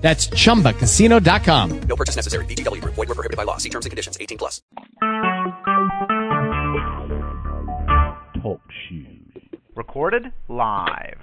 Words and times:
That's 0.00 0.28
chumbacasino.com. 0.28 1.80
No 1.82 1.96
purchase 1.96 2.16
necessary. 2.16 2.44
VGW 2.46 2.80
Group. 2.80 2.94
Void 2.94 3.08
were 3.08 3.14
prohibited 3.14 3.36
by 3.36 3.44
law. 3.44 3.58
See 3.58 3.68
terms 3.68 3.86
and 3.86 3.90
conditions. 3.90 4.16
18 4.20 4.38
plus. 4.38 4.62
Talk 8.42 8.60
shoes. 8.88 9.20
Recorded 9.74 10.32
live. 10.48 11.18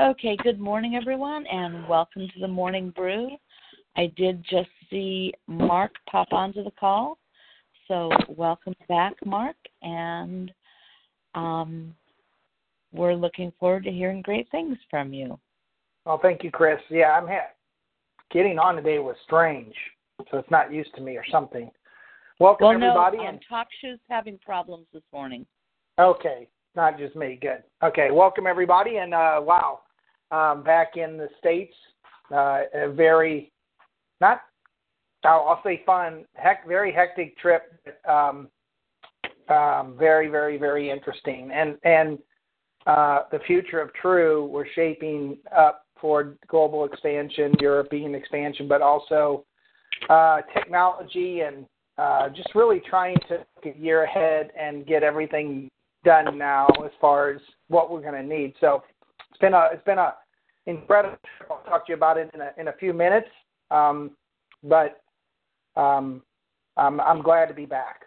Okay, 0.00 0.36
good 0.44 0.60
morning, 0.60 0.94
everyone, 0.94 1.44
and 1.48 1.88
welcome 1.88 2.28
to 2.28 2.40
the 2.40 2.46
Morning 2.46 2.90
Brew. 2.90 3.30
I 3.96 4.12
did 4.16 4.44
just 4.48 4.68
see 4.88 5.32
Mark 5.48 5.90
pop 6.08 6.28
onto 6.30 6.62
the 6.62 6.70
call, 6.78 7.18
so 7.88 8.08
welcome 8.28 8.76
back, 8.88 9.14
Mark, 9.26 9.56
and 9.82 10.52
um, 11.34 11.96
we're 12.92 13.16
looking 13.16 13.52
forward 13.58 13.82
to 13.84 13.90
hearing 13.90 14.22
great 14.22 14.48
things 14.52 14.76
from 14.88 15.12
you. 15.12 15.36
Well, 16.08 16.18
thank 16.22 16.42
you, 16.42 16.50
Chris. 16.50 16.78
Yeah, 16.88 17.10
I'm 17.10 17.26
ha- 17.26 17.52
getting 18.30 18.58
on 18.58 18.76
today 18.76 18.98
was 18.98 19.14
strange, 19.26 19.74
so 20.30 20.38
it's 20.38 20.50
not 20.50 20.72
used 20.72 20.94
to 20.94 21.02
me 21.02 21.18
or 21.18 21.24
something. 21.30 21.70
Welcome 22.38 22.64
well, 22.64 22.74
everybody. 22.76 23.18
no, 23.18 23.24
um, 23.24 23.28
and 23.28 23.40
Talk 23.46 23.66
Shoe's 23.82 23.98
having 24.08 24.38
problems 24.38 24.86
this 24.94 25.02
morning. 25.12 25.44
okay, 26.00 26.48
not 26.74 26.96
just 26.96 27.14
me. 27.14 27.38
Good. 27.38 27.62
Okay, 27.82 28.10
welcome 28.10 28.46
everybody, 28.46 28.96
and 28.96 29.12
uh, 29.12 29.38
wow, 29.42 29.80
um, 30.30 30.62
back 30.62 30.96
in 30.96 31.18
the 31.18 31.28
states, 31.38 31.74
uh, 32.32 32.62
a 32.74 32.90
very 32.90 33.52
not 34.22 34.40
I'll, 35.24 35.44
I'll 35.46 35.62
say 35.62 35.82
fun, 35.84 36.24
heck, 36.32 36.66
very 36.66 36.90
hectic 36.90 37.36
trip. 37.36 37.64
Um, 38.08 38.48
um, 39.50 39.94
very, 39.98 40.28
very, 40.28 40.56
very 40.56 40.88
interesting, 40.88 41.50
and 41.52 41.76
and 41.84 42.18
uh, 42.86 43.24
the 43.30 43.40
future 43.46 43.82
of 43.82 43.90
TRU, 44.00 44.48
we're 44.50 44.66
shaping 44.74 45.36
up 45.54 45.84
for 46.00 46.36
global 46.46 46.84
expansion, 46.84 47.52
European 47.60 48.14
expansion, 48.14 48.68
but 48.68 48.82
also 48.82 49.44
uh, 50.08 50.40
technology 50.54 51.40
and 51.40 51.66
uh, 51.98 52.28
just 52.28 52.54
really 52.54 52.80
trying 52.88 53.16
to 53.28 53.44
get 53.62 53.76
a 53.76 53.78
year 53.78 54.04
ahead 54.04 54.50
and 54.58 54.86
get 54.86 55.02
everything 55.02 55.70
done 56.04 56.38
now 56.38 56.66
as 56.84 56.92
far 57.00 57.30
as 57.30 57.40
what 57.68 57.90
we're 57.90 58.00
going 58.00 58.14
to 58.14 58.22
need. 58.22 58.54
So 58.60 58.82
it's 59.30 59.38
been 59.38 59.54
a 59.54 59.68
it's 59.72 59.84
been 59.84 59.98
a 59.98 60.14
incredible. 60.66 61.18
I'll 61.50 61.62
talk 61.64 61.86
to 61.86 61.92
you 61.92 61.96
about 61.96 62.16
it 62.16 62.30
in 62.34 62.40
a 62.40 62.50
in 62.56 62.68
a 62.68 62.72
few 62.72 62.92
minutes. 62.92 63.28
Um, 63.70 64.12
but 64.62 65.02
um, 65.76 66.22
I'm 66.76 67.00
I'm 67.00 67.22
glad 67.22 67.46
to 67.46 67.54
be 67.54 67.66
back 67.66 68.02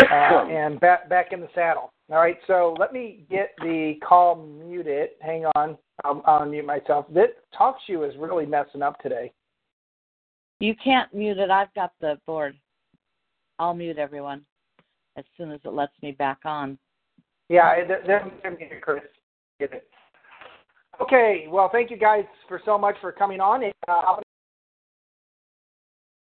uh, 0.00 0.46
and 0.50 0.80
back 0.80 1.08
back 1.08 1.32
in 1.32 1.40
the 1.40 1.48
saddle. 1.54 1.92
All 2.10 2.16
right, 2.16 2.38
so 2.46 2.74
let 2.78 2.92
me 2.92 3.24
get 3.30 3.54
the 3.60 3.94
call 4.06 4.34
muted. 4.34 5.10
Hang 5.20 5.44
on, 5.54 5.78
I'll, 6.04 6.22
I'll 6.26 6.46
mute 6.46 6.66
myself. 6.66 7.06
This 7.12 7.28
TalkShoe 7.58 8.08
is 8.08 8.16
really 8.18 8.46
messing 8.46 8.82
up 8.82 9.00
today. 9.00 9.32
You 10.60 10.74
can't 10.82 11.12
mute 11.14 11.38
it. 11.38 11.50
I've 11.50 11.72
got 11.74 11.92
the 12.00 12.18
board. 12.26 12.56
I'll 13.58 13.74
mute 13.74 13.98
everyone 13.98 14.42
as 15.16 15.24
soon 15.36 15.52
as 15.52 15.60
it 15.64 15.72
lets 15.72 15.92
me 16.02 16.12
back 16.12 16.38
on. 16.44 16.78
Yeah, 17.48 17.86
they're, 17.86 18.02
they're, 18.06 18.50
muted, 18.50 18.80
Chris. 18.80 19.02
Get 19.58 19.72
it. 19.72 19.88
Okay, 21.00 21.46
well, 21.48 21.68
thank 21.72 21.90
you 21.90 21.96
guys 21.96 22.24
for 22.46 22.60
so 22.64 22.76
much 22.76 22.94
for 23.00 23.10
coming 23.10 23.40
on. 23.40 23.64
Uh, 23.88 24.20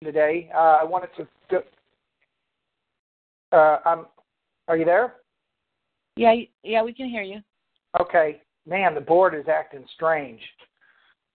today, 0.04 0.50
uh, 0.54 0.78
I 0.82 0.84
wanted 0.84 1.10
to. 1.18 1.64
Uh, 3.52 3.78
um, 3.86 4.08
are 4.68 4.78
you 4.78 4.86
there? 4.86 5.16
Yeah, 6.18 6.36
yeah, 6.64 6.84
we 6.84 6.94
can 6.94 7.10
hear 7.10 7.24
you. 7.24 7.40
Okay, 8.00 8.42
man, 8.68 8.96
the 8.96 9.02
board 9.02 9.36
is 9.36 9.46
acting 9.48 9.86
strange. 9.96 10.42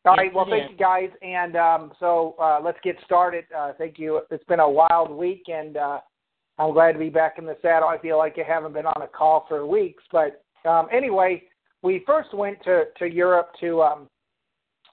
All 0.06 0.16
right. 0.16 0.32
Well, 0.32 0.46
thank 0.48 0.70
you 0.70 0.76
guys, 0.78 1.10
and 1.20 1.56
um, 1.56 1.92
so 2.00 2.34
uh, 2.40 2.58
let's 2.64 2.78
get 2.82 2.96
started. 3.04 3.44
Uh, 3.56 3.72
thank 3.76 3.98
you. 3.98 4.22
It's 4.30 4.44
been 4.44 4.60
a 4.60 4.68
wild 4.68 5.10
week, 5.10 5.44
and 5.48 5.76
uh, 5.76 5.98
I'm 6.58 6.72
glad 6.72 6.92
to 6.92 6.98
be 6.98 7.10
back 7.10 7.36
in 7.36 7.44
the 7.44 7.56
saddle. 7.60 7.88
I 7.88 7.98
feel 7.98 8.16
like 8.16 8.36
I 8.38 8.50
haven't 8.50 8.72
been 8.72 8.86
on 8.86 9.02
a 9.02 9.06
call 9.06 9.44
for 9.46 9.66
weeks, 9.66 10.02
but 10.10 10.42
um, 10.66 10.88
anyway, 10.90 11.42
we 11.82 12.02
first 12.06 12.32
went 12.32 12.62
to 12.64 12.84
to 12.98 13.06
Europe 13.06 13.50
to 13.60 13.82
um, 13.82 14.08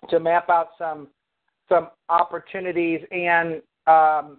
to 0.09 0.19
map 0.19 0.49
out 0.49 0.69
some 0.77 1.07
some 1.69 1.89
opportunities 2.09 2.99
and 3.11 3.61
um, 3.87 4.37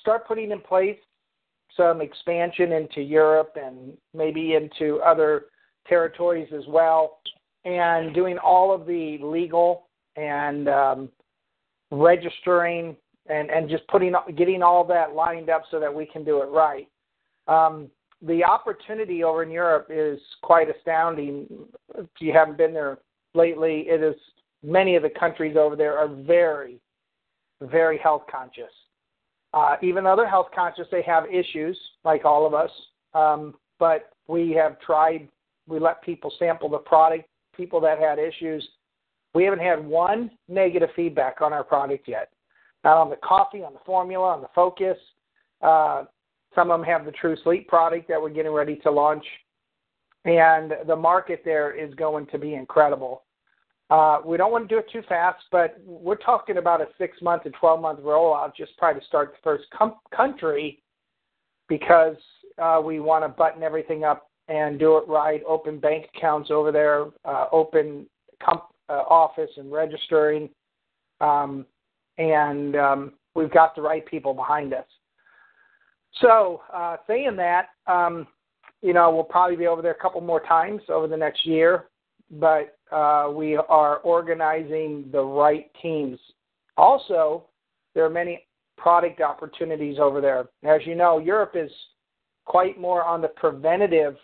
start 0.00 0.26
putting 0.26 0.50
in 0.50 0.60
place 0.60 0.98
some 1.76 2.00
expansion 2.00 2.72
into 2.72 3.00
Europe 3.00 3.56
and 3.56 3.92
maybe 4.14 4.54
into 4.54 5.00
other 5.00 5.46
territories 5.86 6.48
as 6.56 6.64
well, 6.68 7.20
and 7.64 8.14
doing 8.14 8.38
all 8.38 8.74
of 8.74 8.86
the 8.86 9.18
legal 9.22 9.86
and 10.16 10.68
um, 10.68 11.08
registering 11.90 12.96
and, 13.28 13.50
and 13.50 13.68
just 13.68 13.86
putting 13.88 14.14
getting 14.36 14.62
all 14.62 14.84
that 14.84 15.14
lined 15.14 15.50
up 15.50 15.62
so 15.70 15.78
that 15.78 15.94
we 15.94 16.06
can 16.06 16.24
do 16.24 16.42
it 16.42 16.46
right. 16.46 16.88
Um, 17.48 17.90
the 18.22 18.44
opportunity 18.44 19.24
over 19.24 19.42
in 19.42 19.50
Europe 19.50 19.88
is 19.90 20.20
quite 20.42 20.68
astounding. 20.74 21.46
If 21.96 22.06
you 22.18 22.32
haven't 22.32 22.58
been 22.58 22.74
there 22.74 22.98
lately, 23.34 23.86
it 23.88 24.02
is 24.02 24.14
many 24.62 24.96
of 24.96 25.02
the 25.02 25.10
countries 25.10 25.56
over 25.58 25.74
there 25.74 25.98
are 25.98 26.08
very, 26.08 26.78
very 27.62 27.98
health 27.98 28.24
conscious. 28.30 28.72
Uh, 29.52 29.76
even 29.82 30.04
though 30.04 30.16
they're 30.16 30.28
health 30.28 30.48
conscious, 30.54 30.86
they 30.92 31.02
have 31.02 31.24
issues 31.32 31.78
like 32.04 32.24
all 32.24 32.46
of 32.46 32.54
us. 32.54 32.70
Um, 33.14 33.54
but 33.78 34.10
we 34.28 34.50
have 34.52 34.78
tried. 34.80 35.28
We 35.66 35.80
let 35.80 36.02
people 36.02 36.32
sample 36.38 36.68
the 36.68 36.78
product. 36.78 37.24
People 37.60 37.78
that 37.82 37.98
had 37.98 38.18
issues, 38.18 38.66
we 39.34 39.44
haven't 39.44 39.58
had 39.60 39.84
one 39.84 40.30
negative 40.48 40.88
feedback 40.96 41.42
on 41.42 41.52
our 41.52 41.62
product 41.62 42.08
yet. 42.08 42.30
Not 42.84 42.96
on 42.96 43.10
the 43.10 43.16
coffee, 43.16 43.62
on 43.62 43.74
the 43.74 43.80
formula, 43.84 44.28
on 44.28 44.40
the 44.40 44.48
focus. 44.54 44.96
Uh, 45.60 46.04
some 46.54 46.70
of 46.70 46.80
them 46.80 46.86
have 46.86 47.04
the 47.04 47.12
TRU 47.12 47.36
Sleep 47.44 47.68
product 47.68 48.08
that 48.08 48.18
we're 48.18 48.30
getting 48.30 48.52
ready 48.52 48.76
to 48.76 48.90
launch, 48.90 49.26
and 50.24 50.72
the 50.86 50.96
market 50.96 51.42
there 51.44 51.70
is 51.70 51.92
going 51.96 52.28
to 52.28 52.38
be 52.38 52.54
incredible. 52.54 53.24
Uh, 53.90 54.20
we 54.24 54.38
don't 54.38 54.52
want 54.52 54.66
to 54.66 54.74
do 54.74 54.78
it 54.78 54.90
too 54.90 55.02
fast, 55.06 55.44
but 55.52 55.78
we're 55.84 56.16
talking 56.16 56.56
about 56.56 56.80
a 56.80 56.86
six 56.96 57.20
month 57.20 57.42
to 57.42 57.50
12 57.50 57.78
month 57.78 58.00
rollout 58.00 58.56
just 58.56 58.74
probably 58.78 59.02
to 59.02 59.06
start 59.06 59.32
the 59.32 59.38
first 59.44 59.64
com- 59.76 59.96
country 60.16 60.82
because 61.68 62.16
uh, 62.56 62.80
we 62.82 63.00
want 63.00 63.22
to 63.22 63.28
button 63.28 63.62
everything 63.62 64.02
up 64.02 64.29
and 64.50 64.80
do 64.80 64.98
it 64.98 65.06
right, 65.06 65.42
open 65.46 65.78
bank 65.78 66.06
accounts 66.14 66.50
over 66.50 66.72
there, 66.72 67.06
uh, 67.24 67.46
open 67.52 68.04
com- 68.42 68.62
uh, 68.88 69.04
office 69.08 69.50
and 69.56 69.70
registering, 69.70 70.50
um, 71.20 71.64
and 72.18 72.74
um, 72.74 73.12
we've 73.36 73.52
got 73.52 73.76
the 73.76 73.80
right 73.80 74.04
people 74.04 74.34
behind 74.34 74.74
us. 74.74 74.84
So, 76.20 76.62
uh, 76.74 76.96
saying 77.06 77.36
that, 77.36 77.68
um, 77.86 78.26
you 78.82 78.92
know, 78.92 79.14
we'll 79.14 79.22
probably 79.22 79.56
be 79.56 79.68
over 79.68 79.82
there 79.82 79.92
a 79.92 80.02
couple 80.02 80.20
more 80.20 80.40
times 80.40 80.82
over 80.88 81.06
the 81.06 81.16
next 81.16 81.46
year, 81.46 81.84
but 82.32 82.76
uh, 82.90 83.30
we 83.32 83.56
are 83.56 83.98
organizing 83.98 85.08
the 85.12 85.22
right 85.22 85.70
teams. 85.80 86.18
Also, 86.76 87.44
there 87.94 88.04
are 88.04 88.10
many 88.10 88.48
product 88.76 89.20
opportunities 89.20 89.98
over 90.00 90.20
there. 90.20 90.48
As 90.64 90.84
you 90.86 90.96
know, 90.96 91.18
Europe 91.18 91.52
is 91.54 91.70
quite 92.46 92.80
more 92.80 93.04
on 93.04 93.20
the 93.20 93.28
preventative 93.28 94.16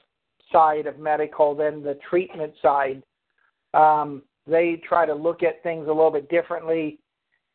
side 0.56 0.86
of 0.86 0.98
medical 0.98 1.54
than 1.54 1.82
the 1.82 1.98
treatment 2.08 2.54
side. 2.62 3.02
Um, 3.74 4.22
they 4.46 4.80
try 4.88 5.04
to 5.04 5.14
look 5.14 5.42
at 5.42 5.62
things 5.62 5.86
a 5.86 5.92
little 5.92 6.10
bit 6.10 6.30
differently, 6.30 6.98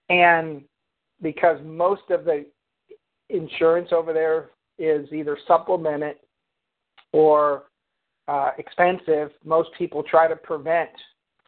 and 0.09 0.61
because 1.21 1.57
most 1.65 2.03
of 2.11 2.25
the 2.25 2.45
insurance 3.29 3.89
over 3.91 4.13
there 4.13 4.49
is 4.77 5.11
either 5.11 5.35
supplemented 5.47 6.17
or 7.11 7.63
uh, 8.27 8.51
expensive, 8.59 9.31
most 9.43 9.69
people 9.77 10.03
try 10.03 10.27
to 10.27 10.35
prevent 10.35 10.89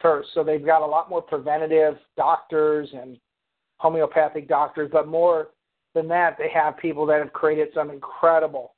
first. 0.00 0.30
So 0.34 0.42
they've 0.42 0.64
got 0.64 0.82
a 0.82 0.86
lot 0.86 1.08
more 1.08 1.22
preventative 1.22 1.98
doctors 2.16 2.88
and 2.92 3.16
homeopathic 3.78 4.48
doctors, 4.48 4.90
but 4.92 5.06
more 5.06 5.48
than 5.94 6.08
that, 6.08 6.36
they 6.36 6.48
have 6.52 6.76
people 6.78 7.06
that 7.06 7.20
have 7.20 7.32
created 7.32 7.68
some 7.74 7.90
incredible 7.90 8.74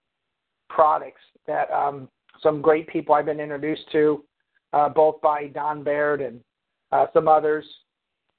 products 0.69 1.23
that 1.47 1.71
um, 1.71 2.09
some 2.43 2.63
great 2.63 2.87
people 2.89 3.15
I've 3.15 3.27
been 3.27 3.41
introduced 3.41 3.91
to, 3.93 4.25
uh, 4.73 4.89
both 4.89 5.21
by 5.21 5.47
Don 5.49 5.83
Baird 5.83 6.21
and 6.21 6.41
uh, 6.93 7.07
some 7.13 7.29
others. 7.29 7.65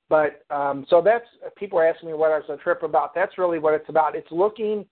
but 0.10 0.44
um, 0.50 0.86
so 0.90 1.02
that's 1.02 1.26
people 1.58 1.80
are 1.80 1.88
asking 1.88 2.10
me 2.10 2.16
what 2.16 2.38
is 2.40 2.46
the 2.48 2.58
trip 2.58 2.84
about. 2.84 3.14
That's 3.14 3.38
really 3.38 3.60
what 3.60 3.74
it's 3.74 3.90
about. 3.90 4.16
It's 4.16 4.32
looking 4.32 4.86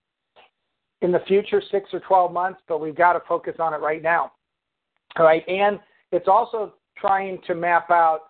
in 1.02 1.12
the 1.12 1.20
future, 1.26 1.62
six 1.70 1.90
or 1.92 2.00
twelve 2.00 2.32
months, 2.32 2.60
but 2.68 2.80
we've 2.80 2.96
got 2.96 3.14
to 3.14 3.20
focus 3.28 3.54
on 3.58 3.74
it 3.74 3.78
right 3.78 4.02
now. 4.02 4.32
All 5.16 5.24
right, 5.24 5.46
and 5.48 5.78
it's 6.12 6.28
also 6.28 6.74
trying 6.98 7.38
to 7.46 7.54
map 7.54 7.90
out 7.90 8.20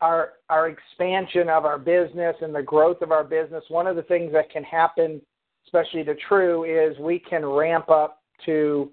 our 0.00 0.34
our 0.50 0.68
expansion 0.68 1.48
of 1.48 1.64
our 1.64 1.78
business 1.78 2.36
and 2.40 2.54
the 2.54 2.62
growth 2.62 3.00
of 3.02 3.12
our 3.12 3.24
business. 3.24 3.64
One 3.68 3.86
of 3.86 3.96
the 3.96 4.02
things 4.02 4.32
that 4.32 4.50
can 4.50 4.64
happen, 4.64 5.20
especially 5.66 6.04
to 6.04 6.14
TRU, 6.28 6.64
is 6.64 6.98
we 6.98 7.18
can 7.18 7.44
ramp 7.44 7.90
up 7.90 8.22
to 8.44 8.90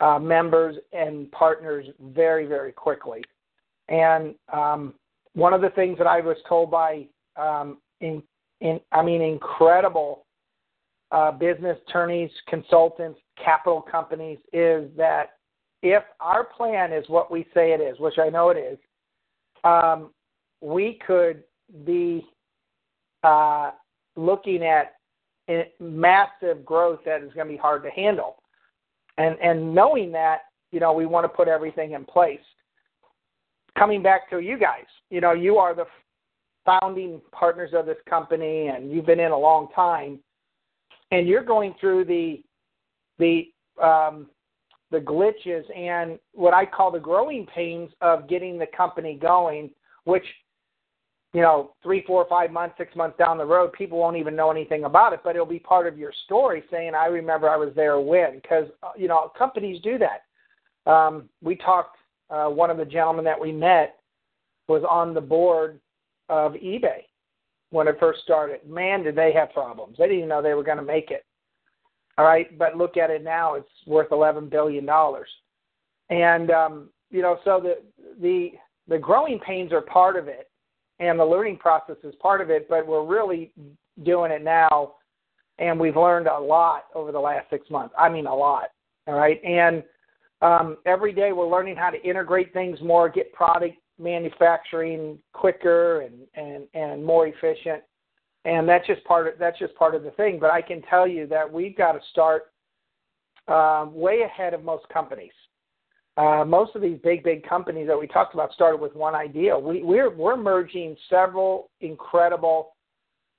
uh, 0.00 0.18
members 0.18 0.76
and 0.92 1.30
partners 1.32 1.86
very 2.00 2.46
very 2.46 2.72
quickly. 2.72 3.22
And 3.88 4.34
um, 4.52 4.94
one 5.34 5.52
of 5.52 5.60
the 5.60 5.70
things 5.70 5.98
that 5.98 6.06
I 6.06 6.20
was 6.20 6.36
told 6.48 6.70
by 6.70 7.06
um, 7.36 7.78
in, 8.00 8.22
in 8.60 8.80
I 8.92 9.02
mean 9.02 9.22
incredible 9.22 10.26
uh, 11.10 11.32
business 11.32 11.78
attorneys, 11.88 12.30
consultants, 12.48 13.18
capital 13.42 13.80
companies 13.80 14.38
is 14.52 14.90
that 14.96 15.30
if 15.82 16.02
our 16.20 16.44
plan 16.44 16.92
is 16.92 17.04
what 17.08 17.30
we 17.30 17.46
say 17.54 17.72
it 17.72 17.80
is, 17.80 17.98
which 17.98 18.18
I 18.18 18.28
know 18.28 18.50
it 18.50 18.58
is, 18.58 18.78
um, 19.64 20.10
we 20.60 20.98
could 21.06 21.44
be 21.84 22.26
uh, 23.22 23.70
looking 24.16 24.64
at 24.64 24.94
massive 25.80 26.64
growth 26.64 27.00
that 27.06 27.22
is 27.22 27.32
going 27.32 27.46
to 27.46 27.52
be 27.52 27.58
hard 27.58 27.82
to 27.84 27.90
handle. 27.90 28.37
And 29.18 29.36
and 29.40 29.74
knowing 29.74 30.10
that, 30.12 30.42
you 30.72 30.80
know, 30.80 30.92
we 30.92 31.06
want 31.06 31.24
to 31.24 31.28
put 31.28 31.48
everything 31.48 31.92
in 31.92 32.04
place. 32.04 32.40
Coming 33.76 34.02
back 34.02 34.30
to 34.30 34.38
you 34.38 34.58
guys, 34.58 34.86
you 35.10 35.20
know, 35.20 35.32
you 35.32 35.58
are 35.58 35.74
the 35.74 35.84
founding 36.64 37.20
partners 37.32 37.70
of 37.74 37.86
this 37.86 37.96
company, 38.08 38.68
and 38.68 38.90
you've 38.90 39.06
been 39.06 39.20
in 39.20 39.32
a 39.32 39.38
long 39.38 39.68
time, 39.74 40.18
and 41.10 41.28
you're 41.28 41.44
going 41.44 41.74
through 41.80 42.04
the 42.04 42.42
the 43.18 43.52
um, 43.82 44.28
the 44.90 44.98
glitches 44.98 45.64
and 45.76 46.18
what 46.32 46.54
I 46.54 46.64
call 46.64 46.90
the 46.90 46.98
growing 46.98 47.46
pains 47.46 47.90
of 48.00 48.28
getting 48.28 48.58
the 48.58 48.66
company 48.76 49.18
going, 49.20 49.70
which 50.04 50.24
you 51.38 51.44
know, 51.44 51.70
three, 51.84 52.02
four, 52.04 52.26
five 52.28 52.50
months, 52.50 52.74
six 52.76 52.96
months 52.96 53.16
down 53.16 53.38
the 53.38 53.46
road, 53.46 53.72
people 53.72 53.96
won't 53.96 54.16
even 54.16 54.34
know 54.34 54.50
anything 54.50 54.82
about 54.82 55.12
it, 55.12 55.20
but 55.22 55.36
it'll 55.36 55.46
be 55.46 55.60
part 55.60 55.86
of 55.86 55.96
your 55.96 56.12
story 56.24 56.64
saying, 56.68 56.96
I 56.96 57.06
remember 57.06 57.48
I 57.48 57.56
was 57.56 57.72
there 57.76 58.00
when. 58.00 58.40
Because, 58.42 58.64
uh, 58.82 58.90
you 58.96 59.06
know, 59.06 59.30
companies 59.38 59.80
do 59.80 59.98
that. 59.98 60.90
Um, 60.90 61.28
we 61.40 61.54
talked, 61.54 61.96
uh, 62.28 62.46
one 62.46 62.70
of 62.70 62.76
the 62.76 62.84
gentlemen 62.84 63.24
that 63.24 63.40
we 63.40 63.52
met 63.52 64.00
was 64.66 64.82
on 64.90 65.14
the 65.14 65.20
board 65.20 65.78
of 66.28 66.54
eBay 66.54 67.04
when 67.70 67.86
it 67.86 68.00
first 68.00 68.22
started. 68.22 68.68
Man, 68.68 69.04
did 69.04 69.14
they 69.14 69.32
have 69.32 69.52
problems. 69.52 69.96
They 69.96 70.06
didn't 70.06 70.16
even 70.16 70.28
know 70.30 70.42
they 70.42 70.54
were 70.54 70.64
going 70.64 70.78
to 70.78 70.82
make 70.82 71.12
it. 71.12 71.24
All 72.16 72.24
right, 72.24 72.58
but 72.58 72.76
look 72.76 72.96
at 72.96 73.10
it 73.10 73.22
now; 73.22 73.54
it's 73.54 73.68
worth 73.86 74.10
eleven 74.10 74.48
billion 74.48 74.84
dollars, 74.84 75.28
and 76.10 76.50
um, 76.50 76.88
you 77.12 77.22
know, 77.22 77.38
so 77.44 77.60
the 77.62 77.76
the 78.20 78.50
the 78.88 78.98
growing 78.98 79.38
pains 79.38 79.72
are 79.72 79.82
part 79.82 80.16
of 80.16 80.26
it, 80.26 80.47
and 81.00 81.18
the 81.18 81.24
learning 81.24 81.58
process 81.58 81.96
is 82.02 82.14
part 82.20 82.40
of 82.40 82.50
it. 82.50 82.68
But 82.68 82.86
we're 82.86 83.04
really 83.04 83.52
doing 84.04 84.30
it 84.30 84.42
now, 84.42 84.94
and 85.58 85.78
we've 85.78 85.96
learned 85.96 86.26
a 86.26 86.38
lot 86.38 86.84
over 86.94 87.12
the 87.12 87.20
last 87.20 87.48
six 87.50 87.68
months. 87.70 87.94
I 87.98 88.08
mean, 88.08 88.26
a 88.26 88.34
lot. 88.34 88.68
All 89.06 89.14
right, 89.14 89.42
and 89.42 89.82
um, 90.42 90.76
every 90.86 91.12
day 91.12 91.32
we're 91.32 91.48
learning 91.48 91.76
how 91.76 91.90
to 91.90 92.02
integrate 92.02 92.52
things 92.52 92.78
more, 92.82 93.08
get 93.08 93.32
product 93.32 93.74
manufacturing 93.98 95.18
quicker 95.32 96.02
and 96.02 96.14
and 96.34 96.64
and 96.74 97.04
more 97.04 97.26
efficient 97.26 97.82
and 98.44 98.68
that's 98.68 98.86
just 98.86 99.04
part 99.04 99.26
of 99.26 99.34
that's 99.38 99.58
just 99.58 99.74
part 99.74 99.94
of 99.94 100.02
the 100.02 100.10
thing. 100.12 100.38
But 100.40 100.50
I 100.50 100.62
can 100.62 100.82
tell 100.82 101.06
you 101.06 101.26
that 101.26 101.50
we've 101.50 101.76
got 101.76 101.92
to 101.92 102.00
start 102.10 102.44
um, 103.48 103.94
way 103.94 104.22
ahead 104.22 104.54
of 104.54 104.64
most 104.64 104.88
companies. 104.88 105.32
Uh, 106.18 106.44
most 106.44 106.74
of 106.74 106.82
these 106.82 106.98
big 107.04 107.22
big 107.22 107.48
companies 107.48 107.86
that 107.86 107.98
we 107.98 108.08
talked 108.08 108.34
about 108.34 108.52
started 108.52 108.80
with 108.80 108.92
one 108.96 109.14
idea. 109.14 109.56
We, 109.56 109.84
we're 109.84 110.10
we're 110.10 110.36
merging 110.36 110.96
several 111.08 111.70
incredible 111.80 112.74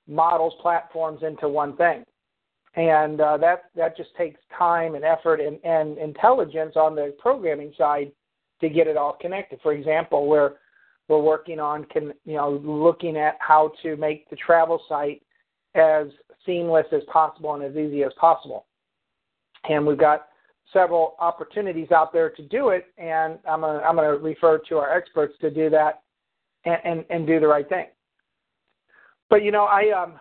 models 0.08 0.54
platforms 0.62 1.20
into 1.22 1.46
one 1.46 1.76
thing, 1.76 2.04
and 2.76 3.20
uh, 3.20 3.36
that 3.36 3.64
that 3.76 3.98
just 3.98 4.16
takes 4.16 4.40
time 4.56 4.94
and 4.94 5.04
effort 5.04 5.40
and, 5.42 5.62
and 5.62 5.98
intelligence 5.98 6.72
on 6.74 6.94
the 6.94 7.14
programming 7.18 7.74
side 7.76 8.12
to 8.62 8.70
get 8.70 8.86
it 8.86 8.96
all 8.96 9.18
connected. 9.20 9.58
For 9.62 9.74
example, 9.74 10.26
where 10.26 10.54
we're 11.08 11.20
working 11.20 11.60
on 11.60 11.84
can 11.84 12.14
you 12.24 12.36
know 12.36 12.62
looking 12.64 13.18
at 13.18 13.36
how 13.40 13.72
to 13.82 13.94
make 13.96 14.30
the 14.30 14.36
travel 14.36 14.82
site 14.88 15.20
as 15.74 16.06
seamless 16.46 16.86
as 16.92 17.02
possible 17.12 17.52
and 17.52 17.62
as 17.62 17.76
easy 17.76 18.04
as 18.04 18.12
possible. 18.18 18.64
And 19.68 19.86
we've 19.86 19.98
got 19.98 20.29
several 20.72 21.14
opportunities 21.18 21.90
out 21.90 22.12
there 22.12 22.30
to 22.30 22.42
do 22.42 22.70
it, 22.70 22.86
and 22.98 23.38
I'm 23.48 23.60
gonna 23.60 23.80
I'm 23.80 23.96
gonna 23.96 24.16
refer 24.16 24.58
to 24.68 24.78
our 24.78 24.96
experts 24.96 25.34
to 25.40 25.50
do 25.50 25.70
that 25.70 26.02
and 26.64 26.78
and, 26.84 27.04
and 27.10 27.26
do 27.26 27.40
the 27.40 27.48
right 27.48 27.68
thing. 27.68 27.86
But 29.28 29.42
you 29.42 29.52
know, 29.52 29.64
I 29.64 29.90
um 29.90 30.20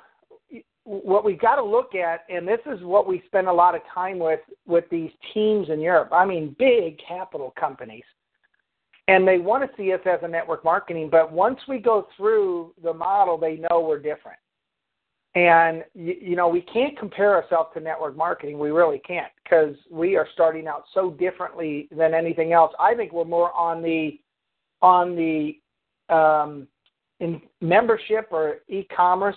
what 0.84 1.24
we've 1.24 1.40
got 1.40 1.57
to 1.57 1.63
look 1.63 1.94
at, 1.94 2.25
and 2.30 2.48
this 2.48 2.62
is 2.66 2.81
what 2.81 3.07
we 3.07 3.22
spend 3.28 3.48
a 3.48 3.54
lot 3.54 3.75
of 3.75 3.81
time 3.94 4.18
with 4.19 4.40
with 4.66 4.86
these 4.90 5.12
teams 5.34 5.69
in 5.69 5.80
Europe. 5.80 6.10
I 6.12 6.25
mean, 6.25 6.56
big 6.57 7.00
capital 7.07 7.54
companies 7.60 8.04
and 9.10 9.28
they 9.28 9.40
want 9.40 9.63
to 9.63 9.75
see 9.75 9.92
us 9.92 10.00
as 10.06 10.19
a 10.22 10.28
network 10.28 10.63
marketing. 10.63 11.10
But 11.12 11.31
once 11.31 11.60
we 11.68 11.80
go 11.80 12.07
through 12.16 12.75
the 12.84 12.94
model, 12.94 13.40
they 13.40 13.56
know 13.56 13.80
we're 13.80 13.98
different. 13.98 14.38
And 15.36 15.84
you, 15.94 16.36
know, 16.36 16.48
we 16.48 16.62
can't 16.62 16.98
compare 16.98 17.36
ourselves 17.36 17.70
to 17.76 17.80
network 17.80 18.18
marketing. 18.18 18.58
We 18.58 18.72
really 18.72 19.00
can't 19.00 19.31
because 19.44 19.76
we 19.92 20.16
are 20.16 20.28
starting 20.34 20.68
out 20.68 20.86
so 20.94 21.12
differently 21.12 21.88
than 21.96 22.16
anything 22.16 22.52
else. 22.52 22.74
I 22.80 22.96
think 22.96 23.12
we're 23.12 23.26
more 23.26 23.54
on 23.54 23.84
the 23.84 24.20
on 24.81 25.16
the 25.16 25.60
um, 26.14 26.68
in 27.20 27.42
membership 27.62 28.30
or 28.31 28.58
e-commerce 28.70 29.36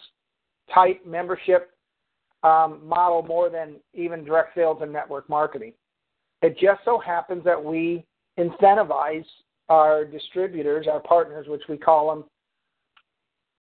type 0.72 1.04
membership 1.04 1.72
um, 2.42 2.80
model 2.84 3.22
more 3.22 3.50
than 3.50 3.76
even 3.92 4.24
direct 4.24 4.54
sales 4.54 4.78
and 4.80 4.92
network 4.92 5.28
marketing. 5.28 5.72
It 6.40 6.58
just 6.58 6.80
so 6.84 6.98
happens 6.98 7.44
that 7.44 7.62
we 7.62 8.04
incentivize 8.38 9.26
our 9.68 10.04
distributors, 10.04 10.86
our 10.86 11.00
partners, 11.00 11.46
which 11.48 11.62
we 11.68 11.76
call 11.76 12.14
them, 12.14 12.24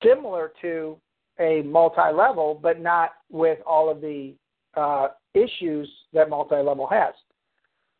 similar 0.02 0.52
to 0.62 0.96
a 1.40 1.62
multi-level, 1.62 2.58
but 2.62 2.80
not 2.80 3.10
with 3.30 3.58
all 3.66 3.90
of 3.90 4.00
the 4.00 4.34
uh, 4.76 5.08
issues 5.34 5.88
that 6.12 6.28
multi-level 6.30 6.86
has. 6.86 7.14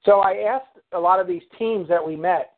So 0.05 0.21
I 0.21 0.45
asked 0.49 0.79
a 0.93 0.99
lot 0.99 1.21
of 1.21 1.27
these 1.27 1.43
teams 1.59 1.89
that 1.89 2.05
we 2.07 2.17
met, 2.17 2.53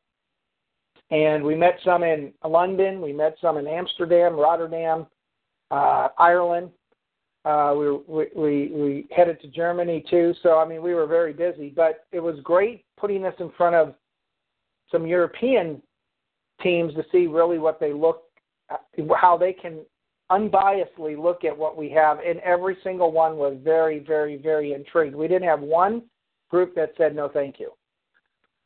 and 1.10 1.42
we 1.42 1.54
met 1.54 1.78
some 1.84 2.02
in 2.02 2.32
London, 2.44 3.00
we 3.00 3.12
met 3.12 3.36
some 3.40 3.56
in 3.56 3.66
Amsterdam, 3.66 4.36
Rotterdam, 4.36 5.06
uh, 5.70 6.08
Ireland. 6.18 6.70
Uh, 7.44 7.74
we, 7.78 7.90
we 8.06 8.26
we 8.36 8.70
we 8.74 9.06
headed 9.10 9.40
to 9.40 9.48
Germany 9.48 10.04
too. 10.10 10.34
So 10.42 10.58
I 10.58 10.68
mean, 10.68 10.82
we 10.82 10.92
were 10.92 11.06
very 11.06 11.32
busy, 11.32 11.72
but 11.74 12.04
it 12.12 12.20
was 12.20 12.36
great 12.42 12.84
putting 12.98 13.22
this 13.22 13.34
in 13.38 13.50
front 13.56 13.74
of 13.74 13.94
some 14.90 15.06
European 15.06 15.80
teams 16.62 16.92
to 16.94 17.04
see 17.10 17.26
really 17.26 17.58
what 17.58 17.80
they 17.80 17.92
look, 17.92 18.24
how 19.16 19.36
they 19.36 19.52
can 19.52 19.78
unbiasedly 20.30 21.20
look 21.20 21.44
at 21.44 21.56
what 21.56 21.76
we 21.76 21.88
have, 21.90 22.18
and 22.20 22.38
every 22.40 22.76
single 22.84 23.12
one 23.12 23.36
was 23.36 23.56
very, 23.62 23.98
very, 23.98 24.36
very 24.36 24.72
intrigued. 24.72 25.14
We 25.14 25.28
didn't 25.28 25.48
have 25.48 25.60
one 25.60 26.02
group 26.50 26.74
that 26.74 26.92
said 26.96 27.14
no, 27.14 27.28
thank 27.28 27.58
you. 27.58 27.72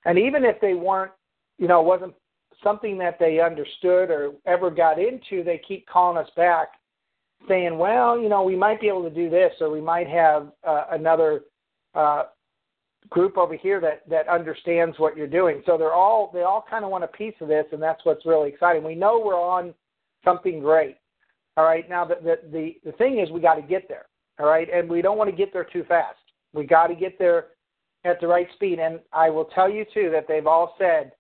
And 0.05 0.19
even 0.19 0.45
if 0.45 0.61
they 0.61 0.75
weren't, 0.75 1.13
you 1.59 1.69
know, 1.69 1.81
wasn't 1.83 2.15
something 2.63 2.99
that 2.99 3.19
they 3.19 3.41
understood 3.41 4.11
or 4.11 4.33
ever 4.47 4.71
got 4.71 4.99
into, 4.99 5.45
they 5.45 5.61
keep 5.67 5.87
calling 5.87 6.17
us 6.17 6.31
back, 6.37 6.69
saying, 7.49 7.79
well, 7.79 8.19
you 8.19 8.29
know, 8.29 8.43
we 8.43 8.57
might 8.57 8.81
be 8.81 8.89
able 8.89 9.03
to 9.05 9.15
do 9.15 9.31
this, 9.31 9.53
or 9.61 9.71
we 9.71 9.81
might 9.81 10.09
have 10.09 10.53
uh, 10.67 10.85
another 10.91 11.43
uh, 11.95 12.25
group 13.11 13.37
over 13.37 13.57
here 13.57 13.81
that 13.81 14.09
that 14.09 14.29
understands 14.29 14.99
what 14.99 15.17
you're 15.17 15.27
doing. 15.27 15.63
So 15.67 15.77
they're 15.77 15.93
all 15.93 16.31
they 16.33 16.43
all 16.43 16.65
kind 16.69 16.85
of 16.85 16.91
want 16.91 17.05
a 17.05 17.09
piece 17.09 17.35
of 17.41 17.49
this, 17.49 17.67
and 17.73 17.83
that's 17.83 18.05
what's 18.05 18.25
really 18.27 18.49
exciting. 18.49 18.85
We 18.85 18.95
know 18.95 19.23
we're 19.25 19.41
on 19.41 19.75
something 20.25 20.61
great. 20.61 20.97
All 21.57 21.65
right, 21.65 21.89
now 21.89 22.05
the 22.05 22.17
the 22.23 22.37
the, 22.51 22.77
the 22.85 22.93
thing 22.93 23.19
is 23.19 23.31
we 23.31 23.41
got 23.41 23.55
to 23.55 23.63
get 23.63 23.89
there. 23.89 24.07
All 24.39 24.47
right, 24.47 24.69
and 24.73 24.89
we 24.89 25.03
don't 25.03 25.19
want 25.19 25.31
to 25.31 25.37
get 25.37 25.53
there 25.53 25.67
too 25.71 25.85
fast. 25.85 26.19
We 26.53 26.65
got 26.65 26.89
to 26.89 26.95
get 26.95 27.19
there 27.19 27.49
at 28.05 28.21
the 28.21 28.27
right 28.27 28.49
speed. 28.55 28.79
And 28.79 29.01
I 29.13 29.31
will 29.31 29.45
tell 29.47 29.71
you 29.71 29.85
too 29.93 30.11
that 30.13 30.27
they've 30.29 30.47
all 30.47 30.75
said, 30.79 31.13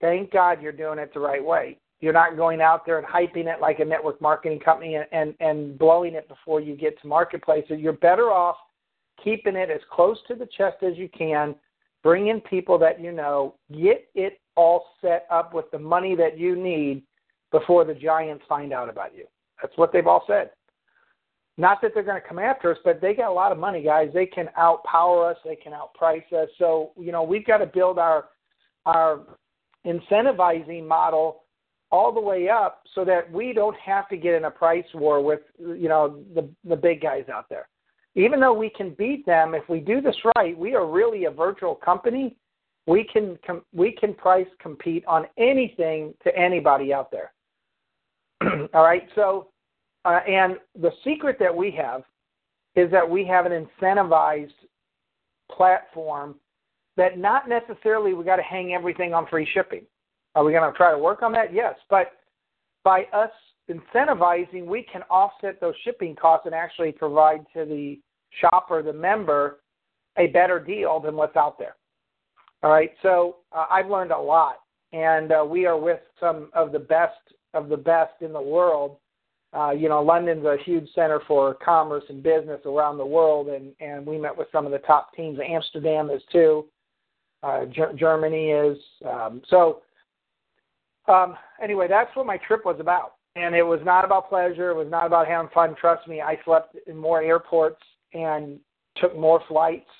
"Thank 0.00 0.32
God 0.32 0.60
you're 0.60 0.72
doing 0.72 0.98
it 0.98 1.12
the 1.14 1.20
right 1.20 1.44
way. 1.44 1.78
You're 2.00 2.12
not 2.12 2.36
going 2.36 2.60
out 2.60 2.86
there 2.86 2.98
and 2.98 3.06
hyping 3.06 3.46
it 3.46 3.60
like 3.60 3.78
a 3.80 3.84
network 3.84 4.20
marketing 4.20 4.60
company 4.60 4.96
and 4.96 5.06
and, 5.12 5.34
and 5.40 5.78
blowing 5.78 6.14
it 6.14 6.28
before 6.28 6.60
you 6.60 6.76
get 6.76 7.00
to 7.02 7.06
marketplace. 7.06 7.64
You're 7.68 7.92
better 7.92 8.30
off." 8.30 8.56
keeping 9.22 9.56
it 9.56 9.70
as 9.70 9.80
close 9.90 10.18
to 10.28 10.34
the 10.34 10.48
chest 10.56 10.82
as 10.82 10.96
you 10.96 11.08
can, 11.08 11.54
bring 12.02 12.28
in 12.28 12.40
people 12.40 12.78
that 12.78 13.00
you 13.00 13.12
know, 13.12 13.54
get 13.72 14.08
it 14.14 14.40
all 14.56 14.86
set 15.00 15.26
up 15.30 15.54
with 15.54 15.70
the 15.70 15.78
money 15.78 16.14
that 16.16 16.38
you 16.38 16.56
need 16.56 17.02
before 17.50 17.84
the 17.84 17.94
giants 17.94 18.44
find 18.48 18.72
out 18.72 18.88
about 18.88 19.14
you. 19.14 19.24
That's 19.62 19.76
what 19.76 19.92
they've 19.92 20.06
all 20.06 20.24
said. 20.26 20.50
Not 21.56 21.82
that 21.82 21.92
they're 21.92 22.02
going 22.02 22.20
to 22.20 22.26
come 22.26 22.38
after 22.38 22.72
us, 22.72 22.78
but 22.84 23.00
they 23.00 23.12
got 23.12 23.30
a 23.30 23.32
lot 23.32 23.52
of 23.52 23.58
money, 23.58 23.82
guys. 23.82 24.08
They 24.14 24.26
can 24.26 24.48
outpower 24.58 25.30
us. 25.30 25.36
They 25.44 25.56
can 25.56 25.72
outprice 25.72 26.32
us. 26.32 26.48
So 26.58 26.92
you 26.98 27.12
know 27.12 27.22
we've 27.22 27.46
got 27.46 27.58
to 27.58 27.66
build 27.66 27.98
our 27.98 28.26
our 28.86 29.20
incentivizing 29.86 30.86
model 30.86 31.44
all 31.92 32.12
the 32.12 32.20
way 32.20 32.48
up 32.48 32.82
so 32.94 33.04
that 33.04 33.30
we 33.30 33.52
don't 33.52 33.76
have 33.76 34.08
to 34.08 34.16
get 34.16 34.34
in 34.34 34.44
a 34.44 34.50
price 34.50 34.84
war 34.94 35.22
with 35.22 35.40
you 35.58 35.88
know 35.88 36.22
the 36.34 36.48
the 36.64 36.76
big 36.76 37.02
guys 37.02 37.24
out 37.32 37.48
there. 37.48 37.68
Even 38.14 38.40
though 38.40 38.54
we 38.54 38.70
can 38.70 38.94
beat 38.98 39.24
them 39.26 39.54
if 39.54 39.68
we 39.68 39.80
do 39.80 40.00
this 40.00 40.16
right, 40.36 40.56
we 40.56 40.74
are 40.74 40.86
really 40.86 41.26
a 41.26 41.30
virtual 41.30 41.74
company. 41.74 42.36
We 42.86 43.04
can 43.04 43.38
com- 43.46 43.64
we 43.72 43.92
can 43.92 44.14
price 44.14 44.48
compete 44.60 45.04
on 45.06 45.26
anything 45.36 46.14
to 46.24 46.34
anybody 46.36 46.92
out 46.92 47.10
there. 47.10 47.32
all 48.74 48.82
right, 48.82 49.08
so 49.14 49.48
uh, 50.04 50.20
and 50.26 50.56
the 50.80 50.90
secret 51.04 51.36
that 51.38 51.54
we 51.54 51.70
have 51.70 52.02
is 52.74 52.90
that 52.90 53.08
we 53.08 53.24
have 53.24 53.46
an 53.46 53.66
incentivized 53.80 54.52
platform 55.50 56.36
that 56.96 57.18
not 57.18 57.48
necessarily 57.48 58.14
we 58.14 58.24
got 58.24 58.36
to 58.36 58.42
hang 58.42 58.72
everything 58.72 59.12
on 59.12 59.26
free 59.26 59.48
shipping. 59.52 59.82
Are 60.34 60.44
we 60.44 60.52
going 60.52 60.70
to 60.70 60.76
try 60.76 60.92
to 60.92 60.98
work 60.98 61.22
on 61.22 61.32
that? 61.32 61.52
Yes, 61.52 61.74
but 61.88 62.12
by 62.84 63.04
us 63.12 63.30
incentivizing, 63.68 64.64
we 64.66 64.86
can 64.90 65.02
offset 65.10 65.60
those 65.60 65.74
shipping 65.84 66.14
costs 66.14 66.46
and 66.46 66.54
actually 66.54 66.92
provide 66.92 67.44
to 67.54 67.64
the 67.64 67.98
shopper, 68.40 68.82
the 68.82 68.92
member, 68.92 69.60
a 70.18 70.28
better 70.28 70.58
deal 70.58 71.00
than 71.00 71.16
what's 71.16 71.36
out 71.36 71.58
there. 71.58 71.76
All 72.62 72.70
right, 72.70 72.92
so 73.02 73.36
uh, 73.52 73.66
I've 73.70 73.88
learned 73.88 74.12
a 74.12 74.18
lot, 74.18 74.60
and 74.92 75.32
uh, 75.32 75.44
we 75.48 75.66
are 75.66 75.78
with 75.78 76.00
some 76.18 76.50
of 76.54 76.72
the 76.72 76.78
best 76.78 77.14
of 77.54 77.68
the 77.68 77.76
best 77.76 78.14
in 78.20 78.32
the 78.32 78.40
world 78.40 78.96
uh, 79.52 79.70
you 79.70 79.88
know, 79.88 80.00
London's 80.00 80.44
a 80.44 80.56
huge 80.64 80.88
center 80.94 81.20
for 81.26 81.54
commerce 81.54 82.04
and 82.08 82.22
business 82.22 82.60
around 82.66 82.98
the 82.98 83.06
world, 83.06 83.48
and 83.48 83.72
and 83.80 84.06
we 84.06 84.16
met 84.16 84.36
with 84.36 84.46
some 84.52 84.64
of 84.64 84.72
the 84.72 84.78
top 84.78 85.12
teams. 85.14 85.38
Amsterdam 85.44 86.08
is 86.10 86.22
too. 86.30 86.66
Uh, 87.42 87.64
G- 87.66 87.96
Germany 87.96 88.50
is. 88.50 88.78
Um, 89.04 89.42
so 89.48 89.82
um, 91.08 91.34
anyway, 91.60 91.88
that's 91.88 92.14
what 92.14 92.26
my 92.26 92.36
trip 92.36 92.64
was 92.64 92.76
about, 92.78 93.14
and 93.34 93.54
it 93.54 93.64
was 93.64 93.80
not 93.82 94.04
about 94.04 94.28
pleasure. 94.28 94.70
It 94.70 94.76
was 94.76 94.88
not 94.88 95.06
about 95.06 95.26
having 95.26 95.50
fun. 95.52 95.74
Trust 95.80 96.06
me, 96.06 96.20
I 96.20 96.38
slept 96.44 96.76
in 96.86 96.96
more 96.96 97.20
airports 97.20 97.82
and 98.12 98.60
took 98.96 99.18
more 99.18 99.42
flights 99.48 99.90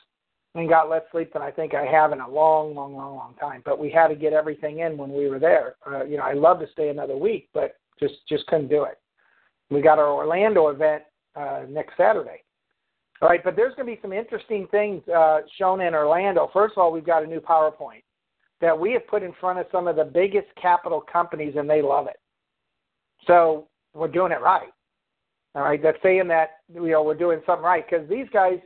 and 0.54 0.68
got 0.68 0.90
less 0.90 1.02
sleep 1.12 1.32
than 1.32 1.42
I 1.42 1.50
think 1.50 1.74
I 1.74 1.84
have 1.84 2.12
in 2.12 2.20
a 2.20 2.28
long, 2.28 2.74
long, 2.74 2.94
long, 2.94 3.16
long 3.16 3.34
time. 3.38 3.62
But 3.64 3.78
we 3.78 3.90
had 3.90 4.08
to 4.08 4.16
get 4.16 4.32
everything 4.32 4.80
in 4.80 4.96
when 4.96 5.12
we 5.12 5.28
were 5.28 5.38
there. 5.38 5.76
Uh, 5.86 6.04
you 6.04 6.16
know, 6.16 6.24
I 6.24 6.32
love 6.32 6.58
to 6.60 6.66
stay 6.72 6.88
another 6.88 7.16
week, 7.16 7.48
but 7.54 7.76
just 8.00 8.14
just 8.28 8.46
couldn't 8.46 8.68
do 8.68 8.84
it. 8.84 8.98
We 9.70 9.80
got 9.80 9.98
our 9.98 10.10
Orlando 10.10 10.68
event 10.68 11.04
uh, 11.36 11.62
next 11.68 11.96
Saturday. 11.96 12.42
All 13.22 13.28
right, 13.28 13.44
but 13.44 13.54
there's 13.54 13.74
going 13.74 13.86
to 13.86 13.94
be 13.94 14.00
some 14.00 14.12
interesting 14.12 14.66
things 14.70 15.06
uh, 15.08 15.40
shown 15.58 15.82
in 15.82 15.94
Orlando. 15.94 16.48
First 16.52 16.72
of 16.72 16.78
all, 16.78 16.90
we've 16.90 17.04
got 17.04 17.22
a 17.22 17.26
new 17.26 17.40
PowerPoint 17.40 18.02
that 18.62 18.78
we 18.78 18.92
have 18.92 19.06
put 19.06 19.22
in 19.22 19.32
front 19.38 19.58
of 19.58 19.66
some 19.70 19.86
of 19.86 19.96
the 19.96 20.04
biggest 20.04 20.48
capital 20.60 21.02
companies, 21.12 21.54
and 21.56 21.68
they 21.68 21.82
love 21.82 22.06
it. 22.06 22.16
So 23.26 23.68
we're 23.94 24.08
doing 24.08 24.32
it 24.32 24.40
right. 24.40 24.70
All 25.54 25.62
right, 25.62 25.82
that's 25.82 25.98
saying 26.02 26.28
that 26.28 26.58
you 26.72 26.90
know 26.90 27.02
we're 27.02 27.14
doing 27.14 27.40
something 27.44 27.64
right 27.64 27.84
because 27.88 28.08
these 28.08 28.26
guys 28.32 28.58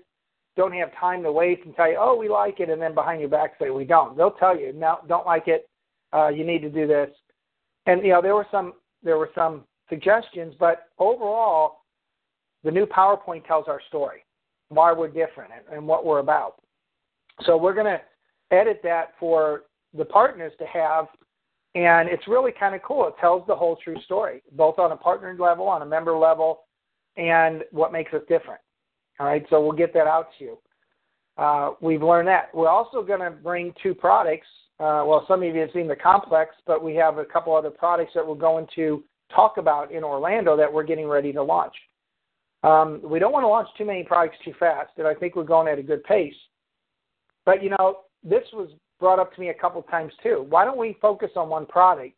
don't 0.57 0.73
have 0.73 0.95
time 0.99 1.23
to 1.23 1.33
waste 1.33 1.63
and 1.65 1.75
tell 1.75 1.91
you, 1.91 1.97
oh, 1.99 2.17
we 2.17 2.29
like 2.29 2.61
it, 2.61 2.71
and 2.71 2.81
then 2.81 2.95
behind 2.95 3.21
your 3.21 3.29
back 3.29 3.55
say 3.61 3.71
we 3.71 3.85
don't. 3.85 4.17
They'll 4.17 4.31
tell 4.33 4.59
you, 4.59 4.73
no, 4.73 4.99
don't 5.09 5.27
like 5.27 5.49
it. 5.49 5.69
Uh, 6.13 6.29
you 6.29 6.45
need 6.45 6.63
to 6.63 6.71
do 6.71 6.87
this. 6.87 7.11
And 7.87 8.03
you 8.03 8.13
know 8.13 8.23
there 8.23 8.35
were 8.35 8.47
some 8.51 8.75
there 9.03 9.19
were 9.19 9.31
some 9.35 9.65
suggestions, 9.89 10.55
but 10.59 10.89
overall, 10.99 11.83
the 12.63 12.71
new 12.71 12.87
PowerPoint 12.87 13.47
tells 13.47 13.69
our 13.69 13.81
story, 13.89 14.25
why 14.69 14.93
we're 14.93 15.09
different, 15.09 15.53
and 15.71 15.87
what 15.87 16.07
we're 16.07 16.21
about. 16.21 16.55
So 17.45 17.57
we're 17.57 17.75
going 17.75 17.87
to 17.87 18.01
edit 18.51 18.81
that 18.85 19.13
for 19.21 19.65
the 19.97 20.05
partners 20.05 20.53
to 20.59 20.67
have, 20.67 21.07
and 21.75 22.09
it's 22.09 22.27
really 22.27 22.53
kind 22.53 22.75
of 22.75 22.83
cool. 22.83 23.07
It 23.09 23.15
tells 23.21 23.47
the 23.47 23.55
whole 23.55 23.77
true 23.83 24.01
story, 24.05 24.43
both 24.53 24.79
on 24.79 24.93
a 24.93 24.97
partner 24.97 25.37
level, 25.39 25.67
on 25.67 25.83
a 25.83 25.87
member 25.87 26.17
level, 26.17 26.61
and 27.17 27.63
what 27.71 27.93
makes 27.93 28.13
us 28.15 28.23
different. 28.29 28.61
All 29.21 29.27
right, 29.27 29.45
so 29.51 29.61
we'll 29.61 29.73
get 29.73 29.93
that 29.95 30.07
out 30.07 30.29
to 30.39 30.45
you. 30.45 30.59
Uh, 31.37 31.71
we've 31.81 32.03
learned 32.03 32.29
that. 32.29 32.55
We're 32.55 32.69
also 32.69 33.03
going 33.03 33.21
to 33.21 33.31
bring 33.31 33.73
two 33.83 33.95
products. 33.95 34.47
Uh, 34.81 35.03
well, 35.07 35.25
some 35.29 35.43
of 35.43 35.55
you 35.55 35.61
have 35.61 35.71
seen 35.73 35.89
the 35.89 35.97
complex, 35.97 36.55
but 36.67 36.83
we 36.83 36.95
have 36.97 37.19
a 37.19 37.25
couple 37.25 37.55
other 37.55 37.71
products 37.71 38.13
that 38.15 38.27
we're 38.27 38.35
going 38.35 38.67
to 38.75 39.05
talk 39.35 39.57
about 39.57 39.93
in 39.93 40.05
Orlando 40.05 40.57
that 40.57 40.73
we're 40.73 40.85
getting 40.85 41.07
ready 41.07 41.33
to 41.33 41.43
launch. 41.43 41.75
Um, 42.63 43.01
we 43.05 43.19
don't 43.19 43.33
want 43.33 43.45
to 43.45 43.49
launch 43.49 43.69
too 43.77 43.85
many 43.85 44.05
products 44.05 44.37
too 44.45 44.55
fast, 44.59 44.91
and 44.97 45.07
I 45.07 45.15
think 45.15 45.37
we're 45.37 45.45
going 45.45 45.69
at 45.69 45.79
a 45.79 45.83
good 45.83 46.03
pace. 46.05 46.35
But 47.45 47.63
you 47.63 47.71
know, 47.71 47.99
this 48.23 48.45
was 48.53 48.71
brought 48.99 49.19
up 49.19 49.35
to 49.35 49.41
me 49.41 49.51
a 49.51 49.55
couple 49.55 49.83
times 49.83 50.13
too. 50.23 50.47
Why 50.49 50.65
don't 50.65 50.79
we 50.79 50.97
focus 51.01 51.31
on 51.37 51.49
one 51.49 51.67
product 51.67 52.15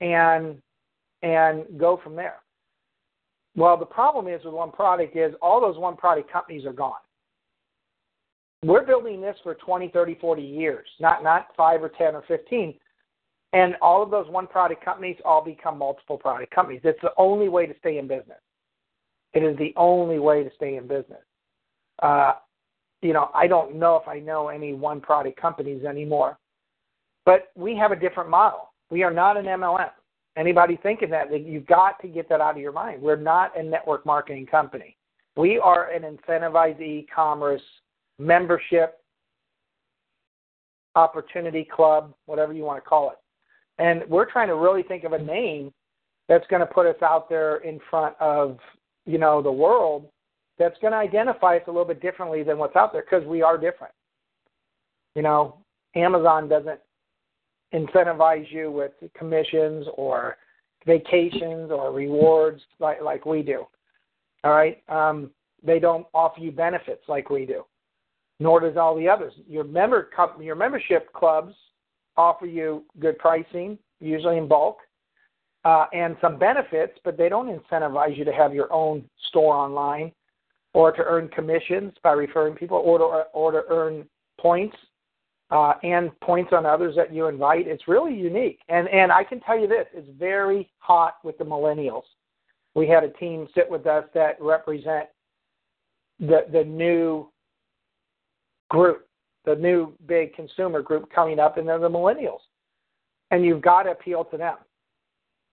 and 0.00 0.56
and 1.22 1.64
go 1.78 2.00
from 2.02 2.16
there? 2.16 2.36
Well, 3.56 3.78
the 3.78 3.86
problem 3.86 4.28
is 4.28 4.44
with 4.44 4.54
one 4.54 4.70
product 4.70 5.16
is 5.16 5.34
all 5.40 5.60
those 5.60 5.78
one 5.78 5.96
product 5.96 6.30
companies 6.30 6.66
are 6.66 6.72
gone. 6.72 6.92
We're 8.62 8.84
building 8.84 9.20
this 9.20 9.36
for 9.42 9.54
20, 9.54 9.88
30, 9.88 10.16
40 10.20 10.42
years, 10.42 10.86
not 11.00 11.22
not 11.22 11.48
5 11.56 11.82
or 11.82 11.88
10 11.88 12.14
or 12.14 12.22
15. 12.28 12.74
And 13.52 13.74
all 13.80 14.02
of 14.02 14.10
those 14.10 14.28
one 14.28 14.46
product 14.46 14.84
companies 14.84 15.16
all 15.24 15.42
become 15.42 15.78
multiple 15.78 16.18
product 16.18 16.54
companies. 16.54 16.80
It's 16.84 17.00
the 17.00 17.12
only 17.16 17.48
way 17.48 17.66
to 17.66 17.74
stay 17.78 17.98
in 17.98 18.06
business. 18.06 18.40
It 19.32 19.42
is 19.42 19.56
the 19.56 19.72
only 19.76 20.18
way 20.18 20.42
to 20.42 20.50
stay 20.56 20.76
in 20.76 20.86
business. 20.86 21.22
Uh, 22.02 22.32
you 23.02 23.12
know, 23.12 23.30
I 23.34 23.46
don't 23.46 23.76
know 23.76 23.96
if 23.96 24.08
I 24.08 24.18
know 24.18 24.48
any 24.48 24.74
one 24.74 25.00
product 25.00 25.40
companies 25.40 25.84
anymore, 25.84 26.38
but 27.24 27.48
we 27.54 27.76
have 27.76 27.92
a 27.92 27.96
different 27.96 28.28
model. 28.28 28.72
We 28.90 29.02
are 29.02 29.12
not 29.12 29.36
an 29.36 29.46
MLM. 29.46 29.90
Anybody 30.36 30.78
thinking 30.82 31.10
that, 31.10 31.28
you've 31.46 31.66
got 31.66 32.00
to 32.02 32.08
get 32.08 32.28
that 32.28 32.40
out 32.40 32.56
of 32.56 32.60
your 32.60 32.72
mind. 32.72 33.00
We're 33.00 33.16
not 33.16 33.58
a 33.58 33.62
network 33.62 34.04
marketing 34.04 34.46
company. 34.46 34.96
We 35.36 35.58
are 35.58 35.90
an 35.90 36.02
incentivized 36.02 36.80
e-commerce 36.80 37.62
membership 38.18 39.00
opportunity 40.94 41.64
club, 41.64 42.14
whatever 42.26 42.52
you 42.52 42.64
want 42.64 42.82
to 42.82 42.88
call 42.88 43.10
it. 43.10 43.18
And 43.78 44.02
we're 44.08 44.30
trying 44.30 44.48
to 44.48 44.56
really 44.56 44.82
think 44.82 45.04
of 45.04 45.12
a 45.12 45.18
name 45.18 45.72
that's 46.28 46.46
going 46.48 46.60
to 46.60 46.66
put 46.66 46.86
us 46.86 47.00
out 47.02 47.28
there 47.28 47.56
in 47.58 47.78
front 47.90 48.16
of, 48.20 48.58
you 49.04 49.18
know, 49.18 49.42
the 49.42 49.52
world 49.52 50.06
that's 50.58 50.76
going 50.80 50.92
to 50.92 50.98
identify 50.98 51.56
us 51.56 51.62
a 51.66 51.70
little 51.70 51.84
bit 51.84 52.00
differently 52.00 52.42
than 52.42 52.58
what's 52.58 52.76
out 52.76 52.92
there 52.92 53.04
because 53.08 53.26
we 53.26 53.42
are 53.42 53.58
different. 53.58 53.92
You 55.14 55.22
know, 55.22 55.58
Amazon 55.94 56.48
doesn't 56.48 56.80
incentivize 57.76 58.50
you 58.50 58.70
with 58.70 58.92
commissions 59.16 59.86
or 59.94 60.36
vacations 60.86 61.70
or 61.70 61.92
rewards 61.92 62.62
like 62.78 63.02
like 63.02 63.26
we 63.26 63.42
do. 63.42 63.66
All 64.44 64.52
right, 64.52 64.82
um, 64.88 65.30
they 65.62 65.78
don't 65.78 66.06
offer 66.14 66.40
you 66.40 66.52
benefits 66.52 67.02
like 67.08 67.30
we 67.30 67.44
do, 67.44 67.64
nor 68.40 68.60
does 68.60 68.76
all 68.76 68.96
the 68.96 69.08
others. 69.08 69.32
Your 69.48 69.64
member 69.64 70.08
your 70.40 70.56
membership 70.56 71.12
clubs 71.12 71.54
offer 72.16 72.46
you 72.46 72.84
good 72.98 73.18
pricing, 73.18 73.78
usually 74.00 74.38
in 74.38 74.48
bulk, 74.48 74.78
uh, 75.64 75.86
and 75.92 76.16
some 76.20 76.38
benefits, 76.38 76.98
but 77.04 77.18
they 77.18 77.28
don't 77.28 77.48
incentivize 77.48 78.16
you 78.16 78.24
to 78.24 78.32
have 78.32 78.54
your 78.54 78.72
own 78.72 79.04
store 79.28 79.54
online 79.54 80.12
or 80.74 80.92
to 80.92 81.02
earn 81.02 81.28
commissions 81.28 81.92
by 82.02 82.12
referring 82.12 82.54
people 82.54 82.78
or 82.78 82.98
to, 82.98 83.04
or 83.32 83.50
to 83.50 83.62
earn 83.68 84.06
points 84.38 84.76
uh, 85.50 85.74
and 85.82 86.18
points 86.20 86.52
on 86.52 86.66
others 86.66 86.96
that 86.96 87.12
you 87.12 87.26
invite. 87.26 87.66
It's 87.66 87.86
really 87.88 88.14
unique. 88.14 88.60
And, 88.68 88.88
and 88.88 89.12
I 89.12 89.24
can 89.24 89.40
tell 89.40 89.58
you 89.58 89.68
this 89.68 89.86
it's 89.92 90.08
very 90.18 90.70
hot 90.78 91.16
with 91.22 91.38
the 91.38 91.44
millennials. 91.44 92.02
We 92.74 92.88
had 92.88 93.04
a 93.04 93.10
team 93.10 93.48
sit 93.54 93.70
with 93.70 93.86
us 93.86 94.04
that 94.14 94.36
represent 94.40 95.06
the, 96.18 96.46
the 96.52 96.64
new 96.64 97.28
group 98.68 99.06
the 99.46 99.54
new 99.54 99.92
big 100.06 100.34
consumer 100.34 100.82
group 100.82 101.08
coming 101.14 101.38
up, 101.38 101.56
and 101.56 101.66
they're 101.66 101.78
the 101.78 101.88
millennials. 101.88 102.40
And 103.30 103.44
you've 103.44 103.62
got 103.62 103.84
to 103.84 103.92
appeal 103.92 104.24
to 104.24 104.36
them. 104.36 104.56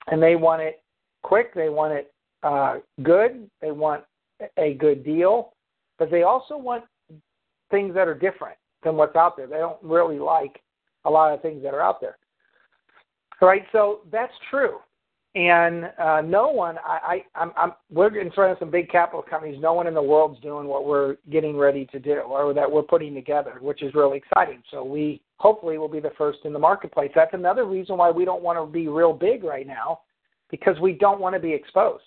And 0.08 0.22
they 0.22 0.36
want 0.36 0.62
it 0.62 0.82
quick, 1.22 1.54
they 1.54 1.70
want 1.70 1.94
it 1.94 2.14
uh, 2.42 2.80
good, 3.04 3.50
they 3.62 3.72
want 3.72 4.04
a 4.58 4.74
good 4.74 5.06
deal, 5.06 5.54
but 5.98 6.12
they 6.12 6.24
also 6.24 6.58
want 6.58 6.84
things 7.72 7.94
that 7.94 8.08
are 8.08 8.16
different 8.16 8.58
than 8.84 8.96
what's 8.96 9.16
out 9.16 9.38
there. 9.38 9.48
They 9.48 9.58
don't 9.58 9.82
really 9.82 10.20
like 10.20 10.62
a 11.06 11.10
lot 11.10 11.34
of 11.34 11.42
things 11.42 11.64
that 11.64 11.74
are 11.74 11.82
out 11.82 12.00
there. 12.02 12.18
All 13.42 13.48
right, 13.48 13.64
so 13.72 14.02
that's 14.12 14.34
true 14.50 14.78
and 15.36 15.86
uh, 15.98 16.22
no 16.22 16.50
one 16.50 16.78
I, 16.86 17.24
I 17.34 17.42
I'm, 17.42 17.52
I'm 17.58 17.72
we're 17.90 18.16
in 18.20 18.32
front 18.34 18.52
of 18.52 18.60
some 18.60 18.70
big 18.70 18.88
capital 18.92 19.24
companies 19.28 19.60
no 19.60 19.74
one 19.74 19.88
in 19.88 19.96
the 19.96 20.02
world's 20.02 20.40
doing 20.42 20.68
what 20.68 20.86
we're 20.86 21.16
getting 21.32 21.58
ready 21.58 21.88
to 21.88 21.98
do 21.98 22.20
or 22.20 22.54
that 22.54 22.72
we're 22.72 22.84
putting 22.84 23.16
together 23.16 23.58
which 23.60 23.82
is 23.82 23.96
really 23.96 24.20
exciting 24.20 24.62
so 24.70 24.84
we 24.84 25.24
hopefully 25.38 25.80
will 25.80 25.88
be 25.88 26.00
the 26.00 26.12
first 26.20 26.38
in 26.46 26.54
the 26.54 26.60
marketplace 26.60 27.10
that's 27.16 27.34
another 27.34 27.66
reason 27.66 27.98
why 27.98 28.12
we 28.12 28.26
don't 28.26 28.44
want 28.44 28.60
to 28.60 28.72
be 28.72 28.88
real 28.88 29.12
big 29.12 29.44
right 29.44 29.66
now 29.66 30.02
because 30.54 30.80
we 30.80 30.94
don't 30.94 31.20
want 31.20 31.34
to 31.34 31.40
be 31.40 31.52
exposed. 31.52 32.04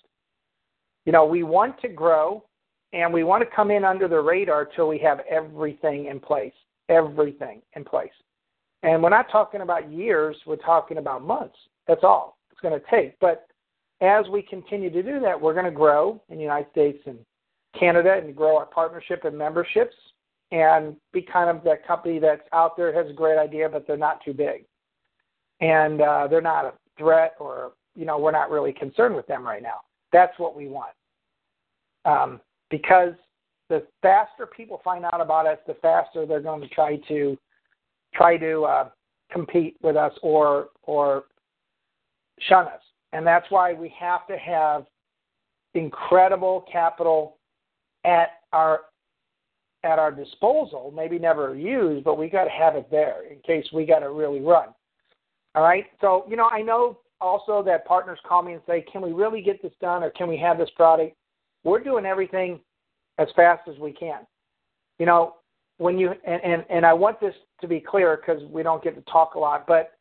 You 1.03 1.11
know, 1.11 1.25
we 1.25 1.43
want 1.43 1.81
to 1.81 1.89
grow 1.89 2.45
and 2.93 3.13
we 3.13 3.25
want 3.25 3.43
to 3.43 3.55
come 3.55 3.71
in 3.71 3.83
under 3.83 4.07
the 4.07 4.21
radar 4.21 4.63
till 4.63 4.87
we 4.87 4.97
have 4.99 5.19
everything 5.29 6.05
in 6.05 6.21
place. 6.21 6.53
Everything 6.89 7.61
in 7.75 7.83
place. 7.83 8.11
And 8.83 9.01
we're 9.01 9.09
not 9.09 9.29
talking 9.31 9.61
about 9.61 9.91
years, 9.91 10.35
we're 10.45 10.55
talking 10.57 10.97
about 10.97 11.23
months. 11.23 11.57
That's 11.87 12.03
all 12.03 12.37
it's 12.51 12.61
going 12.61 12.79
to 12.79 12.85
take. 12.89 13.17
But 13.19 13.47
as 14.01 14.27
we 14.29 14.41
continue 14.41 14.89
to 14.89 15.03
do 15.03 15.19
that, 15.19 15.39
we're 15.39 15.53
going 15.53 15.65
to 15.65 15.71
grow 15.71 16.21
in 16.29 16.37
the 16.37 16.43
United 16.43 16.69
States 16.71 16.99
and 17.05 17.17
Canada 17.77 18.19
and 18.23 18.35
grow 18.35 18.57
our 18.57 18.65
partnership 18.65 19.25
and 19.25 19.37
memberships 19.37 19.95
and 20.51 20.95
be 21.11 21.21
kind 21.21 21.49
of 21.49 21.63
that 21.63 21.85
company 21.85 22.19
that's 22.19 22.47
out 22.53 22.77
there 22.77 22.93
has 22.93 23.09
a 23.09 23.13
great 23.13 23.37
idea, 23.37 23.67
but 23.67 23.85
they're 23.85 23.97
not 23.97 24.23
too 24.23 24.33
big. 24.33 24.65
And 25.59 26.01
uh, 26.01 26.27
they're 26.27 26.41
not 26.41 26.65
a 26.65 26.73
threat 26.97 27.33
or, 27.39 27.73
you 27.95 28.05
know, 28.05 28.17
we're 28.17 28.31
not 28.31 28.49
really 28.49 28.71
concerned 28.71 29.15
with 29.15 29.27
them 29.27 29.43
right 29.43 29.61
now. 29.61 29.81
That's 30.13 30.37
what 30.39 30.55
we 30.55 30.67
want. 30.67 30.93
Um, 32.05 32.39
because 32.69 33.13
the 33.69 33.85
faster 34.01 34.45
people 34.45 34.81
find 34.83 35.05
out 35.05 35.21
about 35.21 35.45
us, 35.45 35.57
the 35.67 35.75
faster 35.75 36.25
they're 36.25 36.39
going 36.39 36.61
to 36.61 36.69
try 36.69 36.97
to 37.07 37.37
try 38.13 38.37
to 38.37 38.63
uh, 38.63 38.89
compete 39.31 39.77
with 39.81 39.95
us 39.95 40.13
or 40.21 40.69
or 40.83 41.25
shun 42.39 42.65
us. 42.67 42.81
And 43.13 43.25
that's 43.25 43.45
why 43.49 43.73
we 43.73 43.93
have 43.99 44.27
to 44.27 44.37
have 44.37 44.85
incredible 45.73 46.65
capital 46.71 47.37
at 48.05 48.29
our 48.53 48.81
at 49.83 49.99
our 49.99 50.11
disposal, 50.11 50.91
maybe 50.95 51.19
never 51.19 51.55
used, 51.55 52.03
but 52.03 52.17
we 52.17 52.29
got 52.29 52.45
to 52.45 52.49
have 52.49 52.75
it 52.75 52.89
there 52.89 53.23
in 53.31 53.39
case 53.39 53.65
we 53.73 53.85
got 53.85 53.99
to 53.99 54.09
really 54.11 54.41
run. 54.41 54.69
All 55.55 55.63
right. 55.63 55.85
So, 56.01 56.25
you 56.27 56.35
know, 56.35 56.49
I 56.51 56.61
know 56.61 56.99
also 57.21 57.63
that 57.63 57.85
partners 57.85 58.19
call 58.27 58.43
me 58.43 58.53
and 58.53 58.61
say, 58.67 58.83
can 58.91 59.01
we 59.01 59.11
really 59.11 59.41
get 59.41 59.61
this 59.61 59.71
done 59.79 60.03
or 60.03 60.09
can 60.11 60.27
we 60.27 60.37
have 60.37 60.57
this 60.57 60.69
product? 60.75 61.15
We're 61.63 61.83
doing 61.83 62.05
everything 62.05 62.59
as 63.17 63.27
fast 63.35 63.67
as 63.67 63.77
we 63.79 63.91
can. 63.91 64.21
You 64.99 65.05
know, 65.05 65.35
when 65.77 65.97
you, 65.97 66.13
and, 66.25 66.41
and, 66.43 66.65
and 66.69 66.85
I 66.85 66.93
want 66.93 67.19
this 67.19 67.33
to 67.61 67.67
be 67.67 67.79
clear 67.79 68.17
because 68.17 68.41
we 68.49 68.63
don't 68.63 68.83
get 68.83 68.95
to 68.95 69.11
talk 69.11 69.35
a 69.35 69.39
lot, 69.39 69.65
but 69.67 69.91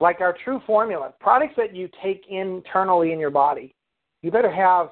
like 0.00 0.20
our 0.20 0.36
true 0.44 0.60
formula, 0.66 1.12
products 1.20 1.54
that 1.56 1.74
you 1.74 1.88
take 2.02 2.24
internally 2.28 3.12
in 3.12 3.18
your 3.18 3.30
body, 3.30 3.74
you 4.22 4.30
better 4.30 4.50
have 4.50 4.88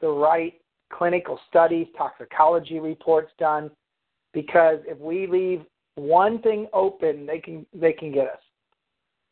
the 0.00 0.08
right 0.08 0.54
clinical 0.92 1.38
studies, 1.48 1.86
toxicology 1.96 2.80
reports 2.80 3.30
done, 3.38 3.70
because 4.32 4.78
if 4.86 4.98
we 4.98 5.26
leave 5.26 5.62
one 5.94 6.40
thing 6.42 6.66
open, 6.72 7.26
they 7.26 7.38
can 7.38 7.66
they 7.74 7.92
can 7.92 8.12
get 8.12 8.26
us. 8.26 8.38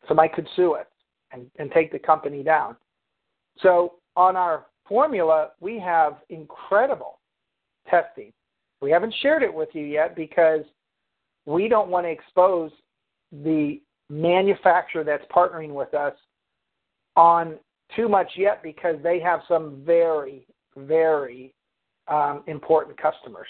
Somebody 0.07 0.29
could 0.33 0.47
sue 0.55 0.73
us 0.73 0.85
and, 1.31 1.49
and 1.57 1.71
take 1.71 1.91
the 1.91 1.99
company 1.99 2.43
down. 2.43 2.75
So 3.61 3.95
on 4.15 4.35
our 4.35 4.67
formula, 4.87 5.51
we 5.59 5.79
have 5.79 6.17
incredible 6.29 7.18
testing. 7.89 8.31
We 8.81 8.91
haven't 8.91 9.13
shared 9.21 9.43
it 9.43 9.53
with 9.53 9.69
you 9.73 9.85
yet 9.85 10.15
because 10.15 10.61
we 11.45 11.67
don't 11.67 11.89
want 11.89 12.05
to 12.05 12.11
expose 12.11 12.71
the 13.31 13.81
manufacturer 14.09 15.03
that's 15.03 15.25
partnering 15.33 15.73
with 15.73 15.93
us 15.93 16.13
on 17.15 17.57
too 17.95 18.07
much 18.07 18.31
yet 18.37 18.63
because 18.63 18.95
they 19.03 19.19
have 19.19 19.41
some 19.47 19.81
very, 19.85 20.47
very 20.77 21.53
um, 22.07 22.43
important 22.47 22.99
customers. 22.99 23.47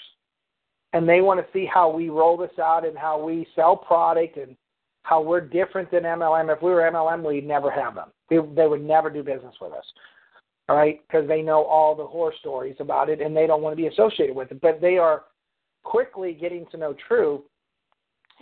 And 0.92 1.08
they 1.08 1.20
want 1.20 1.38
to 1.40 1.52
see 1.52 1.66
how 1.72 1.88
we 1.90 2.08
roll 2.08 2.36
this 2.36 2.58
out 2.58 2.84
and 2.84 2.98
how 2.98 3.22
we 3.22 3.46
sell 3.54 3.76
product 3.76 4.36
and 4.36 4.56
how 5.02 5.22
we're 5.22 5.40
different 5.40 5.90
than 5.90 6.02
MLM. 6.02 6.54
If 6.54 6.62
we 6.62 6.70
were 6.70 6.90
MLM, 6.90 7.22
we'd 7.26 7.46
never 7.46 7.70
have 7.70 7.94
them. 7.94 8.08
They, 8.28 8.38
they 8.54 8.66
would 8.66 8.82
never 8.82 9.08
do 9.08 9.22
business 9.22 9.54
with 9.60 9.72
us. 9.72 9.84
Right, 10.70 11.00
because 11.08 11.26
they 11.26 11.42
know 11.42 11.64
all 11.64 11.96
the 11.96 12.06
horror 12.06 12.32
stories 12.38 12.76
about 12.78 13.08
it 13.08 13.20
and 13.20 13.36
they 13.36 13.48
don't 13.48 13.60
want 13.60 13.72
to 13.72 13.82
be 13.82 13.88
associated 13.88 14.36
with 14.36 14.52
it. 14.52 14.60
But 14.60 14.80
they 14.80 14.98
are 14.98 15.24
quickly 15.82 16.32
getting 16.32 16.64
to 16.70 16.76
know 16.76 16.94
TRU, 17.08 17.42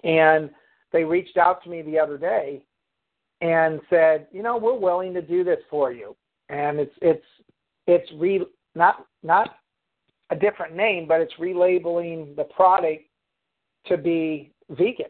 and 0.05 0.51
they 0.93 1.05
reached 1.05 1.39
out 1.39 1.65
to 1.65 1.71
me 1.71 1.81
the 1.81 1.99
other 1.99 2.19
day 2.19 2.63
and 3.41 3.81
said, 3.89 4.27
you 4.31 4.43
know, 4.43 4.59
we're 4.59 4.77
willing 4.77 5.15
to 5.15 5.23
do 5.23 5.43
this 5.43 5.61
for 5.71 5.91
you, 5.91 6.15
and 6.51 6.79
it's 6.79 6.95
it's 7.01 7.25
it's 7.87 8.11
re 8.17 8.45
not 8.75 9.07
not 9.23 9.57
a 10.29 10.37
different 10.37 10.77
name, 10.77 11.07
but 11.09 11.23
it's 11.23 11.35
relabeling 11.41 12.37
the 12.37 12.45
product 12.45 13.05
to 13.87 13.97
be 13.97 14.53
vegan 14.69 15.07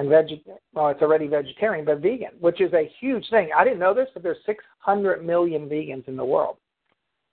and 0.00 0.08
veg. 0.08 0.40
Well, 0.72 0.88
it's 0.88 1.02
already 1.02 1.26
vegetarian, 1.26 1.84
but 1.84 2.00
vegan, 2.00 2.30
which 2.40 2.60
is 2.60 2.72
a 2.72 2.90
huge 3.00 3.28
thing. 3.30 3.50
I 3.56 3.64
didn't 3.64 3.78
know 3.78 3.94
this, 3.94 4.08
but 4.14 4.22
there's 4.22 4.38
600 4.46 5.24
million 5.24 5.68
vegans 5.68 6.08
in 6.08 6.16
the 6.16 6.24
world. 6.24 6.56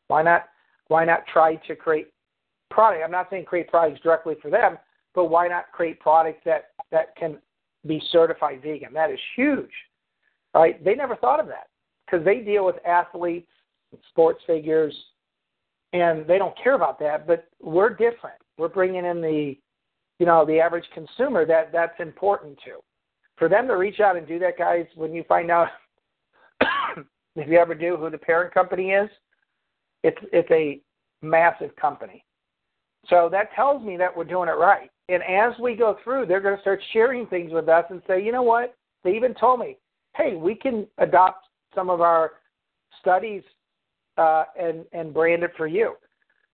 Why 0.08 0.22
not? 0.22 0.50
Why 0.90 1.06
not 1.06 1.26
try 1.32 1.56
to 1.56 1.76
create 1.76 2.10
product? 2.70 3.04
I'm 3.04 3.12
not 3.12 3.30
saying 3.30 3.46
create 3.46 3.70
products 3.70 4.02
directly 4.02 4.36
for 4.42 4.50
them, 4.50 4.78
but 5.16 5.26
why 5.26 5.48
not 5.48 5.72
create 5.72 6.00
products 6.00 6.42
that 6.46 6.72
that 6.92 7.16
can 7.16 7.38
be 7.86 8.02
certified 8.12 8.62
vegan? 8.62 8.94
That 8.94 9.12
is 9.12 9.20
huge, 9.36 9.72
right? 10.54 10.84
They 10.84 10.96
never 10.96 11.16
thought 11.16 11.40
of 11.40 11.48
that 11.48 11.68
because 12.06 12.24
they 12.26 12.40
deal 12.40 12.66
with 12.66 12.76
athletes, 12.86 13.50
sports 14.10 14.42
figures, 14.46 14.96
and 15.94 16.28
they 16.28 16.38
don't 16.38 16.56
care 16.62 16.76
about 16.76 17.00
that. 17.00 17.28
But 17.28 17.48
we're 17.62 17.90
different. 17.90 18.38
We're 18.58 18.70
bringing 18.70 19.06
in 19.06 19.22
the, 19.22 19.58
you 20.20 20.26
know, 20.26 20.46
the 20.46 20.60
average 20.60 20.86
consumer 20.94 21.46
that 21.46 21.72
that's 21.72 22.00
important 22.00 22.58
to. 22.66 22.80
For 23.38 23.48
them 23.48 23.68
to 23.68 23.76
reach 23.76 24.00
out 24.00 24.18
and 24.18 24.28
do 24.28 24.40
that, 24.40 24.58
guys, 24.58 24.86
when 24.96 25.14
you 25.14 25.24
find 25.28 25.52
out, 25.52 25.68
if 27.36 27.48
you 27.48 27.58
ever 27.58 27.76
do 27.76 27.98
who 27.98 28.10
the 28.10 28.18
parent 28.18 28.54
company 28.54 28.92
is, 28.92 29.10
it's 30.04 30.18
it's 30.32 30.50
a 30.52 30.82
massive 31.22 31.76
company. 31.76 32.24
So 33.10 33.30
that 33.32 33.54
tells 33.56 33.84
me 33.84 33.96
that 33.98 34.16
we're 34.16 34.26
doing 34.26 34.50
it 34.50 34.54
right. 34.54 34.90
And 35.10 35.24
as 35.24 35.58
we 35.60 35.76
go 35.76 35.98
through, 36.04 36.26
they're 36.26 36.42
going 36.42 36.56
to 36.56 36.62
start 36.62 36.82
sharing 36.92 37.26
things 37.28 37.54
with 37.54 37.70
us 37.70 37.86
and 37.90 38.02
say, 38.08 38.22
you 38.24 38.32
know 38.32 38.44
what? 38.44 38.76
They 39.04 39.16
even 39.16 39.34
told 39.36 39.62
me, 39.62 39.78
hey, 40.16 40.36
we 40.36 40.56
can 40.56 40.86
adopt 40.98 41.48
some 41.74 41.90
of 41.90 42.02
our 42.02 42.34
studies 43.00 43.44
uh, 44.18 44.46
and 44.60 44.86
and 44.94 45.14
brand 45.14 45.44
it 45.44 45.52
for 45.56 45.68
you. 45.68 45.96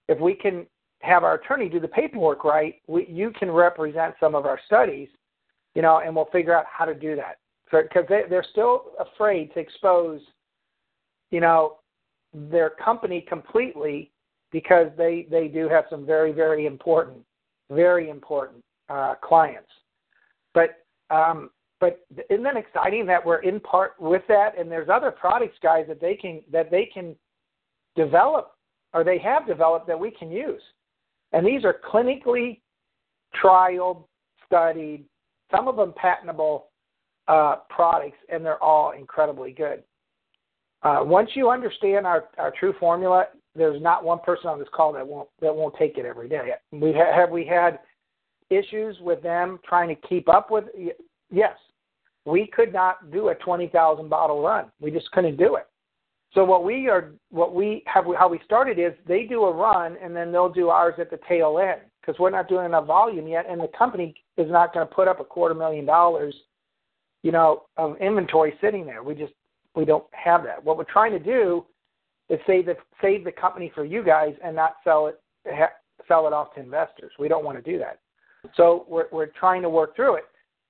If 0.09 0.19
we 0.19 0.35
can 0.35 0.65
have 1.03 1.23
our 1.23 1.35
attorney 1.35 1.67
do 1.67 1.79
the 1.79 1.87
paperwork 1.87 2.43
right, 2.43 2.75
we, 2.87 3.05
you 3.07 3.31
can 3.37 3.51
represent 3.51 4.15
some 4.19 4.35
of 4.35 4.45
our 4.45 4.59
studies, 4.65 5.09
you 5.75 5.81
know, 5.81 5.99
and 6.03 6.15
we'll 6.15 6.29
figure 6.31 6.57
out 6.57 6.65
how 6.65 6.85
to 6.85 6.95
do 6.95 7.15
that. 7.15 7.37
Because 7.69 8.05
they, 8.07 8.21
they're 8.29 8.45
still 8.51 8.91
afraid 8.99 9.53
to 9.53 9.59
expose, 9.59 10.21
you 11.31 11.41
know, 11.41 11.77
their 12.33 12.69
company 12.69 13.25
completely 13.27 14.11
because 14.51 14.87
they 14.97 15.27
they 15.29 15.47
do 15.47 15.67
have 15.67 15.85
some 15.89 16.05
very 16.05 16.31
very 16.31 16.67
important, 16.67 17.17
very 17.69 18.09
important 18.09 18.63
uh, 18.89 19.15
clients. 19.21 19.69
But 20.53 20.83
um, 21.09 21.49
but 21.79 22.05
isn't 22.29 22.43
that 22.43 22.57
exciting 22.57 23.05
that 23.07 23.25
we're 23.25 23.41
in 23.41 23.59
part 23.59 23.93
with 23.99 24.21
that? 24.29 24.57
And 24.57 24.71
there's 24.71 24.89
other 24.89 25.11
products, 25.11 25.57
guys, 25.61 25.85
that 25.87 25.99
they 25.99 26.15
can 26.15 26.41
that 26.51 26.71
they 26.71 26.85
can 26.85 27.15
develop 27.95 28.51
or 28.93 29.03
they 29.03 29.17
have 29.17 29.47
developed 29.47 29.87
that 29.87 29.99
we 29.99 30.11
can 30.11 30.31
use. 30.31 30.61
And 31.33 31.45
these 31.45 31.65
are 31.65 31.75
clinically 31.91 32.61
trialed, 33.43 34.05
studied, 34.45 35.05
some 35.51 35.67
of 35.67 35.75
them 35.75 35.93
patentable 35.93 36.67
uh, 37.27 37.57
products, 37.69 38.17
and 38.29 38.45
they're 38.45 38.61
all 38.63 38.91
incredibly 38.91 39.51
good. 39.51 39.83
Uh, 40.83 40.99
once 41.01 41.29
you 41.33 41.49
understand 41.49 42.05
our, 42.05 42.25
our 42.37 42.51
true 42.59 42.73
formula, 42.79 43.25
there's 43.55 43.81
not 43.81 44.03
one 44.03 44.19
person 44.19 44.47
on 44.47 44.59
this 44.59 44.67
call 44.73 44.91
that 44.93 45.07
won't 45.07 45.29
that 45.39 45.55
won't 45.55 45.75
take 45.77 45.97
it 45.97 46.05
every 46.05 46.27
day. 46.27 46.49
We 46.71 46.91
ha- 46.91 47.15
have 47.15 47.29
we 47.29 47.45
had 47.45 47.79
issues 48.49 48.97
with 48.99 49.21
them 49.23 49.59
trying 49.67 49.89
to 49.89 50.07
keep 50.07 50.27
up 50.27 50.51
with? 50.51 50.65
Yes, 51.31 51.55
we 52.25 52.47
could 52.47 52.73
not 52.73 53.11
do 53.11 53.29
a 53.29 53.35
twenty 53.35 53.67
thousand 53.67 54.09
bottle 54.09 54.41
run. 54.41 54.65
We 54.81 54.91
just 54.91 55.09
couldn't 55.11 55.37
do 55.37 55.55
it. 55.55 55.67
So 56.33 56.43
what 56.43 56.63
we 56.63 56.89
are, 56.89 57.11
what 57.29 57.53
we 57.53 57.83
have, 57.85 58.05
how 58.17 58.27
we 58.27 58.39
started 58.43 58.79
is 58.79 58.93
they 59.07 59.23
do 59.23 59.43
a 59.43 59.51
run 59.53 59.97
and 60.03 60.15
then 60.15 60.31
they'll 60.31 60.51
do 60.51 60.69
ours 60.69 60.95
at 60.97 61.11
the 61.11 61.19
tail 61.29 61.59
end 61.59 61.81
because 62.01 62.19
we're 62.19 62.31
not 62.31 62.49
doing 62.49 62.65
enough 62.65 62.87
volume 62.87 63.27
yet, 63.27 63.45
and 63.47 63.61
the 63.61 63.69
company 63.77 64.15
is 64.37 64.49
not 64.49 64.73
going 64.73 64.87
to 64.87 64.93
put 64.93 65.07
up 65.07 65.19
a 65.19 65.23
quarter 65.23 65.53
million 65.53 65.85
dollars, 65.85 66.35
you 67.21 67.31
know, 67.31 67.63
of 67.77 67.97
inventory 67.97 68.53
sitting 68.61 68.85
there. 68.85 69.03
We 69.03 69.13
just 69.13 69.33
we 69.75 69.85
don't 69.85 70.05
have 70.11 70.43
that. 70.43 70.63
What 70.63 70.77
we're 70.77 70.83
trying 70.85 71.11
to 71.11 71.19
do 71.19 71.65
is 72.29 72.39
save 72.47 72.65
the 72.65 72.75
save 73.01 73.23
the 73.23 73.31
company 73.31 73.71
for 73.73 73.85
you 73.85 74.03
guys 74.03 74.33
and 74.43 74.55
not 74.55 74.75
sell 74.83 75.07
it 75.07 75.19
sell 76.07 76.25
it 76.25 76.33
off 76.33 76.55
to 76.55 76.61
investors. 76.61 77.11
We 77.19 77.27
don't 77.27 77.45
want 77.45 77.63
to 77.63 77.71
do 77.71 77.77
that. 77.77 77.99
So 78.55 78.85
we're 78.89 79.07
we're 79.11 79.27
trying 79.39 79.61
to 79.61 79.69
work 79.69 79.95
through 79.95 80.15
it, 80.15 80.25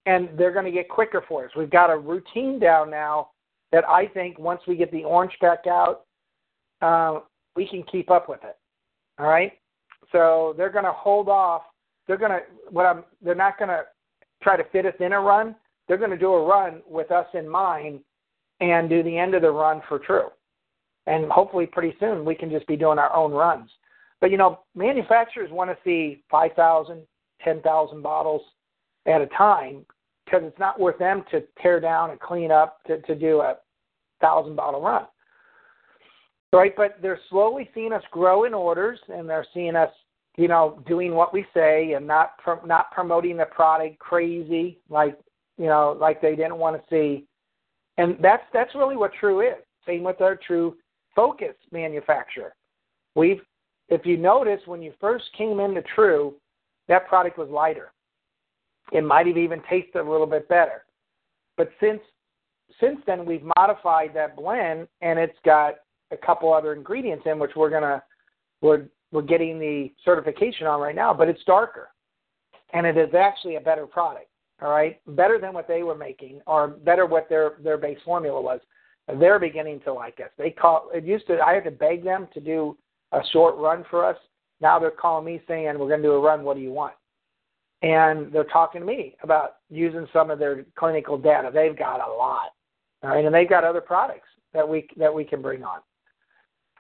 and 0.05 0.29
they're 0.37 0.53
going 0.53 0.65
to 0.65 0.71
get 0.71 0.89
quicker 0.89 1.23
for 1.27 1.45
us. 1.45 1.51
We've 1.57 1.71
got 1.71 1.89
a 1.89 1.97
routine 1.97 2.59
down 2.59 2.91
now 2.91 3.29
that 3.73 3.83
I 3.89 4.05
think 4.07 4.39
once 4.39 4.61
we 4.67 4.77
get 4.77 4.91
the 4.91 5.03
orange 5.03 5.33
back 5.41 5.65
out, 5.67 6.05
uh, 6.81 7.19
we 7.55 7.67
can 7.67 7.83
keep 7.91 8.09
up 8.09 8.29
with 8.29 8.39
it. 8.43 8.55
All 9.19 9.27
right. 9.27 9.53
So 10.11 10.53
they're 10.55 10.71
going 10.71 10.85
to 10.85 10.93
hold 10.93 11.27
off. 11.27 11.63
They're 12.07 12.17
going 12.17 12.31
to 12.31 12.41
what 12.69 12.85
I'm. 12.85 13.03
They're 13.21 13.35
not 13.35 13.57
going 13.57 13.69
to 13.69 13.83
try 14.41 14.55
to 14.57 14.63
fit 14.71 14.85
us 14.85 14.93
in 14.99 15.13
a 15.13 15.19
run. 15.19 15.55
They're 15.87 15.97
going 15.97 16.11
to 16.11 16.17
do 16.17 16.33
a 16.33 16.45
run 16.45 16.81
with 16.87 17.11
us 17.11 17.25
in 17.33 17.49
mind, 17.49 17.99
and 18.59 18.89
do 18.89 19.01
the 19.01 19.17
end 19.17 19.33
of 19.33 19.41
the 19.41 19.51
run 19.51 19.81
for 19.89 19.99
TRU. 19.99 20.29
And 21.07 21.31
hopefully, 21.31 21.65
pretty 21.65 21.95
soon, 21.99 22.23
we 22.23 22.35
can 22.35 22.49
just 22.49 22.67
be 22.67 22.77
doing 22.77 22.99
our 22.99 23.13
own 23.15 23.31
runs. 23.31 23.69
But 24.21 24.29
you 24.31 24.37
know, 24.37 24.59
manufacturers 24.75 25.51
want 25.51 25.69
to 25.69 25.77
see 25.83 26.23
5,000, 26.29 27.01
10,000 27.43 28.01
bottles 28.01 28.41
at 29.05 29.21
a 29.21 29.27
time 29.27 29.85
because 30.25 30.41
it's 30.45 30.59
not 30.59 30.79
worth 30.79 30.97
them 30.99 31.23
to 31.31 31.43
tear 31.61 31.79
down 31.79 32.11
and 32.11 32.19
clean 32.19 32.51
up 32.51 32.83
to, 32.87 33.01
to 33.01 33.15
do 33.15 33.41
a 33.41 33.57
thousand 34.23 34.55
bottle 34.55 34.81
run. 34.81 35.05
Right, 36.51 36.73
but 36.75 36.97
they're 37.01 37.19
slowly 37.29 37.69
seeing 37.73 37.93
us 37.93 38.03
grow 38.11 38.43
in 38.43 38.53
orders, 38.53 38.99
and 39.09 39.27
they're 39.27 39.45
seeing 39.53 39.75
us, 39.75 39.89
you 40.37 40.47
know, 40.47 40.83
doing 40.87 41.15
what 41.15 41.33
we 41.33 41.45
say 41.53 41.93
and 41.93 42.05
not 42.05 42.37
pro- 42.37 42.63
not 42.63 42.91
promoting 42.91 43.37
the 43.37 43.45
product 43.45 43.99
crazy 43.99 44.79
like 44.89 45.17
you 45.57 45.65
know 45.65 45.97
like 45.99 46.21
they 46.21 46.35
didn't 46.35 46.57
want 46.57 46.75
to 46.75 46.83
see. 46.89 47.25
And 47.97 48.17
that's 48.21 48.43
that's 48.53 48.73
really 48.75 48.95
what 48.95 49.11
TRU 49.19 49.41
is. 49.41 49.63
Same 49.85 50.03
with 50.03 50.21
our 50.21 50.35
TRU 50.35 50.75
Focus 51.15 51.55
manufacturer. 51.71 52.55
We've, 53.15 53.41
if 53.89 54.05
you 54.05 54.17
notice, 54.17 54.61
when 54.65 54.81
you 54.81 54.93
first 54.99 55.25
came 55.37 55.59
into 55.59 55.83
TRU, 55.95 56.33
that 56.87 57.07
product 57.07 57.37
was 57.37 57.49
lighter. 57.49 57.91
It 58.91 59.03
might 59.03 59.27
have 59.27 59.37
even 59.37 59.61
tasted 59.69 59.99
a 59.99 60.09
little 60.09 60.25
bit 60.25 60.47
better. 60.49 60.85
But 61.57 61.69
since 61.79 61.99
since 62.79 62.99
then, 63.05 63.25
we've 63.25 63.43
modified 63.57 64.11
that 64.15 64.35
blend, 64.35 64.87
and 65.01 65.19
it's 65.19 65.37
got 65.45 65.75
a 66.11 66.17
couple 66.17 66.53
other 66.53 66.73
ingredients 66.73 67.23
in 67.25 67.39
which 67.39 67.51
we're 67.55 67.69
gonna 67.69 68.03
we're 68.61 68.85
we're 69.11 69.21
getting 69.21 69.59
the 69.59 69.91
certification 70.03 70.67
on 70.67 70.79
right 70.81 70.95
now. 70.95 71.13
But 71.13 71.29
it's 71.29 71.43
darker, 71.45 71.89
and 72.73 72.85
it 72.85 72.97
is 72.97 73.13
actually 73.13 73.55
a 73.55 73.61
better 73.61 73.85
product. 73.85 74.27
All 74.61 74.69
right, 74.69 74.99
better 75.15 75.39
than 75.39 75.53
what 75.53 75.67
they 75.67 75.83
were 75.83 75.95
making, 75.95 76.41
or 76.47 76.67
better 76.67 77.05
what 77.05 77.29
their 77.29 77.53
their 77.63 77.77
base 77.77 77.99
formula 78.05 78.41
was. 78.41 78.59
They're 79.19 79.39
beginning 79.39 79.81
to 79.81 79.93
like 79.93 80.19
us. 80.19 80.29
They 80.37 80.51
call 80.51 80.89
it 80.93 81.03
used 81.03 81.27
to. 81.27 81.39
I 81.39 81.53
had 81.53 81.65
to 81.65 81.71
beg 81.71 82.03
them 82.03 82.27
to 82.33 82.39
do 82.39 82.77
a 83.11 83.19
short 83.31 83.55
run 83.57 83.85
for 83.89 84.05
us. 84.05 84.17
Now 84.61 84.79
they're 84.79 84.91
calling 84.91 85.25
me 85.25 85.41
saying, 85.47 85.77
"We're 85.77 85.89
going 85.89 86.01
to 86.01 86.07
do 86.07 86.13
a 86.13 86.19
run. 86.19 86.43
What 86.43 86.55
do 86.55 86.61
you 86.63 86.71
want?" 86.71 86.93
And 87.83 88.31
they're 88.31 88.45
talking 88.45 88.81
to 88.81 88.87
me 88.87 89.15
about 89.23 89.57
using 89.69 90.07
some 90.13 90.31
of 90.31 90.39
their 90.39 90.65
clinical 90.75 91.17
data. 91.17 91.51
They've 91.53 91.77
got 91.77 91.95
a 91.97 92.11
lot, 92.11 92.51
all 93.03 93.09
right, 93.09 93.25
and 93.25 93.35
they've 93.35 93.49
got 93.49 93.63
other 93.65 93.81
products 93.81 94.29
that 94.53 94.67
we 94.67 94.87
that 94.97 95.13
we 95.13 95.25
can 95.25 95.41
bring 95.41 95.63
on. 95.63 95.79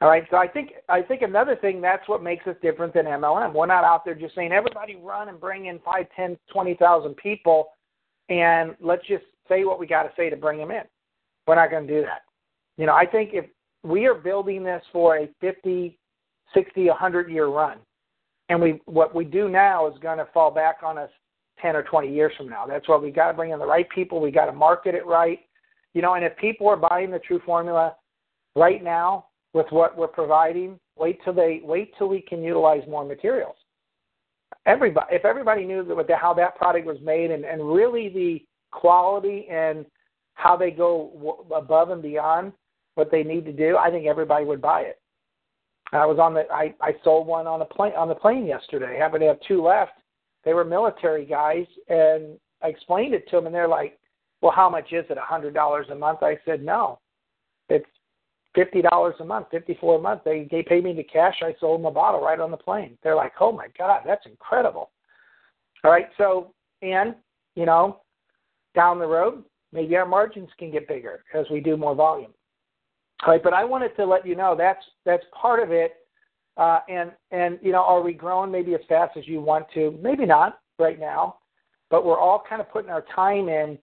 All 0.01 0.09
right, 0.09 0.23
so 0.31 0.37
I 0.37 0.47
think 0.47 0.71
I 0.87 1.01
think 1.01 1.21
another 1.21 1.57
thing 1.57 1.81
that's 1.81 2.07
what 2.07 2.23
makes 2.23 2.47
us 2.47 2.55
different 2.61 2.93
than 2.93 3.05
MLM. 3.05 3.53
We're 3.53 3.65
not 3.65 3.83
out 3.83 4.05
there 4.05 4.15
just 4.15 4.33
saying 4.33 4.53
everybody 4.53 4.95
run 4.95 5.27
and 5.27 5.39
bring 5.39 5.65
in 5.65 5.79
five, 5.79 6.05
ten, 6.15 6.37
twenty 6.51 6.73
thousand 6.75 7.17
people, 7.17 7.67
and 8.29 8.75
let's 8.79 9.05
just 9.05 9.25
say 9.49 9.65
what 9.65 9.79
we 9.79 9.87
got 9.87 10.03
to 10.03 10.11
say 10.15 10.29
to 10.29 10.37
bring 10.37 10.57
them 10.57 10.71
in. 10.71 10.83
We're 11.47 11.55
not 11.55 11.69
going 11.69 11.85
to 11.85 11.93
do 11.93 12.01
that. 12.01 12.21
You 12.77 12.85
know, 12.85 12.93
I 12.95 13.05
think 13.05 13.31
if 13.33 13.45
we 13.83 14.05
are 14.05 14.15
building 14.15 14.63
this 14.63 14.81
for 14.91 15.17
a 15.17 15.29
50, 15.41 15.97
60, 16.53 16.87
100 16.87 17.29
year 17.29 17.47
run, 17.47 17.77
and 18.49 18.61
we 18.61 18.81
what 18.85 19.15
we 19.15 19.25
do 19.25 19.49
now 19.49 19.87
is 19.87 19.97
going 19.99 20.17
to 20.17 20.27
fall 20.33 20.51
back 20.51 20.77
on 20.83 20.97
us 20.97 21.09
10 21.61 21.75
or 21.75 21.83
20 21.83 22.13
years 22.13 22.33
from 22.37 22.49
now. 22.49 22.65
That's 22.65 22.87
why 22.87 22.97
we 22.97 23.11
got 23.11 23.29
to 23.29 23.33
bring 23.33 23.51
in 23.51 23.59
the 23.59 23.65
right 23.65 23.89
people. 23.89 24.19
We 24.19 24.31
got 24.31 24.45
to 24.45 24.51
market 24.51 24.95
it 24.95 25.05
right. 25.05 25.39
You 25.93 26.01
know, 26.01 26.15
and 26.15 26.25
if 26.25 26.35
people 26.37 26.67
are 26.67 26.77
buying 26.77 27.11
the 27.11 27.19
TRU 27.19 27.39
Formula 27.45 27.95
right 28.55 28.83
now 28.83 29.27
with 29.53 29.67
what 29.69 29.97
we're 29.97 30.07
providing, 30.07 30.79
wait 30.97 31.19
till 31.23 31.33
they 31.33 31.61
wait 31.63 31.93
till 31.97 32.09
we 32.09 32.21
can 32.21 32.43
utilize 32.43 32.81
more 32.87 33.05
materials. 33.05 33.55
Everybody, 34.65 35.07
if 35.11 35.25
everybody 35.25 35.65
knew 35.65 35.83
that, 35.83 36.17
how 36.19 36.33
that 36.35 36.55
product 36.55 36.85
was 36.85 36.97
made 37.01 37.31
and, 37.31 37.45
and 37.45 37.61
really 37.61 38.09
the 38.09 38.45
quality 38.71 39.47
and 39.49 39.85
how 40.35 40.55
they 40.57 40.71
go 40.71 41.45
above 41.55 41.89
and 41.89 42.01
beyond 42.01 42.53
what 42.95 43.11
they 43.11 43.23
need 43.23 43.45
to 43.45 43.53
do, 43.53 43.77
I 43.77 43.89
think 43.89 44.05
everybody 44.05 44.45
would 44.45 44.61
buy 44.61 44.81
it. 44.81 44.99
I 45.93 46.05
was 46.05 46.17
on 46.19 46.33
the 46.33 46.43
I, 46.51 46.73
I 46.81 46.95
sold 47.03 47.27
one 47.27 47.47
on 47.47 47.61
a 47.61 47.65
plane 47.65 47.93
on 47.95 48.07
the 48.07 48.15
plane 48.15 48.45
yesterday. 48.45 48.95
I 48.95 48.99
happened 48.99 49.21
to 49.21 49.27
have 49.27 49.39
two 49.47 49.63
left. 49.63 49.93
They 50.43 50.53
were 50.53 50.65
military 50.65 51.25
guys 51.25 51.65
and 51.87 52.37
I 52.61 52.67
explained 52.67 53.13
it 53.13 53.29
to 53.29 53.35
them 53.37 53.45
and 53.45 53.55
they're 53.55 53.67
like, 53.67 53.99
Well, 54.41 54.51
how 54.51 54.69
much 54.69 54.91
is 54.91 55.05
it? 55.09 55.17
A 55.17 55.21
hundred 55.21 55.53
dollars 55.53 55.87
a 55.91 55.95
month? 55.95 56.23
I 56.23 56.37
said, 56.45 56.63
No. 56.63 56.99
It's 57.69 57.85
fifty 58.55 58.81
dollars 58.81 59.15
a 59.19 59.25
month, 59.25 59.47
fifty 59.51 59.77
four 59.79 59.99
a 59.99 60.01
month. 60.01 60.21
They 60.25 60.47
they 60.49 60.63
paid 60.63 60.83
me 60.83 60.93
the 60.93 61.03
cash, 61.03 61.35
I 61.41 61.55
sold 61.59 61.79
them 61.79 61.85
a 61.85 61.91
bottle 61.91 62.21
right 62.21 62.39
on 62.39 62.51
the 62.51 62.57
plane. 62.57 62.97
They're 63.03 63.15
like, 63.15 63.33
Oh 63.39 63.51
my 63.51 63.67
God, 63.77 64.01
that's 64.05 64.25
incredible. 64.25 64.89
All 65.83 65.91
right, 65.91 66.07
so 66.17 66.53
and 66.81 67.15
you 67.55 67.65
know, 67.65 68.01
down 68.75 68.99
the 68.99 69.05
road, 69.05 69.43
maybe 69.71 69.95
our 69.95 70.07
margins 70.07 70.49
can 70.57 70.71
get 70.71 70.87
bigger 70.87 71.23
as 71.33 71.45
we 71.51 71.59
do 71.59 71.77
more 71.77 71.93
volume. 71.93 72.33
Right, 73.25 73.41
but 73.41 73.53
I 73.53 73.63
wanted 73.63 73.95
to 73.95 74.05
let 74.05 74.25
you 74.25 74.35
know 74.35 74.55
that's 74.57 74.83
that's 75.05 75.23
part 75.39 75.61
of 75.61 75.71
it. 75.71 75.95
Uh, 76.57 76.79
and 76.89 77.11
and 77.31 77.57
you 77.61 77.71
know, 77.71 77.81
are 77.81 78.01
we 78.01 78.13
growing 78.13 78.51
maybe 78.51 78.73
as 78.75 78.81
fast 78.89 79.17
as 79.17 79.27
you 79.27 79.41
want 79.41 79.65
to? 79.73 79.97
Maybe 80.01 80.25
not 80.25 80.59
right 80.77 80.99
now, 80.99 81.37
but 81.89 82.05
we're 82.05 82.19
all 82.19 82.43
kind 82.47 82.61
of 82.61 82.69
putting 82.71 82.91
our 82.91 83.05
time 83.15 83.47
in 83.49 83.77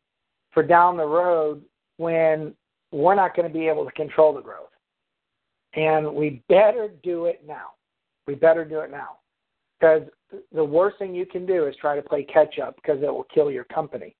for 0.53 0.63
down 0.63 0.97
the 0.97 1.07
road 1.07 1.63
when 1.97 2.55
we're 2.93 3.15
not 3.15 3.35
going 3.35 3.51
to 3.51 3.53
be 3.53 3.69
able 3.69 3.85
to 3.85 3.93
control 3.93 4.35
the 4.35 4.41
growth. 4.41 4.69
And 5.75 6.15
we 6.15 6.43
better 6.49 6.91
do 7.03 7.27
it 7.27 7.43
now. 7.47 7.71
We 8.27 8.35
better 8.35 8.65
do 8.65 8.81
it 8.81 8.91
now. 8.91 9.19
Because 9.79 10.03
the 10.53 10.65
worst 10.65 10.99
thing 10.99 11.15
you 11.15 11.25
can 11.25 11.47
do 11.47 11.67
is 11.67 11.75
try 11.81 11.97
to 11.97 12.03
play 12.03 12.25
catch 12.25 12.59
up 12.59 12.77
because 12.77 13.03
it 13.03 13.07
will 13.07 13.27
kill 13.33 13.51
your 13.51 13.65
company. 13.65 14.17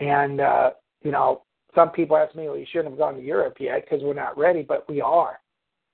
And 0.00 0.40
uh, 0.40 0.70
you 1.02 1.12
know, 1.12 1.42
some 1.74 1.90
people 1.90 2.16
ask 2.16 2.34
me, 2.34 2.46
well, 2.46 2.56
you 2.56 2.66
shouldn't 2.70 2.90
have 2.90 2.98
gone 2.98 3.14
to 3.14 3.22
Europe 3.22 3.56
yet 3.60 3.84
because 3.84 4.02
we're 4.02 4.14
not 4.14 4.36
ready, 4.36 4.62
but 4.62 4.88
we 4.88 5.00
are. 5.00 5.40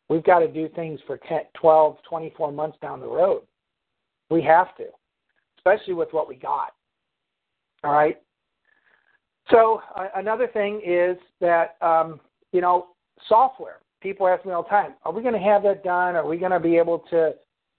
We've 0.08 0.24
got 0.24 0.38
to 0.38 0.48
do 0.48 0.68
things 0.74 1.00
for 1.06 1.18
10, 1.28 1.40
12, 1.54 1.96
24 2.08 2.52
months 2.52 2.78
down 2.80 3.00
the 3.00 3.06
road. 3.06 3.42
We 4.30 4.42
have 4.42 4.76
to, 4.76 4.84
especially 5.58 5.94
with 5.94 6.08
what 6.12 6.28
we 6.28 6.36
got. 6.36 6.72
All 7.84 7.92
right. 7.92 8.20
So 9.50 9.80
uh, 9.94 10.08
another 10.16 10.48
thing 10.48 10.80
is 10.84 11.16
that 11.40 11.76
um, 11.80 12.20
you 12.52 12.60
know 12.60 12.88
software. 13.28 13.78
People 14.00 14.28
ask 14.28 14.44
me 14.44 14.52
all 14.52 14.62
the 14.62 14.68
time, 14.68 14.94
"Are 15.04 15.12
we 15.12 15.22
going 15.22 15.34
to 15.34 15.40
have 15.40 15.62
that 15.62 15.84
done? 15.84 16.16
Are 16.16 16.26
we 16.26 16.36
going 16.36 16.52
to 16.52 16.60
be 16.60 16.76
able 16.76 17.00
to, 17.10 17.34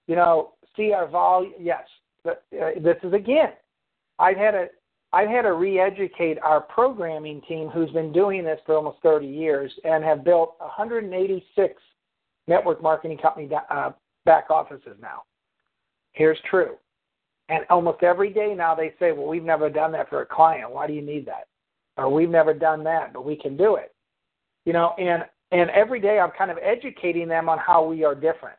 you 0.08 0.16
know, 0.16 0.54
see 0.76 0.94
our 0.94 1.08
volume?" 1.08 1.54
Yes. 1.60 1.84
But, 2.24 2.44
uh, 2.54 2.80
this 2.82 2.98
is 3.04 3.14
again. 3.14 3.52
I've 4.20 4.38
had 4.38 4.56
a 4.56 4.68
I've 5.14 5.30
had 5.30 5.44
to 5.44 5.54
re-educate 5.54 6.38
our 6.40 6.62
programming 6.62 7.42
team, 7.48 7.70
who's 7.70 7.90
been 7.92 8.12
doing 8.12 8.44
this 8.44 8.60
for 8.66 8.76
almost 8.76 8.98
30 9.04 9.26
years, 9.26 9.72
and 9.84 10.04
have 10.04 10.24
built 10.24 10.56
186 10.60 11.82
network 12.48 12.82
marketing 12.82 13.18
company 13.18 13.50
uh, 13.70 13.92
back 14.26 14.50
offices 14.50 14.98
now. 15.02 15.24
Here's 16.14 16.40
true. 16.50 16.76
And 17.50 17.64
almost 17.70 18.04
every 18.04 18.32
day 18.32 18.54
now 18.56 18.76
they 18.76 18.94
say, 19.00 19.14
well, 19.14 19.28
we've 19.28 19.44
never 19.44 19.70
done 19.70 19.92
that 19.94 20.10
for 20.10 20.22
a 20.22 20.26
client. 20.26 20.72
Why 20.72 20.88
do 20.88 20.94
you 20.94 21.02
need 21.02 21.26
that? 21.28 21.48
Or 21.96 22.12
we've 22.12 22.30
never 22.30 22.54
done 22.54 22.84
that, 22.84 23.14
but 23.14 23.26
we 23.26 23.36
can 23.36 23.56
do 23.56 23.76
it. 23.76 23.94
You 24.66 24.74
know, 24.74 24.94
and 24.98 25.24
and 25.52 25.70
every 25.70 26.02
day 26.02 26.20
I'm 26.20 26.32
kind 26.38 26.52
of 26.52 26.58
educating 26.62 27.30
them 27.30 27.48
on 27.48 27.58
how 27.58 27.86
we 27.86 28.04
are 28.04 28.14
different. 28.14 28.58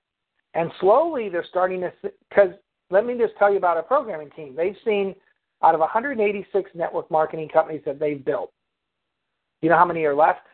And 0.54 0.72
slowly 0.80 1.28
they're 1.28 1.44
starting 1.50 1.82
to 1.82 1.92
because 2.30 2.50
let 2.90 3.04
me 3.04 3.18
just 3.18 3.34
tell 3.38 3.50
you 3.50 3.58
about 3.58 3.76
our 3.76 3.82
programming 3.82 4.30
team. 4.30 4.56
They've 4.56 4.76
seen 4.84 5.14
out 5.62 5.74
of 5.74 5.80
186 5.80 6.70
network 6.74 7.10
marketing 7.10 7.48
companies 7.48 7.82
that 7.84 7.98
they've 7.98 8.24
built. 8.24 8.52
You 9.60 9.68
know 9.68 9.76
how 9.76 9.84
many 9.84 10.04
are 10.04 10.14
left? 10.14 10.46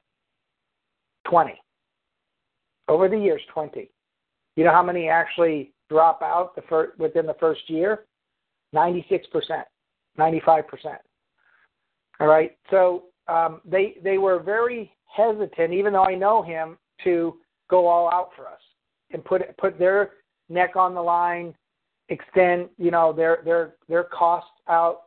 20. 1.28 1.52
Over 2.88 3.08
the 3.08 3.18
years, 3.18 3.40
20. 3.52 3.90
You 4.56 4.64
know 4.64 4.70
how 4.70 4.82
many 4.82 5.08
actually 5.08 5.72
drop 5.90 6.22
out 6.22 6.54
the 6.54 6.62
fir- 6.62 6.94
within 6.98 7.26
the 7.26 7.34
first 7.34 7.68
year? 7.68 8.04
96%, 8.74 9.20
95%. 10.18 10.64
All 12.20 12.26
right. 12.26 12.56
So 12.70 13.04
um, 13.28 13.60
they 13.64 13.96
they 14.02 14.18
were 14.18 14.38
very 14.40 14.92
hesitant, 15.06 15.72
even 15.72 15.92
though 15.92 16.04
I 16.04 16.14
know 16.14 16.42
him, 16.42 16.78
to 17.04 17.36
go 17.68 17.86
all 17.86 18.10
out 18.12 18.30
for 18.36 18.46
us 18.46 18.60
and 19.10 19.24
put 19.24 19.42
put 19.56 19.78
their 19.78 20.10
neck 20.48 20.76
on 20.76 20.94
the 20.94 21.02
line, 21.02 21.54
extend 22.08 22.68
you 22.78 22.90
know 22.90 23.12
their 23.12 23.38
their 23.44 23.74
their 23.88 24.04
costs 24.04 24.50
out, 24.68 25.02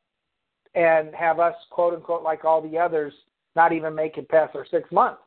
and 0.75 1.13
have 1.15 1.39
us 1.39 1.55
quote 1.69 1.93
unquote 1.93 2.23
like 2.23 2.45
all 2.45 2.61
the 2.61 2.77
others 2.77 3.13
not 3.55 3.73
even 3.73 3.95
make 3.95 4.17
it 4.17 4.29
past 4.29 4.55
our 4.55 4.65
six 4.69 4.91
months. 4.91 5.21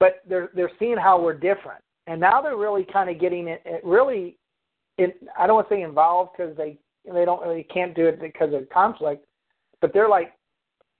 But 0.00 0.22
they're 0.28 0.50
they're 0.54 0.70
seeing 0.78 0.96
how 0.96 1.20
we're 1.20 1.34
different, 1.34 1.82
and 2.06 2.20
now 2.20 2.40
they're 2.40 2.56
really 2.56 2.84
kind 2.84 3.10
of 3.10 3.20
getting 3.20 3.48
it, 3.48 3.62
it 3.64 3.84
really. 3.84 4.36
It, 4.96 5.20
I 5.36 5.48
don't 5.48 5.56
want 5.56 5.68
to 5.68 5.74
say 5.74 5.82
involved 5.82 6.32
because 6.36 6.56
they 6.56 6.78
they 7.04 7.24
don't 7.24 7.42
really 7.42 7.64
can't 7.64 7.96
do 7.96 8.06
it 8.06 8.20
because 8.20 8.54
of 8.54 8.68
conflict, 8.70 9.26
but 9.80 9.92
they're 9.92 10.08
like 10.08 10.32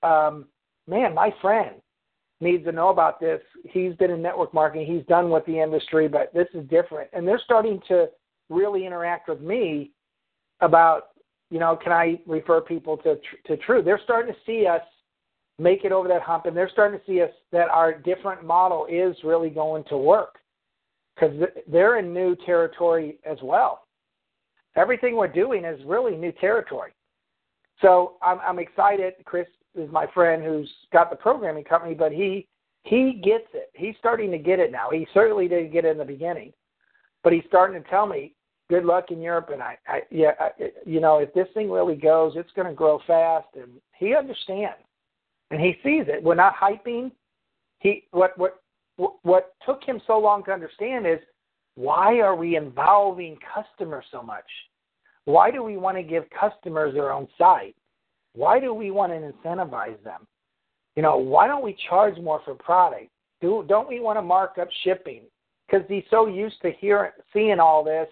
um, 0.05 0.47
man, 0.87 1.15
my 1.15 1.35
friend 1.41 1.77
needs 2.41 2.65
to 2.65 2.73
know 2.73 2.91
about 2.91 3.21
this. 3.21 3.41
He's 3.65 3.95
been 3.95 4.11
in 4.11 4.23
network 4.23 4.53
marketing. 4.53 4.87
He's 4.87 5.07
done 5.07 5.31
with 5.31 5.47
the 5.47 5.61
industry, 5.61 6.09
but 6.09 6.33
this 6.35 6.49
is 6.55 6.69
different. 6.69 7.11
And 7.13 7.27
they're 7.27 7.41
starting 7.43 7.81
to 7.89 8.09
really 8.51 8.87
interact 8.87 9.29
with 9.29 9.41
me 9.41 9.93
about, 10.61 11.09
you 11.51 11.59
know, 11.59 11.77
can 11.77 11.93
I 11.93 12.21
refer 12.27 12.61
people 12.61 12.97
to 12.99 13.17
to 13.47 13.57
TRU? 13.59 13.83
They're 13.83 14.01
starting 14.05 14.33
to 14.33 14.41
see 14.47 14.67
us 14.67 14.83
make 15.59 15.85
it 15.85 15.93
over 15.93 16.09
that 16.09 16.23
hump, 16.23 16.47
and 16.47 16.57
they're 16.57 16.71
starting 16.71 16.99
to 16.99 17.07
see 17.07 17.23
us 17.23 17.31
that 17.53 17.69
our 17.69 17.95
different 17.95 18.45
model 18.45 18.87
is 18.91 19.17
really 19.23 19.51
going 19.51 19.85
to 19.85 19.97
work 19.97 20.39
because 21.15 21.35
they're 21.69 21.99
in 21.99 22.13
new 22.13 22.37
territory 22.45 23.19
as 23.25 23.39
well. 23.43 23.87
Everything 24.77 25.17
we're 25.17 25.29
doing 25.29 25.65
is 25.65 25.79
really 25.87 26.17
new 26.17 26.33
territory. 26.33 26.93
So 27.81 28.15
I'm, 28.23 28.41
I'm 28.41 28.59
excited. 28.59 29.15
Chris 29.25 29.47
is 29.77 29.91
my 29.91 30.07
friend 30.13 30.43
who's 30.43 30.71
got 30.93 31.11
the 31.11 31.17
programming 31.17 31.65
company, 31.65 31.95
but 31.95 32.13
he 32.13 32.49
he 32.83 33.21
gets 33.25 33.47
it. 33.55 33.71
He's 33.75 33.95
starting 33.99 34.31
to 34.31 34.39
get 34.39 34.59
it 34.59 34.71
now. 34.71 34.91
He 34.91 35.07
certainly 35.15 35.49
didn't 35.49 35.73
get 35.73 35.85
it 35.85 35.93
in 35.93 35.99
the 35.99 36.05
beginning, 36.05 36.53
but 37.23 37.33
he's 37.33 37.45
starting 37.49 37.83
to 37.83 37.89
tell 37.89 38.07
me, 38.07 38.35
"Good 38.69 38.85
luck 38.85 39.11
in 39.11 39.21
Europe." 39.21 39.51
And 39.53 39.63
I, 39.63 39.79
I 39.87 40.03
yeah, 40.11 40.33
I, 40.39 40.51
you 40.85 41.01
know, 41.01 41.19
if 41.19 41.33
this 41.35 41.49
thing 41.55 41.71
really 41.71 41.97
goes, 41.97 42.33
it's 42.37 42.53
going 42.57 42.69
to 42.69 42.75
grow 42.75 43.01
fast. 43.07 43.49
And 43.55 43.73
he 43.99 44.15
understands, 44.15 44.79
and 45.51 45.61
he 45.61 45.73
sees 45.83 46.05
it. 46.09 46.23
We're 46.23 46.35
not 46.35 46.55
hyping. 46.55 47.13
He 47.79 48.05
what 48.11 48.37
what 48.39 48.61
what 49.23 49.55
took 49.67 49.83
him 49.83 50.01
so 50.07 50.19
long 50.19 50.45
to 50.45 50.53
understand 50.53 51.07
is 51.07 51.19
why 51.75 52.21
are 52.21 52.37
we 52.37 52.57
involving 52.57 53.37
customers 53.55 54.05
so 54.13 54.23
much? 54.23 54.45
Why 55.25 55.51
do 55.51 55.63
we 55.63 55.77
want 55.77 55.97
to 55.97 56.03
give 56.03 56.25
customers 56.31 56.95
their 56.95 57.13
own 57.13 57.27
site? 57.39 57.75
Why 58.35 58.61
do 58.61 58.75
we 58.75 58.91
want 58.91 59.13
to 59.13 59.19
incentivize 59.19 60.03
them? 60.05 60.27
You 60.97 61.03
know, 61.03 61.17
why 61.17 61.47
don't 61.47 61.65
we 61.65 61.77
charge 61.89 62.19
more 62.19 62.41
for 62.45 62.55
product? 62.55 63.09
Do 63.41 63.65
don't 63.69 63.89
we 63.89 64.01
want 64.01 64.19
to 64.19 64.23
mark 64.23 64.59
up 64.61 64.69
shipping? 64.85 65.23
Because 65.67 65.85
he's 65.89 66.05
so 66.11 66.27
used 66.27 66.61
to 66.63 66.71
hearing, 66.79 67.11
seeing 67.33 67.59
all 67.59 67.83
this. 67.83 68.09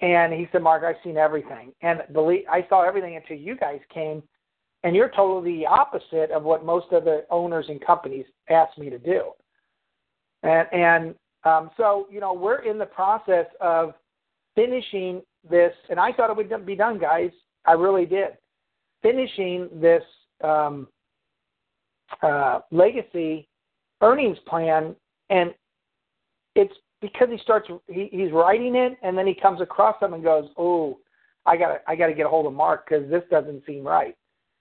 And 0.00 0.32
he 0.32 0.46
said, 0.52 0.62
Mark, 0.62 0.84
I've 0.84 1.02
seen 1.02 1.16
everything. 1.16 1.72
And 1.82 2.02
believe 2.12 2.44
I 2.50 2.64
saw 2.68 2.86
everything 2.86 3.16
until 3.16 3.36
you 3.36 3.56
guys 3.56 3.80
came, 3.92 4.22
and 4.84 4.94
you're 4.94 5.10
totally 5.10 5.58
the 5.58 5.66
opposite 5.66 6.30
of 6.30 6.44
what 6.44 6.64
most 6.64 6.86
of 6.92 7.04
the 7.04 7.24
owners 7.30 7.66
and 7.68 7.84
companies 7.84 8.26
ask 8.48 8.78
me 8.78 8.90
to 8.90 8.98
do. 8.98 9.32
And 10.44 10.68
and 10.72 11.14
um, 11.44 11.70
so 11.76 12.06
you 12.10 12.20
know 12.20 12.32
we're 12.32 12.60
in 12.60 12.78
the 12.78 12.86
process 12.86 13.46
of 13.60 13.94
finishing 14.54 15.22
this, 15.48 15.72
and 15.90 15.98
I 15.98 16.12
thought 16.12 16.30
it 16.30 16.36
would 16.36 16.66
be 16.66 16.76
done, 16.76 16.98
guys. 16.98 17.30
I 17.66 17.72
really 17.72 18.06
did. 18.06 18.30
Finishing 19.02 19.68
this 19.80 20.02
um, 20.42 20.88
uh, 22.22 22.60
legacy 22.70 23.48
earnings 24.00 24.38
plan, 24.46 24.94
and 25.30 25.52
it's 26.54 26.74
because 27.00 27.28
he 27.30 27.38
starts 27.38 27.68
he, 27.86 28.08
he's 28.10 28.32
writing 28.32 28.74
it, 28.74 28.98
and 29.02 29.16
then 29.16 29.26
he 29.26 29.34
comes 29.34 29.60
across 29.60 29.98
them 30.00 30.14
and 30.14 30.22
goes, 30.22 30.48
"Oh, 30.56 30.98
I 31.46 31.56
got 31.56 31.82
I 31.86 31.96
got 31.96 32.08
to 32.08 32.14
get 32.14 32.26
a 32.26 32.28
hold 32.28 32.46
of 32.46 32.52
Mark 32.52 32.88
because 32.88 33.08
this 33.10 33.22
doesn't 33.30 33.64
seem 33.66 33.86
right." 33.86 34.16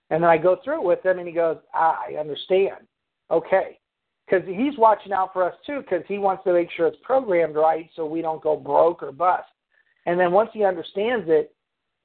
And 0.09 0.23
then 0.23 0.29
I 0.29 0.37
go 0.37 0.57
through 0.63 0.81
it 0.81 0.87
with 0.87 1.05
him, 1.05 1.19
and 1.19 1.27
he 1.27 1.33
goes, 1.33 1.57
ah, 1.73 1.99
"I 2.07 2.15
understand. 2.15 2.87
Okay." 3.31 3.79
Because 4.25 4.45
he's 4.45 4.77
watching 4.77 5.13
out 5.13 5.31
for 5.31 5.43
us 5.45 5.55
too, 5.65 5.79
because 5.79 6.03
he 6.07 6.17
wants 6.17 6.43
to 6.43 6.51
make 6.51 6.69
sure 6.75 6.87
it's 6.87 6.97
programmed 7.01 7.55
right, 7.55 7.89
so 7.95 8.05
we 8.05 8.21
don't 8.21 8.43
go 8.43 8.57
broke 8.57 9.01
or 9.01 9.13
bust. 9.13 9.47
And 10.05 10.19
then 10.19 10.33
once 10.33 10.49
he 10.53 10.65
understands 10.65 11.27
it, 11.29 11.55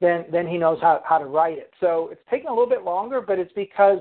then 0.00 0.26
then 0.30 0.46
he 0.46 0.58
knows 0.58 0.78
how 0.80 1.02
how 1.04 1.18
to 1.18 1.26
write 1.26 1.58
it. 1.58 1.72
So 1.80 2.10
it's 2.12 2.20
taking 2.30 2.48
a 2.48 2.52
little 2.52 2.68
bit 2.68 2.84
longer, 2.84 3.20
but 3.20 3.38
it's 3.38 3.52
because 3.54 3.98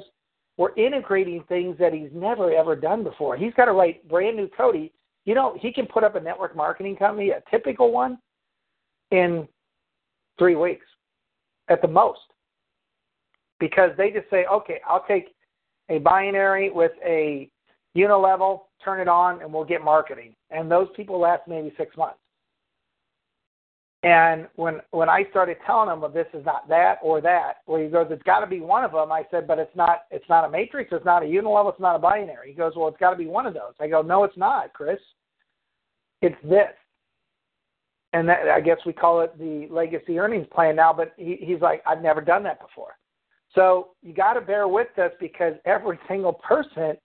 we're 0.57 0.75
integrating 0.75 1.43
things 1.47 1.77
that 1.79 1.93
he's 1.93 2.09
never 2.13 2.53
ever 2.53 2.75
done 2.75 3.03
before. 3.03 3.37
He's 3.37 3.53
got 3.53 3.65
to 3.65 3.73
write 3.73 4.07
brand 4.07 4.37
new 4.37 4.47
code. 4.49 4.75
He, 4.75 4.91
you 5.25 5.35
know, 5.35 5.55
he 5.59 5.71
can 5.71 5.85
put 5.85 6.03
up 6.03 6.15
a 6.15 6.19
network 6.19 6.55
marketing 6.55 6.95
company, 6.95 7.29
a 7.31 7.41
typical 7.49 7.91
one, 7.91 8.17
in 9.11 9.47
three 10.39 10.55
weeks 10.55 10.85
at 11.69 11.81
the 11.81 11.87
most. 11.87 12.19
Because 13.59 13.91
they 13.97 14.09
just 14.09 14.29
say, 14.29 14.45
okay, 14.51 14.81
I'll 14.87 15.05
take 15.07 15.35
a 15.89 15.99
binary 15.99 16.71
with 16.71 16.93
a 17.05 17.49
unilevel, 17.95 18.61
turn 18.83 18.99
it 18.99 19.07
on, 19.07 19.41
and 19.41 19.53
we'll 19.53 19.65
get 19.65 19.83
marketing. 19.83 20.33
And 20.49 20.71
those 20.71 20.87
people 20.95 21.19
last 21.19 21.43
maybe 21.47 21.73
six 21.77 21.95
months. 21.95 22.17
And 24.03 24.47
when 24.55 24.81
when 24.89 25.09
I 25.09 25.25
started 25.29 25.57
telling 25.65 25.89
him, 25.89 26.01
well, 26.01 26.09
this 26.09 26.25
is 26.33 26.43
not 26.43 26.67
that 26.69 26.97
or 27.03 27.21
that, 27.21 27.57
well, 27.67 27.79
he 27.79 27.87
goes, 27.87 28.07
it's 28.09 28.23
got 28.23 28.39
to 28.39 28.47
be 28.47 28.59
one 28.59 28.83
of 28.83 28.93
them. 28.93 29.11
I 29.11 29.23
said, 29.29 29.47
but 29.47 29.59
it's 29.59 29.75
not. 29.75 30.05
It's 30.09 30.27
not 30.27 30.43
a 30.43 30.49
matrix. 30.49 30.89
It's 30.91 31.05
not 31.05 31.21
a 31.21 31.27
unilevel. 31.27 31.71
It's 31.71 31.79
not 31.79 31.95
a 31.95 31.99
binary. 31.99 32.49
He 32.49 32.57
goes, 32.57 32.73
well, 32.75 32.87
it's 32.87 32.99
got 32.99 33.11
to 33.11 33.15
be 33.15 33.27
one 33.27 33.45
of 33.45 33.53
those. 33.53 33.73
I 33.79 33.87
go, 33.87 34.01
no, 34.01 34.23
it's 34.23 34.37
not, 34.37 34.73
Chris. 34.73 34.99
It's 36.23 36.35
this. 36.43 36.73
And 38.13 38.27
that, 38.27 38.49
I 38.49 38.59
guess 38.59 38.77
we 38.87 38.91
call 38.91 39.21
it 39.21 39.37
the 39.37 39.67
legacy 39.69 40.17
earnings 40.17 40.47
plan 40.51 40.75
now. 40.75 40.91
But 40.93 41.13
he, 41.17 41.37
he's 41.39 41.61
like, 41.61 41.83
I've 41.85 42.01
never 42.01 42.21
done 42.21 42.41
that 42.43 42.59
before. 42.59 42.97
So 43.53 43.89
you 44.01 44.13
got 44.13 44.33
to 44.33 44.41
bear 44.41 44.67
with 44.67 44.97
us 44.97 45.11
because 45.19 45.53
every 45.65 45.99
single 46.07 46.33
person, 46.33 46.97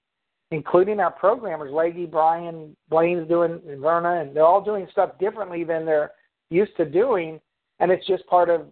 including 0.50 1.00
our 1.00 1.10
programmers, 1.10 1.74
Leggy, 1.74 2.06
Brian, 2.06 2.74
Blaine's 2.88 3.28
doing, 3.28 3.60
and 3.68 3.80
Verna, 3.82 4.22
and 4.22 4.34
they're 4.34 4.46
all 4.46 4.64
doing 4.64 4.86
stuff 4.92 5.18
differently 5.18 5.62
than 5.62 5.84
their 5.84 6.12
used 6.50 6.76
to 6.76 6.84
doing, 6.84 7.40
and 7.80 7.90
it's 7.90 8.06
just 8.06 8.26
part 8.26 8.50
of 8.50 8.66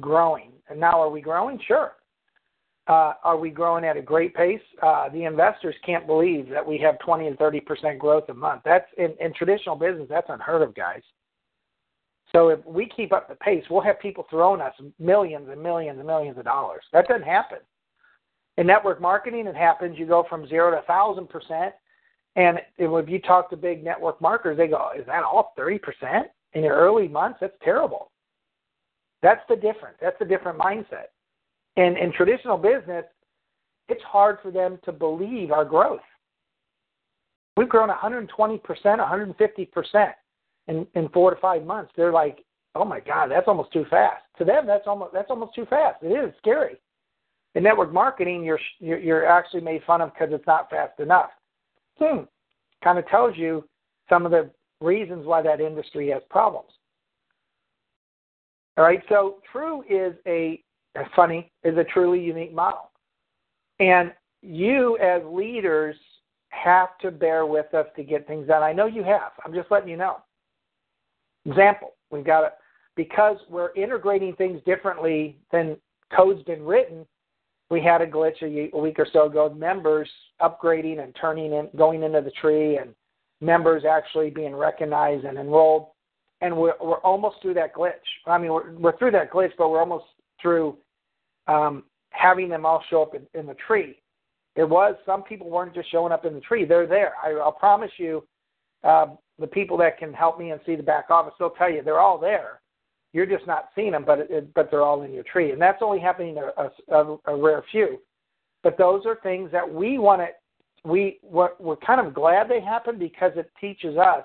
growing. 0.00 0.52
And 0.68 0.80
now, 0.80 1.00
are 1.00 1.10
we 1.10 1.20
growing? 1.20 1.60
Sure. 1.66 1.92
Uh, 2.88 3.12
are 3.22 3.36
we 3.36 3.50
growing 3.50 3.84
at 3.84 3.96
a 3.96 4.02
great 4.02 4.34
pace? 4.34 4.60
Uh, 4.82 5.08
the 5.10 5.24
investors 5.24 5.74
can't 5.86 6.06
believe 6.06 6.48
that 6.48 6.66
we 6.66 6.78
have 6.78 6.98
20 6.98 7.28
and 7.28 7.38
30 7.38 7.60
percent 7.60 7.98
growth 7.98 8.28
a 8.28 8.34
month. 8.34 8.62
That's 8.64 8.88
in, 8.98 9.14
in 9.20 9.32
traditional 9.34 9.76
business. 9.76 10.08
That's 10.08 10.26
unheard 10.28 10.62
of, 10.62 10.74
guys. 10.74 11.02
So 12.32 12.48
if 12.48 12.64
we 12.66 12.90
keep 12.96 13.12
up 13.12 13.28
the 13.28 13.36
pace, 13.36 13.62
we'll 13.70 13.82
have 13.82 14.00
people 14.00 14.26
throwing 14.30 14.60
us 14.60 14.74
millions 14.98 15.48
and 15.50 15.62
millions 15.62 15.98
and 15.98 16.06
millions 16.06 16.38
of 16.38 16.44
dollars. 16.44 16.82
That 16.92 17.06
doesn't 17.06 17.26
happen. 17.26 17.58
In 18.56 18.66
network 18.66 19.00
marketing, 19.00 19.46
it 19.46 19.54
happens. 19.54 19.98
You 19.98 20.06
go 20.06 20.24
from 20.28 20.48
zero 20.48 20.72
to 20.72 20.82
thousand 20.86 21.28
percent, 21.28 21.74
and 22.34 22.58
if 22.78 23.08
you 23.08 23.20
talk 23.20 23.48
to 23.50 23.56
big 23.56 23.84
network 23.84 24.20
marketers, 24.20 24.56
they 24.56 24.66
go, 24.66 24.90
"Is 24.98 25.06
that 25.06 25.22
all 25.22 25.52
30 25.56 25.78
percent?" 25.78 26.28
In 26.54 26.64
your 26.64 26.76
early 26.76 27.08
months, 27.08 27.38
that's 27.40 27.56
terrible. 27.62 28.10
That's 29.22 29.40
the 29.48 29.56
difference. 29.56 29.96
That's 30.00 30.20
a 30.20 30.24
different 30.24 30.58
mindset. 30.58 31.06
And 31.76 31.96
in 31.96 32.12
traditional 32.12 32.58
business, 32.58 33.04
it's 33.88 34.02
hard 34.02 34.38
for 34.42 34.50
them 34.50 34.78
to 34.84 34.92
believe 34.92 35.50
our 35.50 35.64
growth. 35.64 36.00
We've 37.56 37.68
grown 37.68 37.88
120%, 37.88 38.60
150% 38.62 40.12
in, 40.68 40.86
in 40.94 41.08
four 41.10 41.34
to 41.34 41.40
five 41.40 41.64
months. 41.64 41.92
They're 41.96 42.12
like, 42.12 42.44
oh 42.74 42.84
my 42.84 43.00
God, 43.00 43.30
that's 43.30 43.48
almost 43.48 43.72
too 43.72 43.84
fast. 43.90 44.22
To 44.38 44.44
them, 44.44 44.66
that's 44.66 44.86
almost 44.86 45.12
that's 45.12 45.30
almost 45.30 45.54
too 45.54 45.66
fast. 45.66 46.02
It 46.02 46.08
is 46.08 46.32
scary. 46.38 46.76
In 47.54 47.62
network 47.62 47.92
marketing, 47.92 48.44
you're 48.44 48.60
you're, 48.80 49.26
actually 49.26 49.60
made 49.60 49.82
fun 49.86 50.00
of 50.00 50.12
because 50.12 50.30
it's 50.32 50.46
not 50.46 50.70
fast 50.70 50.98
enough. 51.00 51.30
Hmm. 51.98 52.22
Kind 52.82 52.98
of 52.98 53.06
tells 53.08 53.36
you 53.36 53.64
some 54.08 54.24
of 54.24 54.32
the 54.32 54.50
reasons 54.82 55.26
why 55.26 55.42
that 55.42 55.60
industry 55.60 56.10
has 56.10 56.22
problems. 56.30 56.70
All 58.76 58.84
right, 58.84 59.02
so 59.08 59.36
TRU 59.50 59.82
is 59.88 60.14
a 60.26 60.62
funny 61.14 61.50
is 61.64 61.76
a 61.76 61.84
truly 61.84 62.20
unique 62.20 62.54
model, 62.54 62.90
and 63.80 64.12
you 64.42 64.96
as 64.98 65.22
leaders 65.24 65.96
have 66.48 66.96
to 66.98 67.10
bear 67.10 67.46
with 67.46 67.72
us 67.74 67.86
to 67.96 68.02
get 68.02 68.26
things 68.26 68.48
done. 68.48 68.62
I 68.62 68.72
know 68.72 68.86
you 68.86 69.02
have. 69.02 69.32
I'm 69.44 69.54
just 69.54 69.70
letting 69.70 69.88
you 69.88 69.96
know. 69.96 70.18
Example: 71.44 71.94
We've 72.10 72.24
got 72.24 72.44
it 72.44 72.52
because 72.96 73.36
we're 73.48 73.72
integrating 73.74 74.34
things 74.36 74.60
differently 74.64 75.38
than 75.50 75.76
code's 76.14 76.42
been 76.44 76.62
written. 76.62 77.06
We 77.70 77.82
had 77.82 78.02
a 78.02 78.06
glitch 78.06 78.42
a 78.42 78.78
week 78.78 78.98
or 78.98 79.06
so 79.12 79.26
ago. 79.26 79.48
Members 79.48 80.08
upgrading 80.40 81.02
and 81.02 81.16
turning 81.18 81.52
in, 81.52 81.68
going 81.76 82.02
into 82.02 82.20
the 82.20 82.30
tree, 82.32 82.76
and 82.76 82.94
members 83.42 83.82
actually 83.84 84.30
being 84.30 84.54
recognized 84.54 85.24
and 85.24 85.36
enrolled. 85.36 85.88
And 86.40 86.56
we're, 86.56 86.74
we're 86.80 86.98
almost 86.98 87.36
through 87.42 87.54
that 87.54 87.74
glitch. 87.74 87.92
I 88.26 88.38
mean, 88.38 88.52
we're, 88.52 88.72
we're 88.72 88.96
through 88.98 89.10
that 89.12 89.30
glitch, 89.30 89.52
but 89.58 89.68
we're 89.68 89.80
almost 89.80 90.06
through 90.40 90.76
um, 91.46 91.84
having 92.10 92.48
them 92.48 92.64
all 92.64 92.82
show 92.88 93.02
up 93.02 93.14
in, 93.14 93.26
in 93.38 93.46
the 93.46 93.56
tree. 93.66 93.98
It 94.54 94.68
was 94.68 94.94
some 95.06 95.22
people 95.22 95.50
weren't 95.50 95.74
just 95.74 95.90
showing 95.90 96.12
up 96.12 96.24
in 96.24 96.34
the 96.34 96.40
tree; 96.40 96.64
they're 96.64 96.86
there. 96.86 97.14
I, 97.22 97.32
I'll 97.32 97.52
promise 97.52 97.90
you, 97.96 98.26
uh, 98.84 99.06
the 99.38 99.46
people 99.46 99.76
that 99.78 99.98
can 99.98 100.12
help 100.12 100.38
me 100.38 100.50
and 100.50 100.60
see 100.66 100.76
the 100.76 100.82
back 100.82 101.10
office, 101.10 101.32
they'll 101.38 101.50
tell 101.50 101.70
you 101.70 101.82
they're 101.82 102.00
all 102.00 102.18
there. 102.18 102.60
You're 103.14 103.26
just 103.26 103.46
not 103.46 103.68
seeing 103.74 103.92
them, 103.92 104.04
but 104.04 104.18
it, 104.18 104.52
but 104.54 104.70
they're 104.70 104.82
all 104.82 105.02
in 105.02 105.12
your 105.12 105.24
tree, 105.24 105.52
and 105.52 105.60
that's 105.60 105.82
only 105.82 106.00
happening 106.00 106.36
a, 106.38 106.94
a, 106.94 107.16
a 107.26 107.36
rare 107.36 107.64
few. 107.70 107.98
But 108.62 108.76
those 108.78 109.06
are 109.06 109.18
things 109.22 109.50
that 109.52 109.72
we 109.72 109.98
want 109.98 110.20
to 110.20 110.28
we 110.84 111.18
we're, 111.22 111.50
we're 111.58 111.76
kind 111.76 112.04
of 112.04 112.14
glad 112.14 112.48
they 112.48 112.60
happened 112.60 112.98
because 112.98 113.32
it 113.36 113.50
teaches 113.60 113.96
us 113.96 114.24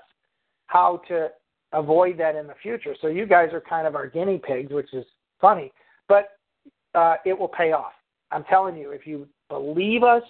how 0.66 1.00
to 1.08 1.28
avoid 1.72 2.18
that 2.18 2.34
in 2.36 2.46
the 2.46 2.54
future. 2.62 2.94
So 3.00 3.08
you 3.08 3.26
guys 3.26 3.50
are 3.52 3.60
kind 3.60 3.86
of 3.86 3.94
our 3.94 4.08
guinea 4.08 4.40
pigs, 4.42 4.72
which 4.72 4.92
is 4.92 5.04
funny, 5.40 5.72
but 6.08 6.38
uh, 6.94 7.16
it 7.24 7.38
will 7.38 7.48
pay 7.48 7.72
off. 7.72 7.92
I'm 8.30 8.44
telling 8.44 8.76
you, 8.76 8.90
if 8.90 9.06
you 9.06 9.28
believe 9.48 10.02
us, 10.02 10.22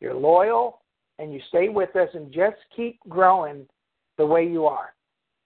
you're 0.00 0.14
loyal, 0.14 0.80
and 1.18 1.32
you 1.32 1.40
stay 1.48 1.68
with 1.68 1.94
us, 1.96 2.08
and 2.14 2.32
just 2.32 2.56
keep 2.74 2.98
growing 3.08 3.66
the 4.18 4.26
way 4.26 4.46
you 4.46 4.66
are. 4.66 4.94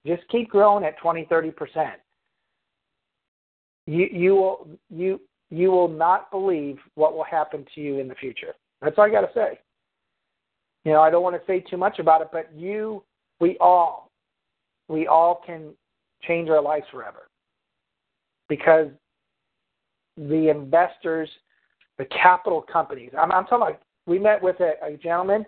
Just 0.07 0.23
keep 0.29 0.49
growing 0.49 0.85
at 0.85 0.99
20, 0.99 1.27
30 1.29 1.51
percent. 1.51 2.01
You 3.87 4.07
you 4.11 4.35
will 4.35 4.69
you 4.89 5.21
you 5.51 5.71
will 5.71 5.89
not 5.89 6.31
believe 6.31 6.79
what 6.95 7.15
will 7.15 7.25
happen 7.25 7.67
to 7.75 7.81
you 7.81 7.99
in 7.99 8.09
the 8.09 8.15
future. 8.15 8.55
That's 8.81 8.97
all 8.97 9.05
I 9.05 9.11
got 9.11 9.23
to 9.23 9.31
say. 9.35 9.59
You 10.85 10.93
know, 10.93 11.01
I 11.01 11.11
don't 11.11 11.23
want 11.23 11.37
to 11.37 11.47
say 11.47 11.61
too 11.61 11.77
much 11.77 11.99
about 11.99 12.23
it, 12.23 12.29
but 12.33 12.51
you, 12.55 13.03
we 13.39 13.57
all, 13.61 14.11
we 14.89 15.07
all 15.07 15.43
can 15.45 15.75
change 16.23 16.49
our 16.49 16.63
lives 16.63 16.87
forever 16.91 17.29
because 18.49 18.89
the 20.17 20.51
investors, 20.51 21.29
the 21.99 22.07
capital 22.07 22.63
companies. 22.63 23.11
I'm, 23.19 23.33
I'm 23.33 23.45
talking 23.45 23.69
about. 23.69 23.81
We 24.07 24.19
met 24.19 24.43
with 24.43 24.57
a, 24.61 24.73
a 24.85 24.97
gentleman. 24.97 25.45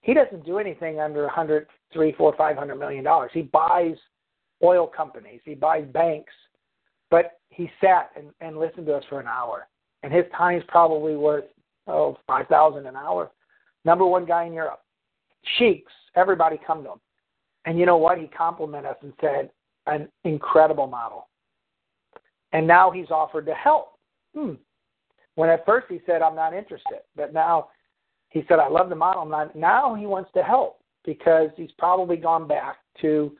He 0.00 0.14
doesn't 0.14 0.46
do 0.46 0.58
anything 0.58 1.00
under 1.00 1.26
a 1.26 1.30
hundred, 1.30 1.66
three, 1.92 2.12
four, 2.12 2.34
five 2.36 2.56
hundred 2.56 2.76
million 2.76 3.04
dollars. 3.04 3.30
He 3.34 3.42
buys 3.42 3.94
oil 4.62 4.86
companies. 4.86 5.40
He 5.44 5.54
buys 5.54 5.84
banks. 5.92 6.32
But 7.10 7.38
he 7.50 7.70
sat 7.80 8.10
and, 8.16 8.30
and 8.40 8.58
listened 8.58 8.86
to 8.86 8.94
us 8.94 9.04
for 9.08 9.20
an 9.20 9.26
hour, 9.26 9.68
and 10.02 10.12
his 10.12 10.24
time 10.36 10.58
is 10.58 10.64
probably 10.68 11.16
worth 11.16 11.44
oh 11.86 12.16
five 12.26 12.46
thousand 12.48 12.86
an 12.86 12.96
hour. 12.96 13.30
Number 13.84 14.06
one 14.06 14.24
guy 14.24 14.44
in 14.44 14.52
Europe. 14.52 14.80
Sheiks, 15.58 15.92
everybody 16.16 16.58
come 16.66 16.82
to 16.84 16.92
him. 16.92 17.00
And 17.66 17.78
you 17.78 17.86
know 17.86 17.96
what? 17.96 18.18
He 18.18 18.26
complimented 18.26 18.90
us 18.90 18.96
and 19.02 19.12
said, 19.20 19.50
an 19.86 20.08
incredible 20.24 20.86
model. 20.86 21.28
And 22.52 22.66
now 22.66 22.90
he's 22.90 23.10
offered 23.10 23.46
to 23.46 23.54
help. 23.54 23.98
Hmm. 24.34 24.54
When 25.34 25.50
at 25.50 25.66
first 25.66 25.86
he 25.90 26.00
said, 26.06 26.22
I'm 26.22 26.36
not 26.36 26.54
interested. 26.54 27.00
But 27.16 27.34
now 27.34 27.68
he 28.30 28.44
said, 28.48 28.58
I 28.58 28.68
love 28.68 28.88
the 28.88 28.96
model. 28.96 29.24
Not. 29.24 29.54
Now 29.56 29.94
he 29.94 30.06
wants 30.06 30.30
to 30.34 30.42
help 30.42 30.78
because 31.04 31.50
he's 31.56 31.72
probably 31.78 32.16
gone 32.16 32.46
back 32.46 32.76
to 33.00 33.36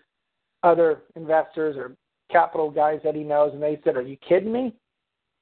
other 0.62 1.02
investors 1.14 1.76
or 1.76 1.96
capital 2.30 2.70
guys 2.70 3.00
that 3.04 3.14
he 3.14 3.22
knows, 3.22 3.52
and 3.52 3.62
they 3.62 3.80
said, 3.84 3.96
Are 3.96 4.02
you 4.02 4.16
kidding 4.28 4.52
me? 4.52 4.74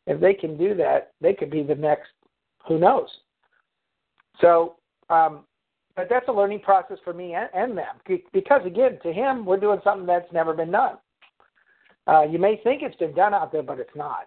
If 0.07 0.21
they 0.21 0.35
can 0.35 0.59
do 0.59 0.75
that, 0.75 1.12
they 1.21 1.33
could 1.33 1.51
be 1.51 1.62
the 1.62 1.75
next, 1.75 2.11
who 2.67 2.79
knows? 2.79 3.09
So, 4.41 4.77
um, 5.11 5.45
but 5.95 6.09
that's 6.09 6.29
a 6.29 6.33
learning 6.33 6.61
process 6.61 6.99
for 7.05 7.12
me 7.12 7.35
and, 7.35 7.49
and 7.55 7.77
them 7.77 8.23
because, 8.33 8.62
again, 8.65 8.99
to 9.03 9.12
him, 9.12 9.45
we're 9.45 9.61
doing 9.61 9.81
something 9.85 10.07
that's 10.07 10.33
never 10.33 10.55
been 10.55 10.71
done. 10.71 10.97
Uh, 12.07 12.23
you 12.23 12.38
may 12.38 12.61
think 12.65 12.83
it's 12.83 12.97
been 12.97 13.15
done 13.15 13.35
out 13.35 13.53
there, 13.53 13.62
but 13.62 13.79
it's 13.79 13.95
not. 13.95 14.27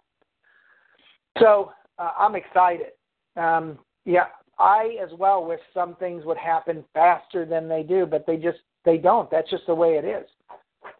So 1.39 1.71
uh, 1.99 2.11
I'm 2.17 2.35
excited. 2.35 2.91
Um, 3.35 3.79
yeah, 4.05 4.25
I 4.59 4.95
as 5.03 5.09
well 5.17 5.45
wish 5.45 5.59
some 5.73 5.95
things 5.95 6.23
would 6.25 6.37
happen 6.37 6.85
faster 6.93 7.45
than 7.45 7.67
they 7.67 7.83
do, 7.83 8.05
but 8.05 8.25
they 8.25 8.37
just 8.37 8.59
they 8.85 8.97
don't. 8.97 9.29
That's 9.29 9.49
just 9.49 9.65
the 9.65 9.75
way 9.75 9.95
it 9.95 10.05
is. 10.05 10.27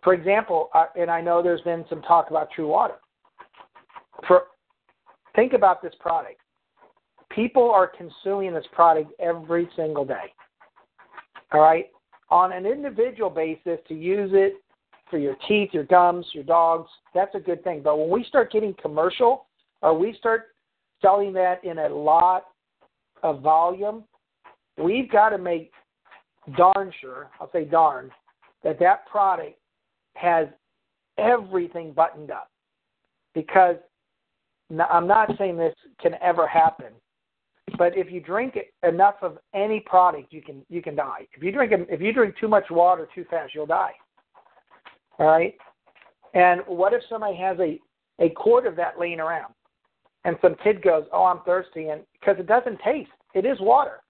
For 0.04 0.14
example, 0.14 0.70
uh, 0.74 0.88
and 0.98 1.10
I 1.10 1.22
know 1.22 1.42
there's 1.42 1.62
been 1.62 1.86
some 1.90 2.02
talk 2.02 2.30
about 2.30 2.50
TRU 2.54 2.68
Water. 2.68 2.96
For 4.28 4.44
think 5.36 5.54
about 5.54 5.82
this 5.82 5.94
product. 6.00 6.40
People 7.36 7.70
are 7.70 7.88
consuming 7.88 8.54
this 8.54 8.66
product 8.72 9.12
every 9.20 9.70
single 9.76 10.06
day. 10.06 10.34
All 11.52 11.62
right, 11.62 11.90
on 12.30 12.54
an 12.54 12.66
individual 12.66 13.30
basis, 13.30 13.80
to 13.88 13.94
use 13.94 14.32
it 14.34 14.54
for 15.10 15.18
your 15.20 15.36
teeth, 15.48 15.70
your 15.74 15.84
gums, 15.84 16.26
your 16.34 16.44
dogs, 16.44 16.90
that's 17.14 17.36
a 17.36 17.40
good 17.40 17.64
thing. 17.64 17.82
But 17.84 17.98
when 17.98 18.10
we 18.10 18.24
start 18.24 18.52
getting 18.52 18.74
commercial, 18.82 19.46
or 19.82 19.98
we 19.98 20.16
start 20.18 20.56
selling 21.02 21.34
that 21.34 21.64
in 21.64 21.78
a 21.78 21.90
lot 21.90 22.46
of 23.22 23.42
volume, 23.42 24.06
we've 24.78 25.12
got 25.12 25.30
to 25.30 25.38
make 25.38 25.72
darn 26.58 26.92
sure, 27.02 27.30
I'll 27.40 27.52
say 27.52 27.66
darn, 27.66 28.12
that 28.64 28.80
that 28.80 29.06
product 29.08 29.58
has 30.16 30.48
everything 31.18 31.92
buttoned 31.92 32.32
up. 32.32 32.50
Because 33.34 33.76
I'm 34.72 35.08
not 35.08 35.30
saying 35.38 35.58
this 35.58 35.76
can 36.02 36.16
ever 36.22 36.48
happen, 36.48 36.94
but 37.78 37.98
if 37.98 38.12
you 38.12 38.20
drink 38.20 38.58
enough 38.84 39.16
of 39.22 39.38
any 39.54 39.80
product, 39.82 40.32
you 40.32 40.42
can 40.42 40.66
you 40.70 40.82
can 40.82 40.96
die. 40.96 41.28
If 41.36 41.44
you 41.44 41.52
drink 41.52 41.72
if 41.90 42.02
you 42.02 42.14
drink 42.14 42.36
too 42.40 42.48
much 42.48 42.66
water 42.70 43.08
too 43.14 43.26
fast, 43.30 43.54
you'll 43.54 43.66
die. 43.66 43.94
All 45.20 45.28
right. 45.28 45.56
And 46.34 46.62
what 46.68 46.94
if 46.94 47.02
somebody 47.10 47.36
has 47.38 47.58
a 47.60 47.80
a 48.20 48.30
quart 48.30 48.66
of 48.66 48.76
that 48.78 49.00
laying 49.00 49.20
around, 49.20 49.54
and 50.24 50.38
some 50.42 50.56
kid 50.64 50.82
goes, 50.82 51.06
"Oh, 51.12 51.26
I'm 51.26 51.42
thirsty," 51.46 51.90
and 51.90 52.02
because 52.20 52.38
it 52.40 52.48
doesn't 52.48 52.80
taste, 52.80 53.12
it 53.34 53.46
is 53.46 53.60
water, 53.60 54.02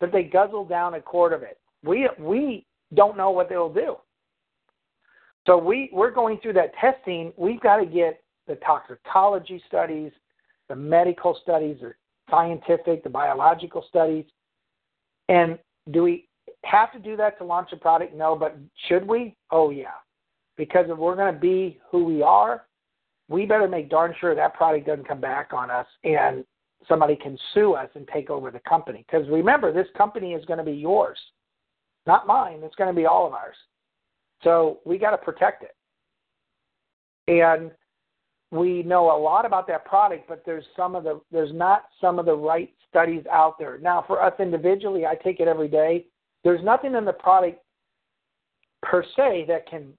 but 0.00 0.12
they 0.12 0.22
guzzle 0.22 0.64
down 0.64 0.94
a 0.94 1.00
quart 1.00 1.32
of 1.32 1.42
it. 1.42 1.58
We 1.84 2.08
we 2.18 2.66
don't 2.94 3.16
know 3.16 3.30
what 3.30 3.48
they'll 3.48 3.72
do. 3.72 3.96
So 5.46 5.58
we, 5.58 5.90
we're 5.92 6.10
going 6.10 6.38
through 6.38 6.52
that 6.54 6.72
testing. 6.80 7.32
We've 7.36 7.60
got 7.60 7.78
to 7.78 7.86
get 7.86 8.22
the 8.46 8.54
toxicology 8.56 9.62
studies, 9.66 10.12
the 10.68 10.76
medical 10.76 11.36
studies, 11.42 11.78
the 11.80 11.94
scientific, 12.32 13.04
the 13.04 13.10
biological 13.10 13.84
studies. 13.88 14.24
And 15.28 15.58
do 15.92 16.02
we 16.02 16.28
have 16.64 16.92
to 16.92 16.98
do 16.98 17.16
that 17.16 17.38
to 17.38 17.44
launch 17.44 17.70
a 17.72 17.76
product? 17.76 18.14
No, 18.14 18.34
but 18.34 18.56
should 18.88 19.06
we? 19.06 19.36
Oh, 19.50 19.70
yeah. 19.70 19.98
Because 20.56 20.86
if 20.88 20.96
we're 20.98 21.16
going 21.16 21.32
to 21.32 21.40
be 21.40 21.78
who 21.90 22.04
we 22.04 22.22
are, 22.22 22.64
we 23.28 23.46
better 23.46 23.68
make 23.68 23.88
darn 23.88 24.14
sure 24.20 24.34
that 24.34 24.54
product 24.54 24.86
doesn't 24.86 25.06
come 25.06 25.20
back 25.20 25.52
on 25.52 25.70
us 25.70 25.86
and 26.04 26.44
somebody 26.88 27.16
can 27.16 27.38
sue 27.54 27.74
us 27.74 27.88
and 27.94 28.08
take 28.08 28.30
over 28.30 28.50
the 28.50 28.60
company. 28.60 29.04
Because 29.06 29.28
remember, 29.28 29.72
this 29.72 29.86
company 29.96 30.32
is 30.32 30.44
going 30.44 30.58
to 30.58 30.64
be 30.64 30.72
yours, 30.72 31.18
not 32.06 32.26
mine. 32.26 32.60
It's 32.62 32.74
going 32.74 32.94
to 32.94 32.96
be 32.98 33.06
all 33.06 33.26
of 33.26 33.32
ours. 33.32 33.56
So 34.42 34.80
we 34.84 34.98
got 34.98 35.12
to 35.12 35.18
protect 35.18 35.62
it. 35.62 35.74
And 37.28 37.70
we 38.52 38.82
know 38.82 39.16
a 39.16 39.18
lot 39.18 39.46
about 39.46 39.66
that 39.68 39.86
product, 39.86 40.28
but 40.28 40.42
there's 40.44 40.64
some 40.76 40.94
of 40.94 41.04
the 41.04 41.20
there's 41.32 41.52
not 41.54 41.86
some 42.00 42.18
of 42.18 42.26
the 42.26 42.36
right 42.36 42.70
studies 42.88 43.24
out 43.32 43.58
there. 43.58 43.78
Now, 43.78 44.04
for 44.06 44.22
us 44.22 44.34
individually, 44.38 45.06
I 45.06 45.14
take 45.14 45.40
it 45.40 45.48
every 45.48 45.68
day. 45.68 46.04
There's 46.44 46.62
nothing 46.62 46.94
in 46.94 47.06
the 47.06 47.14
product 47.14 47.60
per 48.82 49.02
se 49.16 49.46
that 49.48 49.66
can 49.68 49.94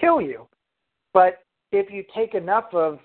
kill 0.00 0.22
you, 0.22 0.48
but 1.12 1.44
if 1.70 1.90
you 1.90 2.02
take 2.14 2.34
enough 2.34 2.72
of 2.72 2.98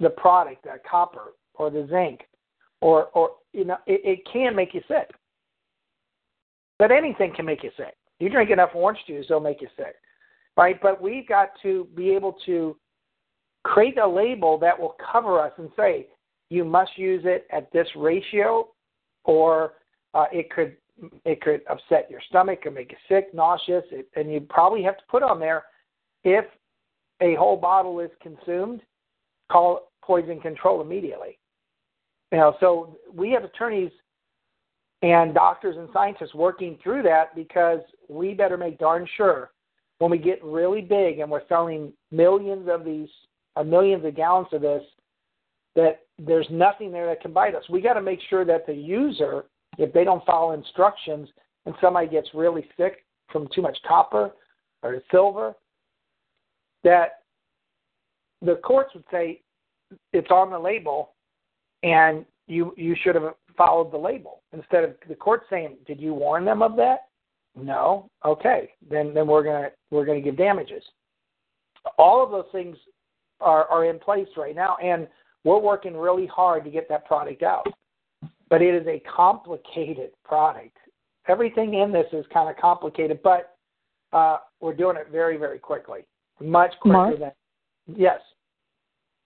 the 0.00 0.10
product, 0.10 0.64
that 0.64 0.84
copper 0.84 1.34
or 1.54 1.70
the 1.70 1.86
zinc, 1.88 2.22
or 2.80 3.06
or 3.14 3.30
you 3.52 3.64
know, 3.64 3.76
it, 3.86 4.00
it 4.04 4.18
can 4.30 4.56
make 4.56 4.74
you 4.74 4.82
sick. 4.88 5.12
But 6.80 6.90
anything 6.90 7.32
can 7.36 7.46
make 7.46 7.62
you 7.62 7.70
sick. 7.76 7.94
You 8.18 8.30
drink 8.30 8.50
enough 8.50 8.70
orange 8.74 8.98
juice, 9.06 9.26
it'll 9.28 9.38
make 9.38 9.60
you 9.60 9.68
sick, 9.76 9.94
right? 10.56 10.80
But 10.82 11.00
we've 11.00 11.28
got 11.28 11.50
to 11.62 11.86
be 11.94 12.10
able 12.10 12.36
to 12.46 12.76
create 13.64 13.98
a 13.98 14.06
label 14.06 14.58
that 14.58 14.78
will 14.78 14.96
cover 15.12 15.40
us 15.40 15.52
and 15.58 15.70
say 15.76 16.06
you 16.50 16.64
must 16.64 16.96
use 16.96 17.22
it 17.24 17.46
at 17.50 17.72
this 17.72 17.88
ratio, 17.96 18.68
or 19.24 19.74
uh, 20.14 20.26
it 20.32 20.50
could 20.50 20.76
it 21.24 21.40
could 21.40 21.62
upset 21.68 22.08
your 22.08 22.20
stomach 22.28 22.60
or 22.64 22.70
make 22.70 22.92
you 22.92 22.96
sick, 23.08 23.34
nauseous, 23.34 23.82
it, 23.90 24.08
and 24.14 24.32
you 24.32 24.40
probably 24.40 24.82
have 24.82 24.96
to 24.96 25.02
put 25.10 25.24
on 25.24 25.40
there 25.40 25.64
if 26.22 26.44
a 27.20 27.34
whole 27.34 27.56
bottle 27.56 27.98
is 27.98 28.10
consumed, 28.22 28.80
call 29.50 29.90
poison 30.02 30.40
control 30.40 30.80
immediately. 30.80 31.38
You 32.30 32.38
know, 32.38 32.56
so 32.60 32.98
we 33.12 33.30
have 33.30 33.44
attorneys 33.44 33.90
and 35.02 35.34
doctors 35.34 35.76
and 35.76 35.88
scientists 35.92 36.34
working 36.34 36.78
through 36.82 37.02
that 37.02 37.34
because 37.34 37.80
we 38.08 38.34
better 38.34 38.56
make 38.56 38.78
darn 38.78 39.06
sure 39.16 39.50
when 39.98 40.10
we 40.10 40.18
get 40.18 40.42
really 40.42 40.80
big 40.80 41.18
and 41.18 41.30
we're 41.30 41.46
selling 41.48 41.92
millions 42.10 42.68
of 42.70 42.84
these, 42.84 43.08
uh, 43.56 43.62
millions 43.62 44.04
of 44.04 44.16
gallons 44.16 44.48
of 44.52 44.62
this, 44.62 44.82
that 45.74 46.00
there's 46.18 46.46
nothing 46.50 46.92
there 46.92 47.06
that 47.06 47.20
can 47.20 47.32
bite 47.32 47.54
us. 47.54 47.64
We 47.68 47.80
got 47.80 47.94
to 47.94 48.02
make 48.02 48.20
sure 48.28 48.44
that 48.44 48.66
the 48.66 48.74
user, 48.74 49.44
if 49.78 49.92
they 49.92 50.04
don't 50.04 50.24
follow 50.24 50.52
instructions 50.52 51.28
and 51.66 51.74
somebody 51.80 52.06
gets 52.06 52.28
really 52.34 52.66
sick 52.76 53.04
from 53.30 53.48
too 53.54 53.62
much 53.62 53.76
copper 53.86 54.30
or 54.82 55.02
silver, 55.10 55.54
that 56.84 57.22
the 58.42 58.56
courts 58.56 58.94
would 58.94 59.04
say 59.10 59.40
it's 60.12 60.30
on 60.30 60.50
the 60.50 60.58
label 60.58 61.14
and 61.82 62.24
you 62.46 62.74
you 62.76 62.94
should 63.02 63.14
have 63.14 63.34
followed 63.56 63.92
the 63.92 63.96
label 63.96 64.42
instead 64.52 64.84
of 64.84 64.94
the 65.08 65.14
court 65.14 65.44
saying, 65.48 65.76
"Did 65.86 66.00
you 66.00 66.14
warn 66.14 66.44
them 66.44 66.62
of 66.62 66.76
that?" 66.76 67.08
No. 67.54 68.10
Okay. 68.24 68.72
Then 68.88 69.14
then 69.14 69.26
we're 69.26 69.44
gonna 69.44 69.70
we're 69.90 70.04
gonna 70.04 70.20
give 70.20 70.36
damages. 70.36 70.82
All 71.98 72.22
of 72.22 72.30
those 72.30 72.50
things 72.52 72.76
are 73.40 73.66
are 73.66 73.84
in 73.84 73.98
place 73.98 74.28
right 74.36 74.54
now, 74.54 74.76
and 74.82 75.06
we're 75.44 75.60
working 75.60 75.96
really 75.96 76.26
hard 76.26 76.64
to 76.64 76.70
get 76.70 76.88
that 76.88 77.04
product 77.04 77.42
out. 77.42 77.66
But 78.48 78.62
it 78.62 78.74
is 78.74 78.86
a 78.86 79.02
complicated 79.08 80.10
product. 80.24 80.76
Everything 81.28 81.74
in 81.74 81.92
this 81.92 82.06
is 82.12 82.24
kind 82.32 82.48
of 82.48 82.56
complicated, 82.56 83.20
but 83.22 83.56
uh, 84.12 84.38
we're 84.60 84.74
doing 84.74 84.96
it 84.96 85.08
very 85.10 85.36
very 85.36 85.58
quickly, 85.58 86.00
much 86.40 86.72
quicker 86.80 86.92
Mark? 86.92 87.18
than. 87.18 87.32
Yes. 87.96 88.20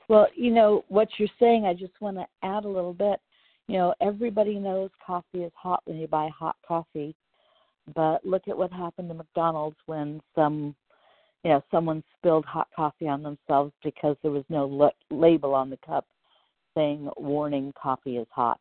Well, 0.08 0.26
you 0.34 0.50
know 0.50 0.84
what 0.88 1.08
you're 1.18 1.28
saying. 1.38 1.66
I 1.66 1.74
just 1.74 1.92
want 2.00 2.16
to 2.16 2.26
add 2.42 2.64
a 2.64 2.68
little 2.68 2.94
bit. 2.94 3.20
You 3.68 3.76
know, 3.76 3.94
everybody 4.00 4.58
knows 4.58 4.90
coffee 5.06 5.42
is 5.42 5.52
hot 5.54 5.82
when 5.84 5.98
you 5.98 6.06
buy 6.06 6.30
hot 6.36 6.56
coffee, 6.66 7.14
but 7.94 8.24
look 8.24 8.48
at 8.48 8.56
what 8.56 8.72
happened 8.72 9.10
to 9.10 9.14
McDonald's 9.14 9.76
when 9.84 10.22
some, 10.34 10.74
you 11.44 11.50
know, 11.50 11.62
someone 11.70 12.02
spilled 12.16 12.44
hot 12.44 12.68
coffee 12.74 13.08
on 13.08 13.22
themselves 13.22 13.72
because 13.82 14.16
there 14.22 14.30
was 14.30 14.44
no 14.48 14.82
l- 14.84 15.16
label 15.16 15.54
on 15.54 15.70
the 15.70 15.78
cup 15.78 16.06
saying 16.74 17.08
warning 17.16 17.72
coffee 17.80 18.16
is 18.16 18.26
hot. 18.30 18.60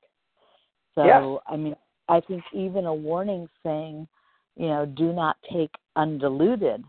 So 0.95 1.05
Yes. 1.05 1.43
I 1.47 1.55
mean 1.57 1.75
I 2.09 2.21
think 2.21 2.43
even 2.53 2.85
a 2.85 2.93
warning 2.93 3.47
saying, 3.63 4.07
you 4.55 4.67
know, 4.67 4.85
do 4.85 5.11
not 5.13 5.37
take 5.51 5.71
undiluted 5.95 6.83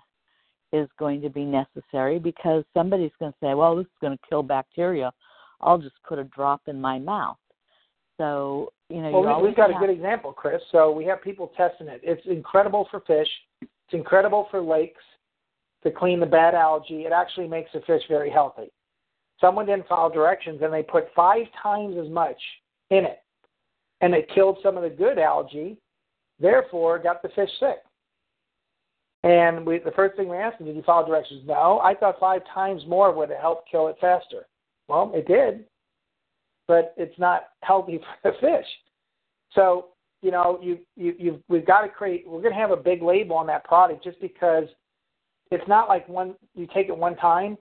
is 0.72 0.88
going 0.98 1.20
to 1.22 1.30
be 1.30 1.44
necessary 1.44 2.18
because 2.18 2.64
somebody's 2.74 3.10
going 3.18 3.32
to 3.32 3.38
say, 3.42 3.54
well, 3.54 3.76
this 3.76 3.86
is 3.86 3.98
going 4.00 4.16
to 4.16 4.24
kill 4.28 4.42
bacteria. 4.42 5.12
I'll 5.60 5.78
just 5.78 5.96
put 6.06 6.18
a 6.18 6.24
drop 6.24 6.62
in 6.66 6.80
my 6.80 6.98
mouth. 6.98 7.38
So, 8.16 8.72
you 8.88 9.00
know, 9.00 9.10
Well, 9.20 9.40
we, 9.40 9.48
we've 9.48 9.56
got 9.56 9.70
a 9.70 9.78
good 9.78 9.90
example, 9.90 10.32
Chris. 10.32 10.60
So 10.70 10.90
we 10.92 11.04
have 11.06 11.22
people 11.22 11.52
testing 11.56 11.88
it. 11.88 12.00
It's 12.02 12.24
incredible 12.26 12.86
for 12.90 13.00
fish. 13.00 13.28
It's 13.62 13.70
incredible 13.92 14.46
for 14.50 14.60
lakes 14.60 15.02
to 15.82 15.90
clean 15.90 16.20
the 16.20 16.26
bad 16.26 16.54
algae. 16.54 17.02
It 17.02 17.12
actually 17.12 17.48
makes 17.48 17.70
the 17.72 17.80
fish 17.80 18.02
very 18.08 18.30
healthy. 18.30 18.70
Someone 19.40 19.66
didn't 19.66 19.88
follow 19.88 20.12
directions 20.12 20.60
and 20.62 20.72
they 20.72 20.82
put 20.82 21.08
five 21.14 21.46
times 21.62 21.96
as 22.02 22.10
much 22.10 22.36
in 22.90 23.04
it, 23.04 23.22
and 24.00 24.14
it 24.14 24.30
killed 24.34 24.58
some 24.62 24.76
of 24.76 24.82
the 24.82 24.90
good 24.90 25.18
algae. 25.18 25.76
Therefore, 26.40 26.98
got 26.98 27.22
the 27.22 27.28
fish 27.30 27.50
sick. 27.60 27.78
And 29.24 29.66
we, 29.66 29.78
the 29.78 29.90
first 29.92 30.16
thing 30.16 30.28
we 30.28 30.36
asked 30.36 30.58
them, 30.58 30.68
did 30.68 30.76
you 30.76 30.82
follow 30.82 31.06
directions? 31.06 31.42
No. 31.44 31.80
I 31.80 31.94
thought 31.94 32.20
five 32.20 32.42
times 32.54 32.82
more 32.86 33.12
would 33.12 33.30
have 33.30 33.40
helped 33.40 33.68
kill 33.70 33.88
it 33.88 33.96
faster. 34.00 34.46
Well, 34.88 35.10
it 35.14 35.26
did, 35.26 35.64
but 36.68 36.94
it's 36.96 37.18
not 37.18 37.48
healthy 37.62 37.98
for 38.22 38.30
the 38.30 38.38
fish. 38.40 38.66
So 39.54 39.88
you 40.22 40.30
know, 40.30 40.58
you 40.60 40.78
you 40.96 41.14
you 41.18 41.42
we've 41.48 41.66
got 41.66 41.82
to 41.82 41.88
create. 41.88 42.24
We're 42.26 42.42
going 42.42 42.52
to 42.52 42.58
have 42.58 42.70
a 42.70 42.76
big 42.76 43.02
label 43.02 43.36
on 43.36 43.46
that 43.46 43.64
product 43.64 44.02
just 44.02 44.20
because 44.20 44.64
it's 45.50 45.66
not 45.68 45.88
like 45.88 46.08
one 46.08 46.34
you 46.54 46.66
take 46.74 46.88
it 46.88 46.96
one 46.96 47.16
time, 47.16 47.56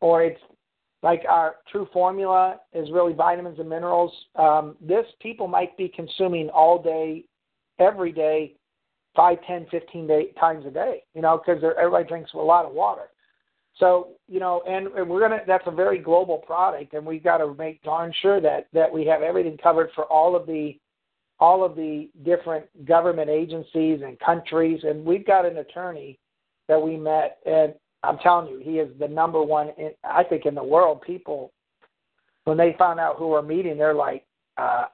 or 0.00 0.22
it's 0.22 0.40
like 1.02 1.22
our 1.28 1.56
TRU 1.70 1.86
Formula 1.92 2.56
is 2.72 2.90
really 2.90 3.12
vitamins 3.12 3.58
and 3.58 3.68
minerals. 3.68 4.12
Um, 4.36 4.76
this 4.80 5.06
people 5.20 5.46
might 5.46 5.76
be 5.76 5.88
consuming 5.88 6.48
all 6.50 6.82
day, 6.82 7.24
every 7.78 8.12
day, 8.12 8.54
five, 9.14 9.38
ten, 9.46 9.66
fifteen 9.70 10.06
day, 10.06 10.32
times 10.40 10.66
a 10.66 10.70
day. 10.70 11.02
You 11.14 11.22
know, 11.22 11.40
because 11.44 11.62
everybody 11.78 12.08
drinks 12.08 12.32
a 12.34 12.38
lot 12.38 12.64
of 12.64 12.72
water. 12.72 13.10
So 13.78 14.08
you 14.28 14.40
know, 14.40 14.62
and, 14.68 14.88
and 14.88 15.08
we're 15.08 15.20
gonna. 15.20 15.42
That's 15.46 15.66
a 15.66 15.72
very 15.72 15.98
global 15.98 16.38
product, 16.38 16.94
and 16.94 17.06
we've 17.06 17.22
got 17.22 17.38
to 17.38 17.54
make 17.54 17.82
darn 17.82 18.12
sure 18.20 18.40
that 18.40 18.66
that 18.72 18.92
we 18.92 19.06
have 19.06 19.22
everything 19.22 19.56
covered 19.62 19.90
for 19.94 20.04
all 20.04 20.34
of 20.34 20.46
the 20.46 20.76
all 21.40 21.64
of 21.64 21.76
the 21.76 22.10
different 22.24 22.66
government 22.84 23.30
agencies 23.30 24.00
and 24.04 24.18
countries. 24.18 24.80
And 24.82 25.04
we've 25.04 25.24
got 25.24 25.46
an 25.46 25.58
attorney 25.58 26.18
that 26.68 26.80
we 26.80 26.96
met, 26.96 27.38
and 27.46 27.74
I'm 28.02 28.18
telling 28.18 28.48
you, 28.48 28.58
he 28.58 28.78
is 28.78 28.88
the 28.98 29.08
number 29.08 29.42
one, 29.42 29.70
in, 29.78 29.90
I 30.04 30.22
think, 30.22 30.46
in 30.46 30.54
the 30.54 30.62
world. 30.62 31.02
People, 31.02 31.52
when 32.44 32.56
they 32.56 32.76
found 32.78 33.00
out 33.00 33.16
who 33.16 33.28
we're 33.28 33.42
meeting, 33.42 33.76
they're 33.76 33.94
like, 33.94 34.24
uh, 34.56 34.84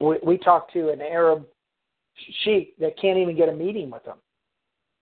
we, 0.00 0.16
we 0.24 0.38
talked 0.38 0.72
to 0.72 0.90
an 0.90 1.00
Arab 1.00 1.46
sheik 2.44 2.76
that 2.78 2.98
can't 3.00 3.18
even 3.18 3.36
get 3.36 3.48
a 3.48 3.52
meeting 3.52 3.90
with 3.90 4.04
them, 4.04 4.18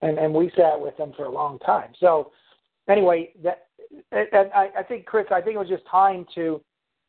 and 0.03 0.19
and 0.19 0.33
we 0.33 0.51
sat 0.57 0.81
with 0.81 0.97
them 0.97 1.13
for 1.17 1.25
a 1.25 1.31
long 1.31 1.59
time. 1.61 1.91
So 2.01 2.33
anyway, 2.89 3.31
that 3.43 3.69
and 4.13 4.51
I, 4.55 4.71
I 4.79 4.83
think 4.83 5.07
Chris, 5.07 5.27
I 5.31 5.41
think 5.41 5.55
it 5.55 5.59
was 5.59 5.69
just 5.69 5.87
time 5.91 6.27
to 6.35 6.61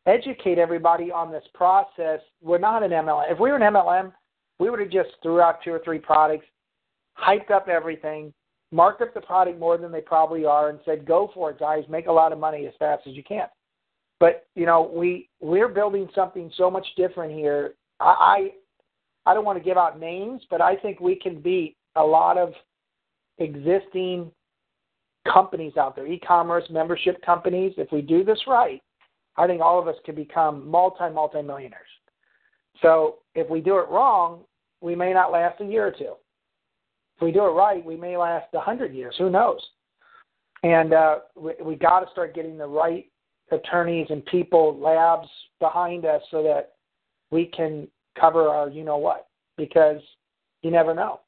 educate 0.05 0.57
everybody 0.57 1.11
on 1.11 1.31
this 1.31 1.43
process. 1.53 2.19
We're 2.41 2.57
not 2.57 2.83
an 2.83 2.91
MLM. 2.91 3.31
If 3.31 3.39
we 3.39 3.49
were 3.49 3.57
an 3.57 3.73
MLM, 3.73 4.11
we 4.59 4.69
would 4.69 4.79
have 4.79 4.89
just 4.89 5.09
threw 5.21 5.41
out 5.41 5.59
two 5.63 5.71
or 5.71 5.81
three 5.83 5.99
products, 5.99 6.45
hyped 7.17 7.51
up 7.51 7.67
everything, 7.67 8.33
marked 8.71 9.01
up 9.01 9.13
the 9.13 9.21
product 9.21 9.59
more 9.59 9.77
than 9.77 9.91
they 9.91 10.01
probably 10.01 10.45
are, 10.45 10.69
and 10.69 10.79
said, 10.85 11.05
"Go 11.05 11.31
for 11.33 11.51
it, 11.51 11.59
guys! 11.59 11.83
Make 11.89 12.07
a 12.07 12.11
lot 12.11 12.31
of 12.31 12.39
money 12.39 12.65
as 12.67 12.73
fast 12.77 13.07
as 13.07 13.13
you 13.13 13.23
can." 13.23 13.47
But 14.19 14.45
you 14.55 14.65
know, 14.65 14.91
we 14.93 15.29
we're 15.39 15.69
building 15.69 16.09
something 16.13 16.51
so 16.55 16.69
much 16.69 16.85
different 16.95 17.33
here. 17.33 17.75
I 17.99 18.51
I, 19.25 19.31
I 19.31 19.33
don't 19.33 19.45
want 19.45 19.57
to 19.57 19.63
give 19.63 19.77
out 19.77 19.99
names, 19.99 20.41
but 20.49 20.61
I 20.61 20.75
think 20.75 20.99
we 20.99 21.15
can 21.15 21.41
beat 21.41 21.75
a 21.95 22.03
lot 22.03 22.37
of 22.37 22.53
existing 23.39 24.31
companies 25.31 25.77
out 25.77 25.95
there, 25.95 26.07
e-commerce 26.07 26.65
membership 26.69 27.21
companies. 27.23 27.73
If 27.77 27.91
we 27.91 28.01
do 28.01 28.23
this 28.23 28.39
right, 28.47 28.81
I 29.37 29.47
think 29.47 29.61
all 29.61 29.79
of 29.79 29.87
us 29.87 29.95
could 30.05 30.15
become 30.15 30.69
multi 30.69 31.09
multi 31.09 31.41
millionaires. 31.41 31.87
So 32.81 33.19
if 33.35 33.49
we 33.49 33.61
do 33.61 33.77
it 33.79 33.89
wrong, 33.89 34.41
we 34.81 34.95
may 34.95 35.13
not 35.13 35.31
last 35.31 35.61
a 35.61 35.65
year 35.65 35.87
or 35.87 35.91
two. 35.91 36.13
If 37.19 37.25
we 37.25 37.33
do 37.33 37.45
it 37.45 37.49
right, 37.49 37.83
we 37.83 37.97
may 37.97 38.15
last 38.15 38.47
a 38.53 38.61
hundred 38.61 38.93
years. 38.93 39.13
Who 39.17 39.29
knows? 39.29 39.59
And 40.63 40.93
uh, 40.93 41.19
we, 41.35 41.51
we 41.61 41.75
got 41.75 41.99
to 41.99 42.11
start 42.11 42.33
getting 42.33 42.57
the 42.57 42.65
right 42.65 43.07
attorneys 43.51 44.07
and 44.09 44.25
people, 44.27 44.79
labs 44.79 45.27
behind 45.59 46.05
us, 46.05 46.21
so 46.31 46.41
that 46.43 46.75
we 47.29 47.45
can 47.45 47.89
cover 48.17 48.47
our 48.47 48.69
you 48.69 48.85
know 48.85 48.97
what. 48.97 49.27
Because 49.57 49.99
you 50.61 50.71
never 50.71 50.93
know. 50.93 51.19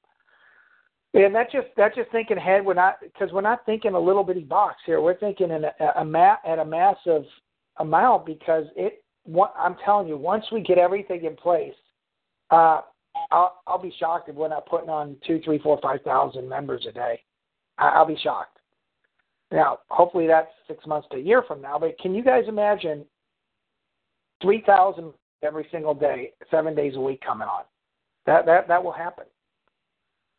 And 1.14 1.36
that's 1.36 1.52
just 1.52 1.68
that's 1.76 1.96
just 1.96 2.10
thinking 2.12 2.38
ahead. 2.38 2.66
We're 2.66 2.74
not 2.74 3.00
because 3.02 3.34
we're 3.34 3.42
not 3.42 3.66
thinking 3.66 3.94
a 3.94 4.00
little 4.00 4.24
bitty 4.24 4.46
box 4.46 4.78
here. 4.86 5.02
We're 5.02 5.20
thinking 5.20 5.52
in 5.52 5.66
a, 5.66 6.00
a 6.00 6.06
ma- 6.06 6.38
at 6.46 6.60
a 6.60 6.66
massive 6.66 7.26
amount 7.78 8.26
because 8.26 8.66
it. 8.78 9.04
What, 9.24 9.54
I'm 9.56 9.76
telling 9.86 10.08
you, 10.08 10.18
once 10.18 10.46
we 10.52 10.62
get 10.62 10.80
everything 10.80 11.26
in 11.26 11.36
place, 11.36 11.76
uh, 12.50 12.82
I'll, 13.32 13.62
I'll 13.68 13.82
be 13.82 13.94
shocked 14.00 14.30
if 14.30 14.36
we're 14.36 14.50
not 14.50 14.66
putting 14.66 14.90
on 14.90 15.16
two, 15.26 15.40
three, 15.44 15.60
four, 15.60 15.80
five 15.82 16.02
thousand 16.02 16.48
members 16.48 16.86
a 16.88 16.92
day. 16.92 17.22
I, 17.78 17.90
I'll 17.90 18.06
be 18.06 18.18
shocked. 18.22 18.58
Now, 19.52 19.80
hopefully 19.90 20.28
that's 20.28 20.50
six 20.68 20.86
months 20.86 21.08
to 21.12 21.18
a 21.18 21.22
year 21.22 21.44
from 21.48 21.62
now. 21.62 21.78
But 21.80 21.98
can 22.00 22.16
you 22.16 22.24
guys 22.24 22.46
imagine 22.48 23.06
three 24.42 24.64
thousand 24.66 25.14
every 25.44 25.68
single 25.72 25.94
day, 25.94 26.32
seven 26.50 26.76
days 26.76 26.96
a 26.96 27.02
week 27.02 27.22
coming 27.22 27.48
on? 27.48 27.64
That 28.26 28.46
that 28.46 28.68
that 28.68 28.84
will 28.84 28.92
happen. 28.92 29.26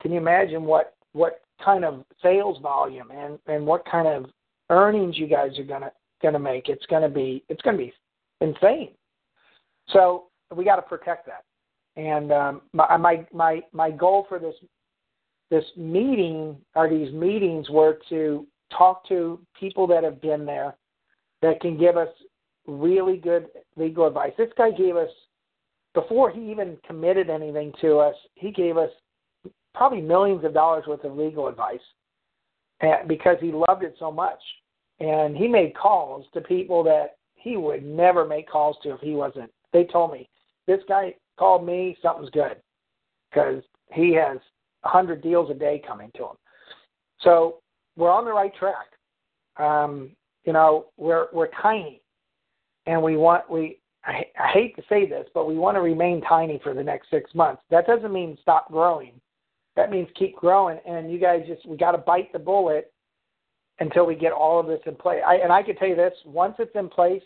Can 0.01 0.13
you 0.13 0.19
imagine 0.19 0.65
what 0.65 0.95
what 1.13 1.43
kind 1.65 1.85
of 1.85 2.05
sales 2.23 2.59
volume 2.63 3.11
and 3.11 3.39
and 3.47 3.67
what 3.67 3.85
kind 3.85 4.09
of 4.09 4.31
earnings 4.71 5.19
you 5.19 5.27
guys 5.27 5.59
are 5.59 5.65
gonna 5.65 5.93
gonna 6.23 6.39
make? 6.39 6.69
It's 6.69 6.87
gonna 6.87 7.09
be 7.09 7.45
it's 7.49 7.63
gonna 7.63 7.79
be 7.79 7.93
insane. 8.41 8.91
So 9.89 10.25
we 10.55 10.65
got 10.65 10.77
to 10.77 10.83
protect 10.83 11.27
that. 11.27 11.45
And 11.97 12.33
um, 12.33 12.63
my 12.73 12.97
my 12.97 13.27
my 13.33 13.61
my 13.73 13.91
goal 13.91 14.27
for 14.29 14.39
this 14.39 14.55
this 15.51 15.65
meeting 15.77 16.57
or 16.75 16.89
these 16.89 17.13
meetings 17.13 17.69
were 17.69 17.99
to 18.09 18.47
talk 18.77 19.07
to 19.09 19.39
people 19.59 19.87
that 19.87 20.03
have 20.03 20.21
been 20.23 20.47
there 20.47 20.75
that 21.43 21.61
can 21.61 21.79
give 21.79 21.97
us 21.97 22.09
really 22.67 23.17
good 23.17 23.47
legal 23.77 24.07
advice. 24.07 24.33
This 24.39 24.49
guy 24.57 24.71
gave 24.71 24.97
us 24.97 25.11
before 25.95 26.31
he 26.31 26.51
even 26.51 26.79
committed 26.87 27.29
anything 27.29 27.73
to 27.83 27.99
us. 27.99 28.15
He 28.35 28.51
gave 28.51 28.79
us 28.79 28.91
probably 29.75 30.01
millions 30.01 30.45
of 30.45 30.55
dollars 30.55 30.85
worth 30.87 31.05
of 31.05 31.17
legal 31.17 31.49
advice 31.49 31.81
and, 32.81 33.09
because 33.09 33.37
he 33.41 33.53
loved 33.53 33.83
it 33.83 33.95
so 33.99 34.11
much. 34.11 34.41
And 35.01 35.37
he 35.37 35.49
made 35.49 35.75
calls 35.75 36.27
to 36.33 36.41
people 36.41 36.83
that 36.85 37.17
he 37.35 37.57
would 37.57 37.85
never 37.85 38.25
make 38.25 38.49
calls 38.49 38.77
to 38.83 38.95
if 38.95 39.01
he 39.01 39.13
wasn't. 39.13 39.51
They 39.73 39.85
told 39.85 40.13
me, 40.13 40.29
this 40.67 40.81
guy 40.89 41.15
called 41.43 41.67
me, 41.67 41.97
something's 42.03 42.31
good 42.31 42.57
because 43.31 43.63
he 43.93 44.15
has 44.15 44.39
a 44.85 44.89
100 44.89 45.23
deals 45.23 45.51
a 45.51 45.55
day 45.55 45.83
coming 45.87 46.11
to 46.17 46.25
him. 46.25 46.37
So 47.21 47.59
we're 47.97 48.11
on 48.11 48.25
the 48.25 48.33
right 48.33 48.53
track. 48.55 48.87
Um, 49.57 50.11
you 50.45 50.53
know, 50.53 50.87
we're 50.97 51.27
we're 51.33 51.49
tiny, 51.61 52.01
and 52.87 53.03
we 53.03 53.17
want 53.17 53.49
we. 53.51 53.79
I, 54.05 54.25
I 54.39 54.49
hate 54.53 54.75
to 54.77 54.83
say 54.89 55.09
this, 55.09 55.27
but 55.33 55.47
we 55.47 55.57
want 55.57 55.77
to 55.77 55.81
remain 55.81 56.21
tiny 56.23 56.61
for 56.63 56.75
the 56.75 56.83
next 56.83 57.11
six 57.11 57.33
months. 57.35 57.63
That 57.71 57.87
doesn't 57.87 58.13
mean 58.13 58.37
stop 58.43 58.69
growing 58.71 59.21
that 59.77 59.91
means 59.91 60.09
keep 60.15 60.37
growing. 60.37 60.79
And 60.87 61.11
you 61.11 61.19
guys 61.19 61.43
just 61.47 61.67
we 61.67 61.77
got 61.77 61.93
to 61.93 61.99
bite 61.99 62.33
the 62.33 62.39
bullet 62.39 62.93
until 63.81 64.07
we 64.07 64.15
get 64.15 64.33
all 64.33 64.61
of 64.61 64.67
this 64.67 64.81
in 64.87 64.95
place. 64.95 65.23
I, 65.27 65.37
and 65.37 65.53
I 65.53 65.63
can 65.63 65.77
tell 65.77 65.89
you 65.89 65.97
this: 65.97 66.15
once 66.25 66.55
it's 66.59 66.75
in 66.75 66.89
place, 66.89 67.23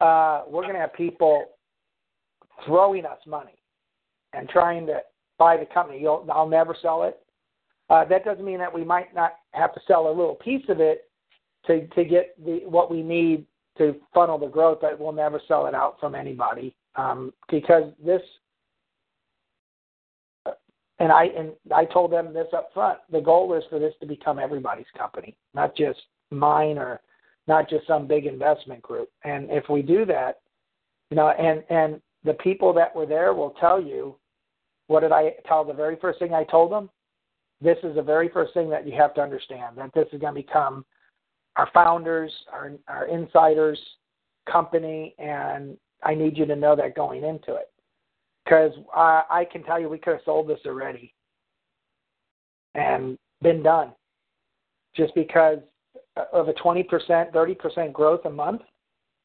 uh, 0.00 0.42
we're 0.48 0.62
going 0.62 0.74
to 0.74 0.80
have 0.80 0.94
people 0.94 1.46
throwing 2.64 3.04
us 3.04 3.18
money 3.26 3.58
and 4.32 4.48
trying 4.48 4.86
to 4.86 5.00
buy 5.38 5.56
the 5.56 5.66
company. 5.66 6.00
You'll, 6.00 6.26
I'll 6.32 6.48
never 6.48 6.76
sell 6.80 7.02
it. 7.04 7.18
Uh, 7.88 8.04
that 8.06 8.24
doesn't 8.24 8.44
mean 8.44 8.58
that 8.58 8.72
we 8.72 8.84
might 8.84 9.14
not 9.14 9.34
have 9.52 9.74
to 9.74 9.80
sell 9.86 10.08
a 10.08 10.08
little 10.08 10.34
piece 10.36 10.64
of 10.68 10.80
it 10.80 11.10
to 11.66 11.86
to 11.88 12.04
get 12.04 12.34
the 12.44 12.60
what 12.64 12.90
we 12.90 13.02
need 13.02 13.46
to 13.78 13.96
funnel 14.14 14.38
the 14.38 14.46
growth, 14.46 14.78
but 14.80 14.98
we'll 14.98 15.12
never 15.12 15.40
sell 15.46 15.66
it 15.66 15.74
out 15.74 15.98
from 16.00 16.14
anybody 16.14 16.74
um, 16.96 17.32
because 17.48 17.92
this 18.04 18.22
and 20.98 21.12
I 21.12 21.24
and 21.26 21.52
I 21.74 21.84
told 21.84 22.12
them 22.12 22.32
this 22.32 22.48
up 22.54 22.70
front. 22.72 22.98
The 23.10 23.20
goal 23.20 23.54
is 23.54 23.64
for 23.68 23.78
this 23.78 23.94
to 24.00 24.06
become 24.06 24.38
everybody's 24.38 24.86
company, 24.96 25.36
not 25.54 25.76
just 25.76 26.00
mine 26.30 26.78
or 26.78 27.00
not 27.46 27.68
just 27.68 27.86
some 27.86 28.06
big 28.06 28.26
investment 28.26 28.82
group. 28.82 29.08
And 29.24 29.48
if 29.50 29.68
we 29.68 29.82
do 29.82 30.04
that, 30.06 30.40
you 31.10 31.16
know, 31.16 31.28
and 31.28 31.62
and 31.70 32.00
the 32.26 32.34
people 32.34 32.74
that 32.74 32.94
were 32.94 33.06
there 33.06 33.32
will 33.32 33.54
tell 33.60 33.80
you, 33.80 34.16
what 34.88 35.00
did 35.00 35.12
I 35.12 35.30
tell 35.46 35.64
the 35.64 35.72
very 35.72 35.96
first 35.96 36.18
thing 36.18 36.34
I 36.34 36.44
told 36.44 36.70
them? 36.70 36.90
This 37.60 37.78
is 37.82 37.94
the 37.94 38.02
very 38.02 38.28
first 38.28 38.52
thing 38.52 38.68
that 38.70 38.86
you 38.86 38.94
have 38.96 39.14
to 39.14 39.22
understand 39.22 39.78
that 39.78 39.94
this 39.94 40.06
is 40.12 40.20
going 40.20 40.34
to 40.34 40.42
become 40.42 40.84
our 41.56 41.70
founders, 41.72 42.30
our 42.52 42.72
our 42.88 43.06
insiders, 43.06 43.78
company, 44.50 45.14
and 45.18 45.76
I 46.02 46.14
need 46.14 46.36
you 46.36 46.44
to 46.46 46.56
know 46.56 46.76
that 46.76 46.94
going 46.94 47.24
into 47.24 47.54
it. 47.54 47.70
Because 48.44 48.72
I, 48.94 49.22
I 49.30 49.44
can 49.50 49.62
tell 49.62 49.80
you, 49.80 49.88
we 49.88 49.98
could 49.98 50.12
have 50.12 50.20
sold 50.24 50.48
this 50.48 50.60
already 50.66 51.14
and 52.74 53.16
been 53.42 53.62
done 53.62 53.92
just 54.94 55.14
because 55.14 55.58
of 56.32 56.48
a 56.48 56.52
20%, 56.52 56.86
30% 57.32 57.92
growth 57.92 58.24
a 58.24 58.30
month, 58.30 58.62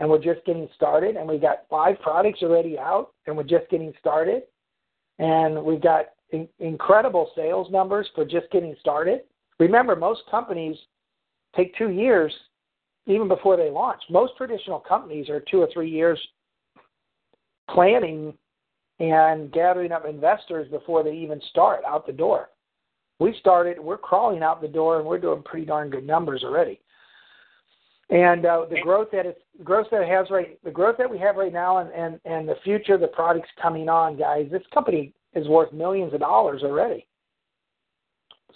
and 0.01 0.09
we're 0.09 0.17
just 0.17 0.43
getting 0.47 0.67
started, 0.75 1.15
and 1.15 1.27
we 1.27 1.37
got 1.37 1.67
five 1.69 1.95
products 2.01 2.39
already 2.41 2.77
out, 2.77 3.11
and 3.27 3.37
we're 3.37 3.43
just 3.43 3.69
getting 3.69 3.93
started, 3.99 4.41
and 5.19 5.63
we've 5.63 5.81
got 5.81 6.05
in- 6.31 6.49
incredible 6.57 7.29
sales 7.35 7.67
numbers 7.69 8.09
for 8.15 8.25
just 8.25 8.49
getting 8.51 8.75
started. 8.79 9.21
Remember, 9.59 9.95
most 9.95 10.21
companies 10.31 10.75
take 11.55 11.77
two 11.77 11.91
years 11.91 12.33
even 13.05 13.27
before 13.27 13.55
they 13.57 13.69
launch. 13.69 14.01
Most 14.09 14.33
traditional 14.37 14.79
companies 14.79 15.29
are 15.29 15.39
two 15.39 15.61
or 15.61 15.67
three 15.71 15.89
years 15.89 16.19
planning 17.69 18.33
and 18.99 19.51
gathering 19.51 19.91
up 19.91 20.07
investors 20.07 20.67
before 20.71 21.03
they 21.03 21.13
even 21.13 21.39
start 21.51 21.81
out 21.87 22.07
the 22.07 22.11
door. 22.11 22.49
We 23.19 23.35
started, 23.39 23.79
we're 23.79 23.99
crawling 23.99 24.41
out 24.41 24.61
the 24.63 24.67
door, 24.67 24.97
and 24.97 25.05
we're 25.05 25.19
doing 25.19 25.43
pretty 25.43 25.67
darn 25.67 25.91
good 25.91 26.07
numbers 26.07 26.43
already. 26.43 26.81
And 28.11 28.45
uh, 28.45 28.65
the 28.69 28.81
growth 28.81 29.07
that 29.13 29.25
it's 29.25 29.39
growth 29.63 29.87
that 29.91 30.01
it 30.01 30.09
has 30.09 30.29
right, 30.29 30.61
the 30.65 30.71
growth 30.71 30.97
that 30.97 31.09
we 31.09 31.17
have 31.19 31.37
right 31.37 31.53
now, 31.53 31.77
and 31.77 31.89
and 31.91 32.19
and 32.25 32.47
the 32.47 32.57
future, 32.63 32.97
the 32.97 33.07
products 33.07 33.49
coming 33.61 33.87
on, 33.87 34.17
guys. 34.17 34.47
This 34.51 34.63
company 34.73 35.13
is 35.33 35.47
worth 35.47 35.71
millions 35.71 36.13
of 36.13 36.19
dollars 36.19 36.61
already. 36.61 37.07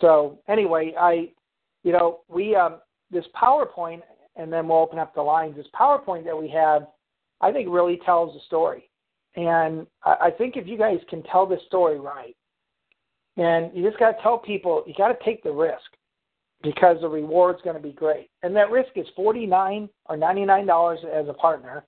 So 0.01 0.39
anyway, 0.49 0.93
I, 0.99 1.30
you 1.84 1.93
know, 1.93 2.20
we 2.28 2.53
um, 2.53 2.80
this 3.12 3.24
PowerPoint, 3.41 4.01
and 4.36 4.51
then 4.51 4.68
we'll 4.68 4.80
open 4.80 4.99
up 4.99 5.16
the 5.16 5.22
lines. 5.22 5.56
This 5.56 5.68
PowerPoint 5.74 6.26
that 6.26 6.38
we 6.38 6.49
have, 6.49 6.88
I 7.39 7.53
think, 7.53 7.70
really 7.72 7.99
tells 8.06 8.34
the 8.34 8.41
story. 8.47 8.89
And 9.38 9.88
I, 10.03 10.16
I 10.24 10.32
think 10.32 10.58
if 10.58 10.68
you 10.68 10.78
guys 10.78 10.99
can 11.10 11.24
tell 11.24 11.45
this 11.45 11.62
story 11.68 11.97
right, 11.97 12.36
and 13.38 13.72
you 13.74 13.88
just 13.88 13.99
got 13.99 14.12
to 14.12 14.22
tell 14.22 14.38
people, 14.38 14.84
you 14.86 14.93
got 14.97 15.18
to 15.18 15.26
take 15.26 15.43
the 15.43 15.51
risk 15.51 15.95
because 16.64 16.97
the 17.01 17.08
reward's 17.08 17.62
going 17.64 17.76
to 17.76 17.82
be 17.82 17.91
great. 17.91 18.30
And 18.43 18.56
that 18.56 18.72
risk 18.72 18.89
is 18.95 19.06
forty 19.16 19.45
nine 19.45 19.89
or 20.06 20.18
ninety 20.18 20.45
nine 20.45 20.66
dollars 20.66 20.99
as 21.12 21.28
a 21.28 21.34
partner, 21.34 21.86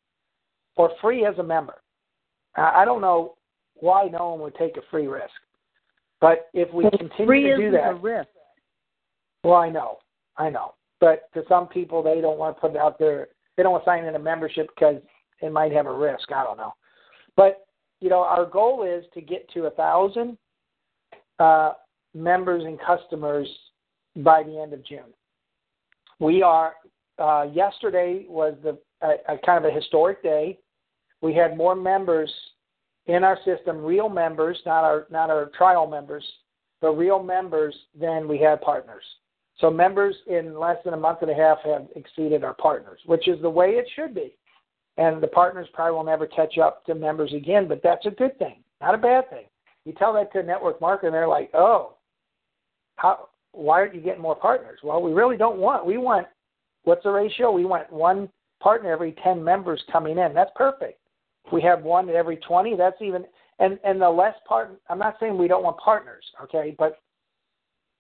or 0.75 0.91
free 1.01 1.25
as 1.25 1.37
a 1.37 1.43
member. 1.43 1.75
I 2.55 2.85
don't 2.85 3.01
know 3.01 3.35
why 3.75 4.07
no 4.07 4.29
one 4.29 4.39
would 4.41 4.55
take 4.55 4.77
a 4.77 4.81
free 4.89 5.07
risk, 5.07 5.29
but 6.19 6.49
if 6.53 6.73
we 6.73 6.89
continue 6.89 7.25
free 7.25 7.43
to 7.43 7.57
do 7.57 7.71
that, 7.71 7.91
a 7.91 7.95
risk. 7.95 8.29
well, 9.43 9.55
I 9.55 9.69
know, 9.69 9.99
I 10.37 10.49
know. 10.49 10.73
But 10.99 11.31
to 11.35 11.43
some 11.47 11.67
people, 11.67 12.01
they 12.01 12.21
don't 12.21 12.39
want 12.39 12.55
to 12.55 12.61
put 12.61 12.71
it 12.71 12.77
out 12.77 12.97
there. 12.97 13.27
They 13.55 13.63
don't 13.63 13.71
want 13.71 13.83
to 13.83 13.89
sign 13.89 14.05
in 14.05 14.15
a 14.15 14.19
membership 14.19 14.69
because 14.73 14.95
it 15.41 15.51
might 15.51 15.71
have 15.71 15.85
a 15.85 15.93
risk. 15.93 16.31
I 16.31 16.43
don't 16.43 16.57
know. 16.57 16.73
But 17.35 17.67
you 17.99 18.09
know, 18.09 18.21
our 18.21 18.45
goal 18.45 18.83
is 18.83 19.05
to 19.13 19.21
get 19.21 19.49
to 19.53 19.65
a 19.65 19.71
thousand 19.71 20.37
uh, 21.39 21.73
members 22.15 22.63
and 22.63 22.79
customers 22.79 23.47
by 24.23 24.43
the 24.43 24.59
end 24.59 24.73
of 24.73 24.85
June. 24.85 25.13
We 26.19 26.41
are. 26.41 26.73
Uh, 27.19 27.47
yesterday 27.51 28.25
was 28.29 28.55
the 28.63 28.77
a, 29.01 29.33
a 29.33 29.37
kind 29.45 29.63
of 29.63 29.71
a 29.71 29.73
historic 29.73 30.21
day. 30.21 30.59
We 31.21 31.33
had 31.33 31.57
more 31.57 31.75
members 31.75 32.31
in 33.07 33.23
our 33.23 33.37
system, 33.45 33.83
real 33.83 34.09
members, 34.09 34.57
not 34.65 34.83
our 34.83 35.07
not 35.09 35.29
our 35.29 35.49
trial 35.57 35.87
members, 35.87 36.23
but 36.81 36.91
real 36.91 37.21
members 37.21 37.75
than 37.99 38.27
we 38.27 38.37
had 38.37 38.61
partners. 38.61 39.03
So 39.59 39.71
members 39.71 40.15
in 40.27 40.59
less 40.59 40.77
than 40.85 40.93
a 40.93 40.97
month 40.97 41.19
and 41.21 41.31
a 41.31 41.35
half 41.35 41.57
have 41.63 41.87
exceeded 41.95 42.43
our 42.43 42.53
partners, 42.53 42.99
which 43.07 43.27
is 43.27 43.41
the 43.41 43.49
way 43.49 43.71
it 43.71 43.87
should 43.95 44.13
be. 44.13 44.37
And 44.97 45.21
the 45.21 45.27
partners 45.27 45.67
probably 45.73 45.95
will 45.95 46.03
never 46.03 46.27
catch 46.27 46.57
up 46.57 46.85
to 46.85 46.95
members 46.95 47.33
again, 47.33 47.67
but 47.67 47.81
that's 47.83 48.05
a 48.05 48.11
good 48.11 48.37
thing, 48.37 48.63
not 48.81 48.95
a 48.95 48.99
bad 48.99 49.29
thing. 49.29 49.45
You 49.85 49.93
tell 49.93 50.13
that 50.13 50.31
to 50.33 50.39
a 50.39 50.43
network 50.43 50.79
marketer, 50.79 51.05
and 51.05 51.13
they're 51.13 51.27
like, 51.27 51.49
"Oh, 51.53 51.93
how? 52.97 53.29
Why 53.57 53.79
aren't 53.79 53.95
you 53.95 54.01
getting 54.01 54.21
more 54.21 54.35
partners?" 54.35 54.79
Well, 54.83 55.01
we 55.01 55.13
really 55.13 55.37
don't 55.37 55.57
want. 55.57 55.85
We 55.85 55.97
want 55.97 56.27
what's 56.83 57.03
the 57.03 57.11
ratio? 57.11 57.51
We 57.51 57.65
want 57.65 57.91
one 57.91 58.29
partner 58.61 58.91
every 58.91 59.13
ten 59.23 59.43
members 59.43 59.81
coming 59.91 60.17
in. 60.17 60.33
That's 60.33 60.51
perfect. 60.55 60.99
If 61.45 61.53
we 61.53 61.61
have 61.61 61.83
one 61.83 62.09
every 62.09 62.37
twenty. 62.37 62.75
That's 62.75 63.01
even. 63.01 63.25
And 63.59 63.79
and 63.83 63.99
the 63.99 64.09
less 64.09 64.35
part. 64.47 64.79
I'm 64.89 64.99
not 64.99 65.15
saying 65.19 65.37
we 65.37 65.47
don't 65.47 65.63
want 65.63 65.77
partners, 65.77 66.23
okay, 66.43 66.75
but 66.77 66.99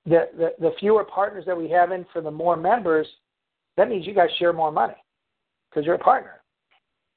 the, 0.07 0.29
the, 0.37 0.53
the 0.59 0.71
fewer 0.79 1.03
partners 1.03 1.43
that 1.45 1.57
we 1.57 1.69
have 1.69 1.91
in 1.91 2.05
for 2.13 2.21
the 2.21 2.31
more 2.31 2.55
members, 2.55 3.07
that 3.75 3.89
means 3.89 4.07
you 4.07 4.13
guys 4.13 4.29
share 4.39 4.53
more 4.53 4.71
money 4.71 4.95
because 5.69 5.85
you're 5.85 5.95
a 5.95 5.99
partner. 5.99 6.41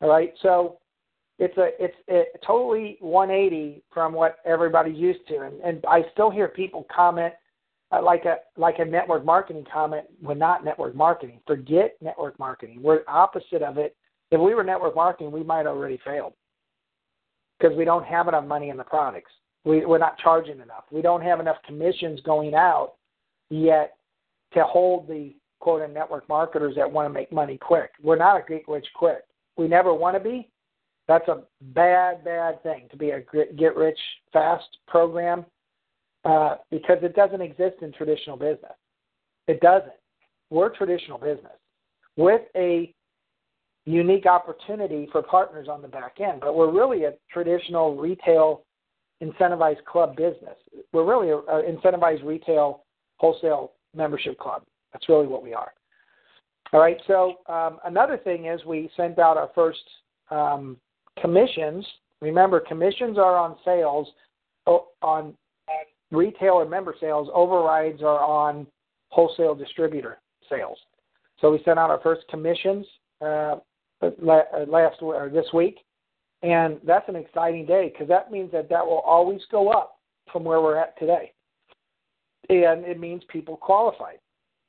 All 0.03 0.09
right, 0.09 0.33
so 0.43 0.79
it's 1.39 1.57
a 1.57 1.71
it's 1.79 1.97
a 2.09 2.25
totally 2.45 2.97
180 3.01 3.83
from 3.93 4.13
what 4.13 4.39
everybody's 4.45 4.97
used 4.97 5.27
to, 5.29 5.41
and, 5.41 5.61
and 5.61 5.85
I 5.89 6.03
still 6.13 6.31
hear 6.31 6.49
people 6.49 6.87
comment 6.95 7.35
uh, 7.93 8.03
like 8.03 8.25
a 8.25 8.37
like 8.57 8.79
a 8.79 8.85
network 8.85 9.25
marketing 9.25 9.67
comment. 9.73 10.07
We're 10.23 10.35
not 10.35 10.65
network 10.65 10.95
marketing. 10.95 11.41
Forget 11.47 11.97
network 12.01 12.39
marketing. 12.39 12.81
We're 12.83 13.03
opposite 13.09 13.63
of 13.63 13.79
it. 13.79 13.97
If 14.31 14.41
we 14.41 14.55
were 14.55 14.65
network 14.65 14.95
marketing, 14.95 15.33
we 15.33 15.43
might 15.43 15.67
already 15.67 15.99
failed 16.05 16.35
because 17.59 17.77
we 17.77 17.85
don't 17.85 18.05
have 18.05 18.29
enough 18.29 18.45
money 18.45 18.71
in 18.71 18.77
the 18.77 18.85
products. 18.85 19.33
We, 19.65 19.85
we're 19.85 19.99
not 19.99 20.19
charging 20.19 20.61
enough. 20.61 20.85
We 20.91 21.03
don't 21.03 21.23
have 21.23 21.41
enough 21.41 21.59
commissions 21.67 22.21
going 22.25 22.55
out 22.55 22.95
yet 23.51 23.97
to 24.55 24.65
hold 24.65 25.09
the 25.09 25.35
quote 25.59 25.83
unquote 25.83 25.95
network 25.95 26.29
marketers 26.29 26.75
that 26.77 26.91
want 26.91 27.07
to 27.07 27.13
make 27.13 27.31
money 27.33 27.59
quick. 27.59 27.91
We're 28.03 28.17
not 28.17 28.37
a 28.37 28.43
get 28.49 28.67
rich 28.69 28.87
quick. 28.95 29.23
We 29.57 29.69
never 29.69 29.93
want 29.93 30.17
to 30.17 30.21
be. 30.21 30.49
That's 31.09 31.29
a 31.29 31.43
bad, 31.61 32.25
bad 32.25 32.63
thing 32.63 32.87
to 32.91 32.97
be 32.97 33.11
a 33.11 33.21
get 33.59 33.77
rich 33.77 33.99
fast 34.33 34.69
program 34.87 35.45
uh, 36.25 36.57
because 36.71 36.99
it 37.03 37.15
doesn't 37.15 37.41
exist 37.41 37.77
in 37.83 37.93
traditional 37.93 38.37
business. 38.37 38.73
It 39.49 39.61
doesn't. 39.61 39.93
We're 40.51 40.75
traditional 40.75 41.19
business 41.19 41.53
with 42.17 42.43
a 42.57 42.93
unique 43.87 44.27
opportunity 44.27 45.09
for 45.11 45.23
partners 45.23 45.69
on 45.71 45.81
the 45.83 45.89
back 45.89 46.17
end, 46.21 46.41
but 46.41 46.55
we're 46.55 46.71
really 46.71 47.05
a 47.05 47.15
traditional 47.33 47.97
retail 47.97 48.65
incentivized 49.23 49.85
club 49.85 50.17
business. 50.17 50.57
We're 50.93 51.05
really 51.05 51.31
an 51.31 51.77
incentivized 51.77 52.25
retail 52.25 52.85
wholesale 53.17 53.73
membership 53.95 54.39
club. 54.39 54.63
That's 54.93 55.09
really 55.09 55.27
what 55.27 55.43
we 55.43 55.55
are. 55.55 55.73
All 56.73 56.81
right. 56.81 56.99
So 57.07 57.35
um, 57.47 57.79
another 57.85 58.17
thing 58.17 58.47
is 58.47 58.65
we 58.65 58.91
sent 58.97 59.19
out 59.19 59.37
our 59.37 59.51
first 59.55 59.81
um, 60.31 60.77
commissions. 61.21 61.85
Remember, 62.21 62.61
commissions 62.61 63.19
are 63.19 63.37
on 63.37 63.57
sales, 63.65 64.07
on 65.03 65.35
retail 66.11 66.55
or 66.55 66.69
member 66.69 66.95
sales. 67.01 67.29
Overrides 67.33 68.03
are 68.03 68.21
on 68.21 68.67
wholesale 69.11 69.55
distributor 69.55 70.19
sales. 70.49 70.79
So 71.41 71.51
we 71.51 71.61
sent 71.65 71.79
out 71.79 71.91
our 71.91 72.01
first 72.03 72.23
commissions 72.29 72.87
uh, 73.21 73.57
last 74.21 74.97
or 75.01 75.31
this 75.33 75.47
week, 75.53 75.79
and 76.43 76.79
that's 76.85 77.09
an 77.09 77.17
exciting 77.17 77.67
day 77.67 77.91
because 77.93 78.09
that 78.09 78.31
means 78.31 78.51
that 78.53 78.69
that 78.69 78.85
will 78.85 79.01
always 79.01 79.41
go 79.51 79.71
up 79.71 79.99
from 80.33 80.45
where 80.45 80.61
we're 80.61 80.77
at 80.77 80.99
today. 80.99 81.33
And 82.49 82.85
it 82.85 82.99
means 82.99 83.23
people 83.29 83.57
qualified 83.57 84.19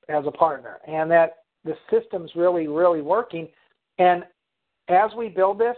as 0.09 0.25
a 0.27 0.31
partner 0.31 0.79
and 0.87 1.09
that 1.11 1.37
the 1.63 1.75
system's 1.89 2.31
really, 2.35 2.67
really 2.67 3.01
working. 3.01 3.47
And 3.97 4.23
as 4.87 5.11
we 5.17 5.29
build 5.29 5.59
this, 5.59 5.77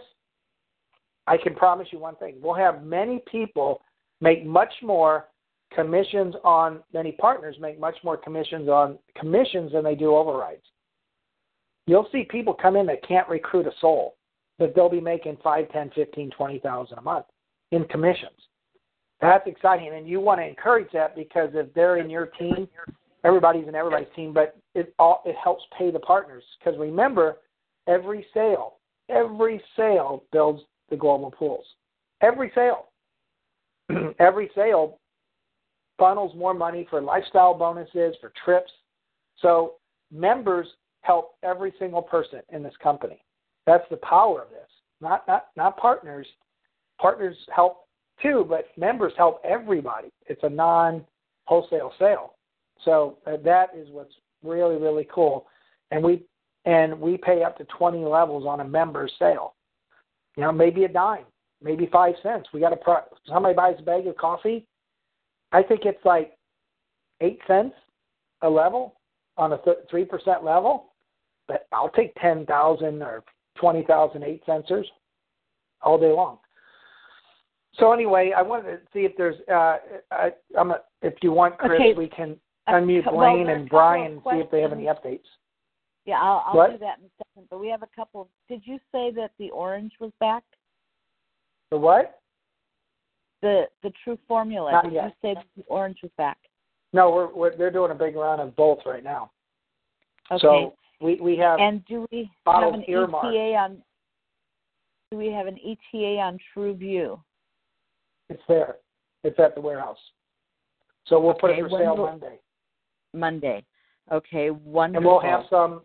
I 1.26 1.36
can 1.36 1.54
promise 1.54 1.88
you 1.90 1.98
one 1.98 2.16
thing. 2.16 2.36
We'll 2.40 2.54
have 2.54 2.84
many 2.84 3.22
people 3.30 3.80
make 4.20 4.44
much 4.44 4.72
more 4.82 5.26
commissions 5.74 6.34
on 6.44 6.80
many 6.92 7.12
partners 7.12 7.56
make 7.60 7.78
much 7.78 7.96
more 8.04 8.16
commissions 8.16 8.68
on 8.68 8.98
commissions 9.16 9.72
than 9.72 9.84
they 9.84 9.94
do 9.94 10.14
overrides. 10.14 10.62
You'll 11.86 12.08
see 12.12 12.24
people 12.24 12.54
come 12.54 12.76
in 12.76 12.86
that 12.86 13.06
can't 13.06 13.28
recruit 13.28 13.66
a 13.66 13.72
soul 13.80 14.16
but 14.58 14.74
they'll 14.74 14.90
be 14.90 15.00
making 15.00 15.36
five, 15.42 15.70
ten, 15.72 15.90
fifteen, 15.94 16.30
twenty 16.30 16.58
thousand 16.58 16.98
a 16.98 17.02
month 17.02 17.26
in 17.72 17.84
commissions. 17.84 18.30
That's 19.20 19.46
exciting, 19.46 19.92
and 19.94 20.08
you 20.08 20.20
want 20.20 20.40
to 20.40 20.46
encourage 20.46 20.90
that 20.92 21.16
because 21.16 21.50
if 21.54 21.72
they're 21.74 21.96
in 21.96 22.10
your 22.10 22.26
team, 22.26 22.68
everybody's 23.24 23.66
in 23.66 23.74
everybody's 23.74 24.12
team, 24.14 24.32
but 24.32 24.56
it 24.74 24.94
all 24.98 25.22
it 25.24 25.36
helps 25.42 25.64
pay 25.76 25.90
the 25.90 26.00
partners. 26.00 26.44
Because 26.58 26.78
remember, 26.78 27.38
every 27.88 28.26
sale, 28.34 28.74
every 29.08 29.62
sale 29.76 30.24
builds 30.32 30.62
the 30.90 30.96
global 30.96 31.30
pools. 31.30 31.64
Every 32.20 32.52
sale, 32.54 32.88
every 34.18 34.50
sale 34.54 34.98
funnels 35.98 36.34
more 36.36 36.54
money 36.54 36.86
for 36.90 37.00
lifestyle 37.00 37.54
bonuses, 37.54 38.14
for 38.20 38.32
trips. 38.44 38.70
So 39.40 39.74
members 40.12 40.66
help 41.02 41.34
every 41.42 41.72
single 41.78 42.02
person 42.02 42.40
in 42.50 42.62
this 42.62 42.74
company. 42.82 43.22
That's 43.66 43.84
the 43.90 43.96
power 43.98 44.42
of 44.42 44.50
this. 44.50 44.68
Not 45.00 45.26
not 45.26 45.46
not 45.56 45.76
partners. 45.76 46.26
Partners 47.00 47.36
help 47.54 47.86
too, 48.22 48.46
but 48.48 48.66
members 48.76 49.12
help 49.16 49.40
everybody. 49.44 50.08
It's 50.26 50.42
a 50.42 50.48
non 50.48 51.04
wholesale 51.44 51.92
sale. 51.98 52.34
So 52.84 53.18
that 53.26 53.70
is 53.76 53.88
what's 53.90 54.14
really 54.42 54.76
really 54.76 55.06
cool. 55.12 55.46
And 55.90 56.02
we 56.02 56.22
and 56.64 56.98
we 56.98 57.18
pay 57.18 57.42
up 57.42 57.58
to 57.58 57.64
20 57.64 57.98
levels 58.04 58.46
on 58.46 58.60
a 58.60 58.64
member's 58.64 59.12
sale. 59.18 59.54
You 60.36 60.44
know, 60.44 60.52
maybe 60.52 60.84
a 60.84 60.88
dime, 60.88 61.26
maybe 61.62 61.88
five 61.92 62.14
cents. 62.22 62.48
We 62.52 62.60
got 62.60 62.72
a 62.72 62.76
pro- 62.76 63.04
somebody 63.28 63.54
buys 63.54 63.76
a 63.78 63.82
bag 63.82 64.06
of 64.06 64.16
coffee. 64.16 64.66
I 65.54 65.62
think 65.62 65.82
it's 65.84 66.04
like 66.04 66.36
eight 67.20 67.38
cents 67.46 67.74
a 68.42 68.50
level 68.50 68.96
on 69.36 69.52
a 69.52 69.58
three 69.88 70.04
percent 70.04 70.44
level, 70.44 70.92
but 71.46 71.66
I'll 71.72 71.90
take 71.90 72.12
ten 72.20 72.44
thousand 72.44 73.02
or 73.02 73.22
twenty 73.56 73.84
thousand 73.84 74.24
eight 74.24 74.44
sensors 74.46 74.84
all 75.80 75.98
day 75.98 76.10
long. 76.10 76.38
So 77.74 77.92
anyway, 77.92 78.32
I 78.36 78.42
wanted 78.42 78.72
to 78.72 78.80
see 78.92 79.00
if 79.00 79.12
there's 79.16 79.36
uh, 79.48 79.76
I, 80.10 80.32
I'm 80.58 80.72
a, 80.72 80.80
if 81.02 81.14
you 81.22 81.32
want, 81.32 81.56
Chris, 81.58 81.72
Okay. 81.80 81.94
we 81.94 82.08
can 82.08 82.36
Uh, 82.66 82.72
unmute 82.72 83.06
well, 83.06 83.16
Blaine 83.16 83.48
a 83.48 83.54
and 83.54 83.68
Brian 83.68 84.12
and 84.12 84.22
see 84.24 84.38
if 84.38 84.50
they 84.50 84.60
have 84.60 84.72
any 84.72 84.84
updates. 84.84 85.28
Yeah, 86.04 86.20
I'll, 86.20 86.42
I'll 86.46 86.70
do 86.72 86.78
that 86.78 86.98
in 86.98 87.04
a 87.04 87.10
second. 87.18 87.48
But 87.50 87.60
we 87.60 87.68
have 87.68 87.82
a 87.82 87.88
couple. 87.94 88.28
Did 88.48 88.62
you 88.64 88.78
say 88.90 89.10
that 89.12 89.30
the 89.38 89.50
orange 89.50 89.92
was 90.00 90.12
back? 90.18 90.42
The 91.70 91.78
what? 91.78 92.20
The 93.44 93.64
the 93.82 93.92
TRU 94.02 94.16
Formula. 94.26 94.72
Not 94.72 94.84
Did 94.84 94.94
yet. 94.94 95.04
you 95.04 95.10
say 95.20 95.40
the 95.54 95.64
orange 95.68 95.98
was 96.02 96.10
back? 96.16 96.38
No, 96.94 97.10
we're, 97.10 97.34
we're 97.34 97.54
they're 97.54 97.70
doing 97.70 97.90
a 97.90 97.94
big 97.94 98.16
run 98.16 98.40
of 98.40 98.56
both 98.56 98.78
right 98.86 99.04
now. 99.04 99.32
Okay. 100.32 100.40
So 100.40 100.74
we 101.02 101.20
we 101.20 101.36
have 101.36 101.60
and 101.60 101.84
do 101.84 102.06
we 102.10 102.30
have 102.46 102.72
an 102.72 102.84
earmarked. 102.88 103.26
ETA 103.26 103.54
on? 103.54 103.82
Do 105.10 105.18
we 105.18 105.26
have 105.26 105.46
an 105.46 105.58
ETA 105.58 106.18
on 106.20 106.38
TRU 106.54 106.74
View? 106.74 107.20
it's 108.30 108.42
there. 108.48 108.76
It's 109.24 109.38
at 109.38 109.54
the 109.54 109.60
warehouse. 109.60 109.98
So 111.04 111.20
we'll 111.20 111.34
put 111.34 111.50
it 111.50 111.60
for 111.60 111.68
sale 111.68 111.98
will- 111.98 112.06
Monday, 112.06 112.38
Monday. 113.12 113.66
Okay, 114.10 114.48
wonderful. 114.48 114.96
and 114.96 115.22
we'll 115.22 115.38
have 115.38 115.44
some. 115.50 115.82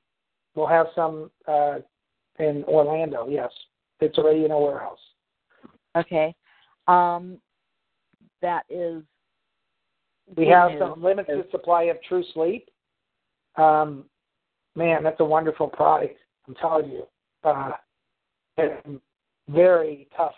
We'll 0.56 0.68
have 0.68 0.88
some 0.96 1.30
uh, 1.46 1.80
in 2.40 2.64
Orlando. 2.70 3.28
Yes, 3.28 3.52
it's 4.00 4.18
already 4.18 4.46
in 4.46 4.52
a 4.52 4.58
warehouse. 4.58 5.00
Okay. 5.98 6.34
Um, 6.88 7.42
that 8.42 8.64
is. 8.70 9.04
We 10.38 10.48
have 10.48 10.72
some 10.78 11.02
limited 11.02 11.46
supply 11.50 11.84
of 11.84 11.98
TRU 12.08 12.24
Sleep. 12.34 12.70
Um, 13.56 14.06
man, 14.76 15.04
that's 15.04 15.20
a 15.20 15.26
wonderful 15.26 15.68
product. 15.68 16.18
I'm 16.48 16.56
telling 16.56 16.92
you. 16.92 17.04
Uh, 17.44 17.72
very 19.50 20.08
tough 20.16 20.34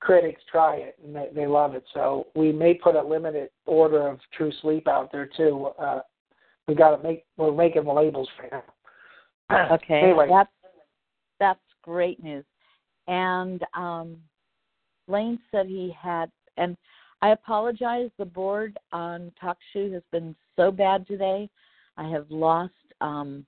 critics 0.00 0.40
try 0.50 0.76
it 0.76 0.96
and 1.04 1.14
they, 1.14 1.28
they 1.34 1.46
love 1.46 1.74
it. 1.74 1.84
So 1.92 2.28
we 2.34 2.52
may 2.52 2.74
put 2.74 2.94
a 2.94 3.02
limited 3.02 3.50
order 3.66 4.08
of 4.08 4.20
TRU 4.36 4.52
Sleep 4.62 4.88
out 4.88 5.10
there 5.12 5.28
too. 5.36 5.70
Uh, 5.78 6.00
we 6.66 6.74
got 6.74 6.96
to 6.96 7.02
make. 7.02 7.24
We're 7.36 7.52
making 7.52 7.84
the 7.84 7.92
labels 7.92 8.28
right 8.40 8.62
now. 9.50 9.74
Okay, 9.74 10.00
Anyway, 10.02 10.28
that's 10.30 10.50
that's 11.40 11.60
great 11.82 12.22
news. 12.22 12.44
And 13.06 13.64
um, 13.74 14.18
Lane 15.08 15.38
said 15.50 15.66
he 15.66 15.94
had, 15.98 16.30
and 16.58 16.76
I 17.20 17.30
apologize. 17.30 18.10
The 18.18 18.24
board 18.24 18.78
on 18.92 19.32
TalkShoe 19.42 19.92
has 19.92 20.02
been 20.12 20.34
so 20.56 20.70
bad 20.70 21.06
today. 21.06 21.48
I 21.96 22.08
have 22.08 22.26
lost 22.30 22.72
um, 23.00 23.44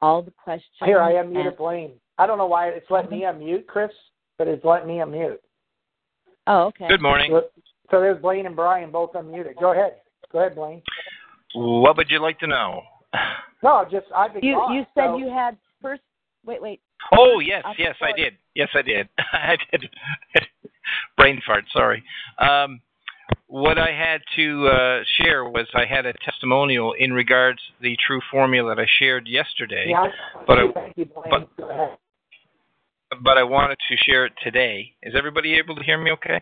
all 0.00 0.22
the 0.22 0.30
questions. 0.30 0.72
here 0.84 1.00
I 1.00 1.14
unmuted 1.14 1.48
and- 1.48 1.56
Blaine. 1.56 1.92
I 2.18 2.26
don't 2.26 2.36
know 2.36 2.46
why 2.46 2.68
it's 2.68 2.90
letting 2.90 3.10
me 3.10 3.22
unmute, 3.22 3.66
Chris, 3.66 3.90
but 4.36 4.46
it's 4.46 4.64
letting 4.64 4.88
me 4.88 4.96
unmute. 4.96 5.38
Oh, 6.46 6.64
okay. 6.66 6.86
Good 6.86 7.00
morning. 7.00 7.30
So, 7.32 7.44
so 7.90 8.00
there's 8.00 8.20
Blaine 8.20 8.44
and 8.44 8.54
Brian 8.54 8.90
both 8.90 9.14
unmuted. 9.14 9.58
Go 9.58 9.72
ahead. 9.72 9.96
Go 10.30 10.40
ahead, 10.40 10.54
Blaine. 10.54 10.82
What 11.54 11.96
would 11.96 12.10
you 12.10 12.20
like 12.20 12.38
to 12.40 12.46
know? 12.46 12.82
No, 13.62 13.84
just 13.90 14.06
I've 14.14 14.32
been 14.32 14.44
You 14.44 14.54
gone, 14.54 14.74
you 14.74 14.84
said 14.94 15.06
so- 15.06 15.16
you 15.18 15.28
had 15.28 15.56
first. 15.82 16.02
Wait, 16.46 16.62
wait. 16.62 16.80
Oh 17.18 17.40
yes, 17.40 17.64
yes, 17.78 17.94
I 18.00 18.12
did. 18.12 18.34
Yes, 18.54 18.68
I 18.74 18.82
did. 18.82 19.08
I 19.32 19.56
did. 19.70 19.90
Brain 21.16 21.40
fart. 21.46 21.64
Sorry. 21.72 22.02
Um, 22.38 22.80
what 23.50 23.78
I 23.78 23.90
had 23.90 24.20
to 24.36 24.68
uh, 24.68 25.00
share 25.18 25.44
was 25.44 25.66
I 25.74 25.84
had 25.84 26.06
a 26.06 26.12
testimonial 26.24 26.94
in 26.98 27.12
regards 27.12 27.58
to 27.58 27.82
the 27.82 27.96
TRU 28.06 28.20
Formula 28.30 28.74
that 28.74 28.80
I 28.80 28.86
shared 29.00 29.26
yesterday, 29.26 29.86
Yeah, 29.88 30.06
but 30.46 30.58
I- 30.58 30.92
you, 30.96 31.04
but- 31.28 31.48
but 33.20 33.36
I 33.36 33.42
wanted 33.42 33.76
to 33.88 33.96
share 33.96 34.24
it 34.24 34.32
today. 34.40 34.94
Is 35.02 35.14
everybody 35.16 35.54
able 35.54 35.74
to 35.74 35.82
hear 35.82 35.98
me? 35.98 36.12
Okay. 36.12 36.40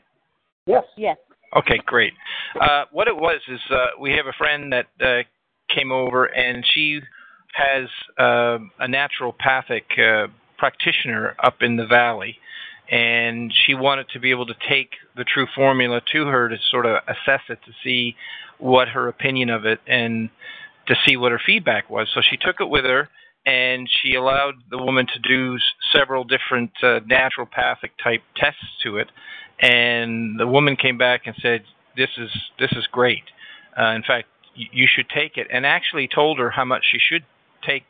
Yes. 0.66 0.84
Yes. 0.98 1.16
Okay, 1.56 1.78
great. 1.86 2.12
Uh, 2.61 2.84
what 2.92 3.09
it 3.09 3.16
was 3.16 3.40
is 3.48 3.61
uh, 3.70 3.86
we 3.98 4.12
have 4.12 4.26
a 4.26 4.34
friend 4.36 4.70
that 4.70 4.86
uh, 5.00 5.22
came 5.74 5.90
over, 5.90 6.26
and 6.26 6.62
she 6.74 7.00
has 7.54 7.88
uh, 8.20 8.59
a 8.80 8.86
naturopathic 8.86 9.98
uh, 9.98 10.26
practitioner 10.59 11.34
up 11.42 11.62
in 11.62 11.76
the 11.76 11.86
valley, 11.86 12.36
and 12.91 13.53
she 13.66 13.74
wanted 13.74 14.09
to 14.11 14.20
be 14.20 14.30
able 14.30 14.47
to 14.47 14.55
take 14.68 14.91
the 15.16 15.24
TRU 15.24 15.47
Formula 15.55 16.01
to 16.12 16.26
her 16.26 16.49
to 16.49 16.57
sort 16.70 16.86
of 16.86 17.03
assess 17.07 17.43
it 17.49 17.59
to 17.66 17.72
see 17.84 18.16
what 18.59 18.89
her 18.89 19.09
opinion 19.09 19.51
of 19.51 19.66
it 19.66 19.80
and 19.86 20.30
to 20.86 20.95
see 21.07 21.16
what 21.16 21.32
her 21.32 21.41
feedback 21.45 21.91
was. 21.91 22.09
So 22.14 22.20
she 22.28 22.36
took 22.36 22.61
it 22.61 22.68
with 22.68 22.84
her, 22.84 23.09
and 23.45 23.89
she 24.03 24.14
allowed 24.14 24.55
the 24.70 24.78
woman 24.78 25.07
to 25.07 25.18
do 25.20 25.59
several 25.93 26.24
different 26.24 26.70
uh, 26.82 27.01
naturopathic 27.01 27.91
type 28.03 28.22
tests 28.36 28.64
to 28.82 28.97
it 28.97 29.09
and 29.61 30.39
the 30.39 30.47
woman 30.47 30.76
came 30.76 30.99
back 30.99 31.22
and 31.26 31.34
said, 31.41 31.64
"This 31.97 32.11
is 32.16 32.30
this 32.59 32.72
is 32.72 32.86
great. 32.86 33.24
Uh, 33.78 33.91
in 33.91 34.03
fact, 34.03 34.28
you 34.55 34.86
should 34.86 35.09
take 35.09 35.36
it." 35.36 35.49
And 35.51 35.66
actually 35.66 36.09
told 36.09 36.39
her 36.39 36.51
how 36.51 36.64
much 36.64 36.84
she 36.91 36.99
should 36.99 37.24
take 37.62 37.84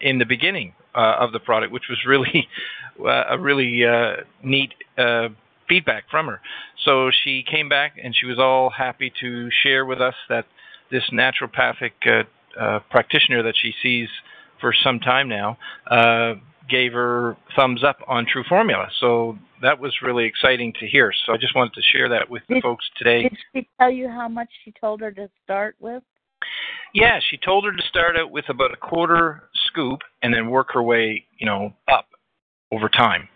in 0.00 0.18
the 0.18 0.26
beginning 0.26 0.74
uh, 0.94 1.16
of 1.20 1.32
the 1.32 1.40
product, 1.40 1.72
which 1.72 1.84
was 1.88 1.98
really 2.06 2.48
uh, 3.00 3.24
a 3.30 3.38
really 3.38 3.84
uh, 3.84 4.22
neat 4.42 4.72
uh, 4.98 5.28
feedback 5.68 6.04
from 6.10 6.26
her. 6.26 6.40
So 6.84 7.10
she 7.24 7.44
came 7.48 7.68
back 7.68 7.94
and 8.02 8.14
she 8.14 8.26
was 8.26 8.38
all 8.38 8.70
happy 8.70 9.12
to 9.20 9.48
share 9.62 9.84
with 9.84 10.00
us 10.00 10.14
that 10.28 10.46
this 10.90 11.04
naturopathic 11.12 11.92
uh, 12.06 12.24
uh, 12.60 12.80
practitioner 12.90 13.42
that 13.44 13.54
she 13.60 13.72
sees 13.82 14.08
for 14.60 14.74
some 14.84 14.98
time 14.98 15.28
now 15.28 15.56
uh, 15.90 16.34
gave 16.68 16.92
her 16.92 17.36
thumbs 17.56 17.82
up 17.84 17.98
on 18.06 18.26
TRU 18.26 18.42
Formula. 18.48 18.88
So 19.00 19.38
that 19.62 19.78
was 19.78 19.94
really 20.02 20.24
exciting 20.24 20.72
to 20.80 20.86
hear. 20.86 21.12
So 21.26 21.32
I 21.32 21.36
just 21.36 21.54
wanted 21.54 21.74
to 21.74 21.82
share 21.82 22.08
that 22.10 22.28
with 22.28 22.42
the 22.48 22.54
Did- 22.54 22.62
folks 22.62 22.84
today. 22.96 23.22
Did 23.22 23.38
she 23.54 23.68
tell 23.78 23.90
you 23.90 24.08
how 24.08 24.28
much 24.28 24.48
she 24.64 24.72
told 24.80 25.00
her 25.00 25.10
to 25.12 25.28
start 25.44 25.76
with? 25.78 26.02
Yeah, 26.94 27.20
she 27.30 27.36
told 27.36 27.64
her 27.64 27.72
to 27.72 27.82
start 27.88 28.16
out 28.16 28.30
with 28.30 28.46
about 28.48 28.72
a 28.72 28.76
quarter 28.76 29.44
scoop 29.70 30.00
and 30.22 30.32
then 30.32 30.50
work 30.50 30.68
her 30.72 30.82
way, 30.82 31.24
you 31.38 31.46
know, 31.46 31.72
up 31.88 32.06
over 32.72 32.88
time, 32.88 33.28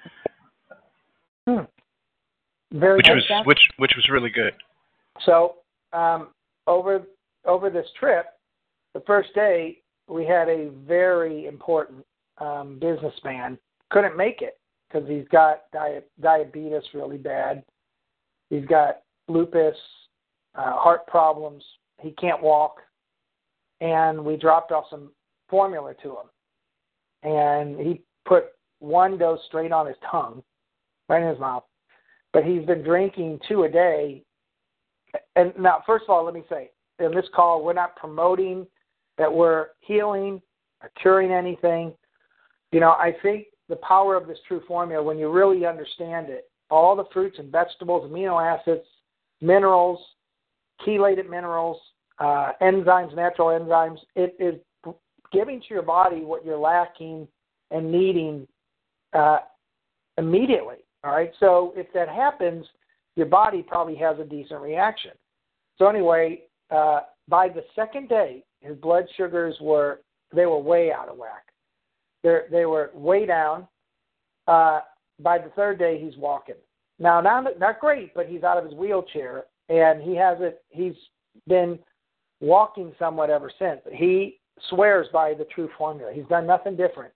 Very 2.72 2.96
which 2.96 3.06
was 3.08 3.24
which 3.44 3.60
which 3.78 3.92
was 3.96 4.08
really 4.10 4.30
good. 4.30 4.54
So 5.24 5.56
um, 5.92 6.28
over 6.66 7.02
over 7.44 7.70
this 7.70 7.86
trip, 7.98 8.26
the 8.94 9.00
first 9.06 9.34
day 9.34 9.78
we 10.08 10.26
had 10.26 10.48
a 10.48 10.70
very 10.86 11.46
important 11.46 12.04
um, 12.38 12.78
businessman 12.80 13.58
couldn't 13.90 14.16
make 14.16 14.42
it 14.42 14.58
because 14.88 15.08
he's 15.08 15.26
got 15.30 15.62
di- 15.72 16.00
diabetes 16.20 16.82
really 16.92 17.18
bad. 17.18 17.64
He's 18.50 18.64
got 18.66 19.00
lupus, 19.28 19.76
uh, 20.54 20.72
heart 20.72 21.06
problems. 21.06 21.62
He 22.00 22.10
can't 22.12 22.42
walk, 22.42 22.76
and 23.80 24.24
we 24.24 24.36
dropped 24.36 24.72
off 24.72 24.84
some 24.90 25.10
formula 25.54 25.94
to 26.02 26.10
him, 26.10 26.28
and 27.22 27.78
he 27.78 28.02
put 28.24 28.46
one 28.80 29.16
dose 29.18 29.40
straight 29.46 29.72
on 29.72 29.86
his 29.86 29.96
tongue, 30.10 30.42
right 31.08 31.22
in 31.22 31.28
his 31.28 31.38
mouth. 31.38 31.64
But 32.32 32.44
he's 32.44 32.66
been 32.66 32.82
drinking 32.82 33.38
two 33.48 33.62
a 33.62 33.68
day 33.68 34.24
and 35.36 35.52
now, 35.58 35.82
first 35.86 36.04
of 36.04 36.10
all, 36.10 36.24
let 36.24 36.34
me 36.34 36.44
say, 36.48 36.70
in 36.98 37.14
this 37.14 37.26
call, 37.34 37.64
we're 37.64 37.72
not 37.72 37.96
promoting 37.96 38.66
that 39.18 39.32
we're 39.32 39.68
healing 39.80 40.40
or 40.82 40.90
curing 41.00 41.30
anything. 41.30 41.92
You 42.72 42.80
know, 42.80 42.90
I 42.92 43.14
think 43.22 43.46
the 43.68 43.76
power 43.76 44.16
of 44.16 44.26
this 44.26 44.38
TRU 44.46 44.60
Formula, 44.66 45.02
when 45.02 45.18
you 45.18 45.30
really 45.30 45.66
understand 45.66 46.28
it, 46.28 46.50
all 46.70 46.96
the 46.96 47.04
fruits 47.12 47.38
and 47.38 47.50
vegetables, 47.50 48.10
amino 48.10 48.42
acids, 48.42 48.86
minerals, 49.40 50.00
chelated 50.86 51.28
minerals, 51.28 51.78
uh, 52.18 52.52
enzymes, 52.60 53.14
natural 53.14 53.48
enzymes, 53.48 53.98
it 54.16 54.34
is 54.38 54.54
giving 55.32 55.60
to 55.60 55.66
your 55.70 55.82
body 55.82 56.20
what 56.20 56.44
you're 56.44 56.58
lacking 56.58 57.26
and 57.70 57.90
needing 57.90 58.46
uh, 59.12 59.38
immediately. 60.18 60.76
All 61.02 61.12
right. 61.12 61.32
So 61.40 61.72
if 61.76 61.86
that 61.92 62.08
happens, 62.08 62.64
your 63.16 63.26
body 63.26 63.62
probably 63.62 63.94
has 63.96 64.18
a 64.18 64.24
decent 64.24 64.60
reaction. 64.60 65.12
So 65.78 65.86
anyway, 65.88 66.42
uh, 66.70 67.00
by 67.28 67.48
the 67.48 67.64
second 67.74 68.08
day, 68.08 68.44
his 68.60 68.76
blood 68.76 69.04
sugars 69.16 69.54
were 69.60 70.00
they 70.34 70.46
were 70.46 70.58
way 70.58 70.92
out 70.92 71.08
of 71.08 71.18
whack. 71.18 71.46
They 72.22 72.40
they 72.50 72.66
were 72.66 72.90
way 72.94 73.26
down. 73.26 73.68
Uh, 74.46 74.80
by 75.20 75.38
the 75.38 75.50
third 75.50 75.78
day, 75.78 76.00
he's 76.02 76.16
walking. 76.16 76.56
Now, 76.98 77.20
not 77.20 77.58
not 77.58 77.80
great, 77.80 78.14
but 78.14 78.26
he's 78.26 78.42
out 78.42 78.58
of 78.58 78.64
his 78.64 78.74
wheelchair 78.74 79.44
and 79.68 80.02
he 80.02 80.14
has 80.16 80.38
it. 80.40 80.62
He's 80.68 80.94
been 81.48 81.78
walking 82.40 82.92
somewhat 82.98 83.30
ever 83.30 83.50
since. 83.58 83.80
He 83.92 84.38
swears 84.70 85.06
by 85.12 85.34
the 85.34 85.44
TRU 85.54 85.68
Formula. 85.76 86.12
He's 86.12 86.26
done 86.26 86.46
nothing 86.46 86.76
different. 86.76 87.12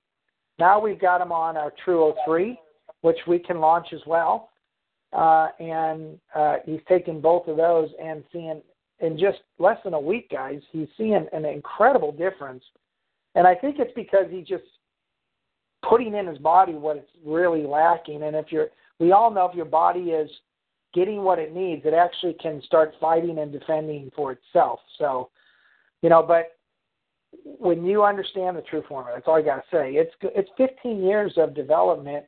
Now 0.59 0.81
we've 0.81 1.01
got 1.01 1.21
him 1.21 1.33
on 1.33 1.57
our 1.57 1.73
TRU 1.85 2.15
03, 2.25 2.59
which 3.03 3.19
we 3.27 3.39
can 3.39 3.61
launch 3.61 3.89
as 3.93 4.01
well. 4.07 4.51
Uh, 5.13 5.49
and 5.59 6.19
uh, 6.35 6.57
he's 6.67 6.81
taken 6.89 7.21
both 7.21 7.47
of 7.49 7.57
those 7.57 7.89
and 8.03 8.23
seeing 8.33 8.61
in 9.01 9.19
just 9.19 9.39
less 9.59 9.79
than 9.85 9.95
a 9.95 10.01
week, 10.01 10.31
guys, 10.31 10.61
he's 10.73 10.89
seeing 10.97 11.27
an 11.33 11.45
incredible 11.45 12.13
difference. 12.13 12.65
And 13.35 13.47
I 13.47 13.55
think 13.55 13.77
it's 13.79 13.93
because 13.95 14.27
he's 14.31 14.47
just 14.47 14.65
putting 15.89 16.15
in 16.15 16.27
his 16.27 16.39
body 16.39 16.73
what 16.73 16.97
it's 16.97 17.11
really 17.25 17.65
lacking. 17.65 18.25
And 18.25 18.35
if 18.35 18.47
you're, 18.51 18.69
we 18.99 19.13
all 19.13 19.31
know 19.31 19.49
if 19.49 19.55
your 19.55 19.67
body 19.67 20.11
is 20.11 20.29
getting 20.95 21.23
what 21.23 21.39
it 21.39 21.55
needs, 21.55 21.83
it 21.85 21.95
actually 21.95 22.35
can 22.35 22.61
start 22.63 22.95
fighting 23.01 23.39
and 23.39 23.53
defending 23.53 24.11
for 24.17 24.33
itself. 24.33 24.81
So, 24.99 25.31
you 26.03 26.09
know, 26.09 26.23
but 26.23 26.58
when 27.45 27.85
you 27.85 28.05
understand 28.05 28.57
the 28.57 28.63
TRU 28.63 28.83
Formula, 28.89 29.17
that's 29.17 29.27
all 29.29 29.37
I 29.37 29.43
got 29.43 29.57
to 29.57 29.63
say. 29.71 29.93
It's 29.93 30.13
it's 30.23 30.51
15 30.57 31.03
years 31.03 31.33
of 31.37 31.55
development 31.55 32.25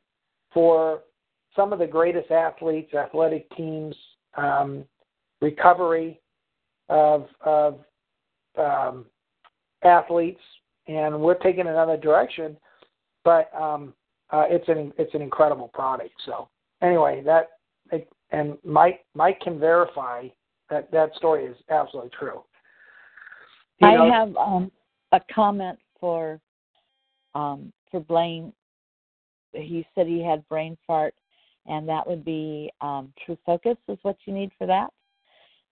for 0.53 1.01
some 1.55 1.73
of 1.73 1.79
the 1.79 1.87
greatest 1.87 2.31
athletes, 2.31 2.93
athletic 2.93 3.49
teams, 3.55 3.95
um, 4.37 4.85
recovery 5.41 6.19
of 6.89 7.27
of 7.41 7.79
um, 8.57 9.05
athletes, 9.83 10.41
and 10.87 11.19
we're 11.19 11.35
taking 11.35 11.67
another 11.67 11.97
direction. 11.97 12.57
But 13.23 13.51
um, 13.59 13.93
uh, 14.31 14.45
it's 14.49 14.67
an 14.67 14.93
it's 14.97 15.13
an 15.13 15.21
incredible 15.21 15.69
product. 15.69 16.13
So 16.25 16.49
anyway, 16.81 17.23
that 17.25 17.49
and 18.31 18.57
Mike 18.63 19.05
Mike 19.13 19.39
can 19.41 19.59
verify 19.59 20.27
that 20.69 20.91
that 20.91 21.13
story 21.15 21.45
is 21.45 21.57
absolutely 21.69 22.11
true. 22.17 22.43
You 23.79 23.87
I 23.87 24.07
have 24.07 24.35
um, 24.35 24.71
a 25.11 25.19
comment 25.33 25.77
for 25.99 26.39
um, 27.35 27.71
for 27.89 27.99
Blaine. 27.99 28.53
He 29.53 29.85
said 29.93 30.07
he 30.07 30.23
had 30.23 30.47
brain 30.47 30.77
fart, 30.87 31.13
and 31.65 31.87
that 31.87 32.07
would 32.07 32.23
be 32.23 32.71
um, 32.81 33.13
TRU 33.25 33.37
Focus 33.45 33.77
is 33.87 33.97
what 34.01 34.17
you 34.25 34.33
need 34.33 34.51
for 34.57 34.67
that. 34.67 34.87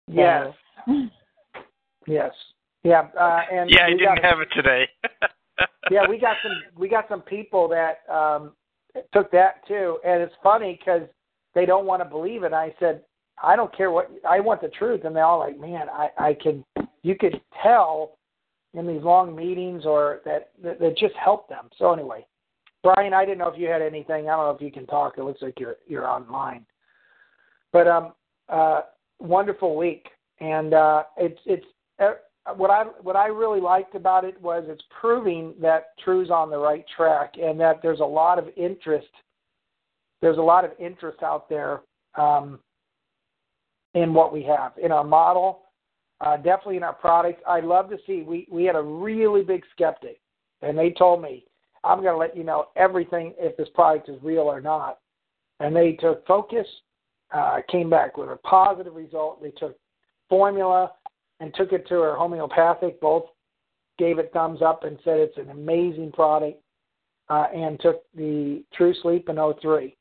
So. 0.07 0.13
Yes. 0.13 0.47
yes. 2.07 2.31
Yeah. 2.83 3.07
Uh, 3.19 3.41
and 3.51 3.69
yeah, 3.69 3.86
I 3.86 3.89
didn't 3.89 4.03
got, 4.03 4.23
have 4.23 4.39
it 4.39 4.47
today. 4.53 4.88
yeah, 5.91 6.07
we 6.07 6.17
got 6.17 6.38
some 6.43 6.51
we 6.77 6.88
got 6.88 7.05
some 7.09 7.21
people 7.21 7.67
that 7.69 8.01
um, 8.13 8.53
took 9.13 9.31
that 9.31 9.67
too, 9.67 9.97
and 10.05 10.21
it's 10.21 10.36
funny 10.43 10.77
because 10.79 11.01
they 11.53 11.65
don't 11.65 11.86
want 11.86 12.01
to 12.01 12.09
believe 12.09 12.43
it. 12.43 12.53
I 12.53 12.73
said, 12.79 13.01
I 13.41 13.55
don't 13.55 13.75
care 13.75 13.91
what 13.91 14.11
I 14.27 14.39
want 14.39 14.61
the 14.61 14.69
truth, 14.69 15.01
and 15.03 15.15
they're 15.15 15.25
all 15.25 15.39
like, 15.39 15.59
man, 15.59 15.88
I 15.89 16.09
I 16.17 16.38
can 16.41 16.63
you 17.01 17.15
could 17.15 17.41
tell 17.63 18.17
in 18.78 18.88
these 18.88 19.01
long 19.01 19.36
meetings 19.36 19.86
or 19.86 20.21
that 20.26 20.51
that, 20.63 20.80
that 20.80 20.97
just 20.97 21.15
help 21.15 21.47
them. 21.49 21.69
So 21.78 21.93
anyway, 21.93 22.26
Brian, 22.84 23.13
I 23.13 23.26
didn't 23.26 23.39
know 23.39 23.47
if 23.47 23.59
you 23.59 23.67
had 23.67 23.82
anything. 23.82 24.30
I 24.30 24.36
don't 24.36 24.45
know 24.45 24.55
if 24.55 24.61
you 24.61 24.71
can 24.71 24.88
talk. 24.88 25.17
It 25.17 25.23
looks 25.23 25.41
like 25.41 25.59
you're 25.59 25.78
you're 25.88 26.07
online, 26.07 26.65
but 27.71 27.88
um, 27.88 28.13
uh, 28.49 28.82
wonderful 29.19 29.76
week, 29.76 30.07
and 30.39 30.73
uh, 30.73 31.03
it's 31.17 31.39
it's 31.45 31.65
uh, 31.99 32.13
what 32.55 32.69
I 32.69 32.84
what 33.01 33.15
I 33.15 33.28
really 33.28 33.61
liked 33.61 33.95
about 33.95 34.26
it 34.26 34.39
was 34.41 34.65
it's 34.67 34.84
proving 35.01 35.53
that 35.61 35.97
TRU's 36.03 36.30
on 36.30 36.49
the 36.49 36.57
right 36.57 36.86
track 36.95 37.36
and 37.41 37.59
that 37.59 37.82
there's 37.82 38.01
a 38.01 38.05
lot 38.05 38.38
of 38.38 38.45
interest 38.55 39.07
there's 40.21 40.38
a 40.38 40.41
lot 40.41 40.65
of 40.65 40.71
interest 40.80 41.21
out 41.21 41.49
there 41.49 41.82
um, 42.15 42.59
in 43.93 44.13
what 44.13 44.34
we 44.34 44.43
have 44.43 44.71
in 44.82 44.91
our 44.91 45.03
model, 45.03 45.64
uh, 46.22 46.38
definitely 46.38 46.78
in 46.78 46.84
our 46.84 46.93
products. 46.93 47.41
I 47.47 47.59
love 47.59 47.89
to 47.89 47.97
see 48.07 48.22
we 48.22 48.47
we 48.51 48.63
had 48.63 48.76
a 48.76 48.82
really 48.82 49.43
big 49.43 49.63
skeptic, 49.74 50.20
and 50.61 50.78
they 50.78 50.91
told 50.91 51.22
me 51.22 51.45
I'm 51.86 52.01
going 52.01 52.13
to 52.13 52.18
let 52.18 52.36
you 52.36 52.43
know 52.43 52.68
everything 52.76 53.34
if 53.38 53.55
this 53.57 53.70
product 53.74 54.09
is 54.09 54.18
real 54.24 54.43
or 54.43 54.59
not. 54.59 54.99
And 55.59 55.76
they 55.76 55.93
took 55.93 56.26
focus, 56.26 56.68
uh, 57.34 57.59
came 57.70 57.89
back 57.89 58.18
with 58.18 58.30
a 58.30 58.38
positive 58.38 58.95
result. 58.95 59.41
They 59.41 59.51
took 59.51 59.78
formula 60.28 60.91
and 61.39 61.53
took 61.53 61.72
it 61.72 61.88
to 61.88 62.01
our 62.01 62.16
homeopathic. 62.18 62.99
Both 62.99 63.26
gave 63.97 64.20
it 64.20 64.32
thumbs 64.34 64.61
up 64.61 64.84
and 64.84 64.97
said 65.03 65.20
it's 65.20 65.38
an 65.38 65.51
amazing 65.51 66.11
product. 66.11 66.61
Uh, 67.28 67.47
and 67.55 67.80
took 67.80 68.03
the 68.13 68.63
TRU 68.78 68.93
Sleep 69.01 69.30
in 69.30 69.38
03. 69.59 69.97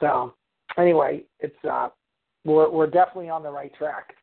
So 0.00 0.34
anyway, 0.76 1.22
it's 1.38 1.54
uh, 1.64 1.88
we're 2.44 2.68
we're 2.68 2.88
definitely 2.88 3.28
on 3.28 3.44
the 3.44 3.50
right 3.50 3.72
track. 3.74 4.14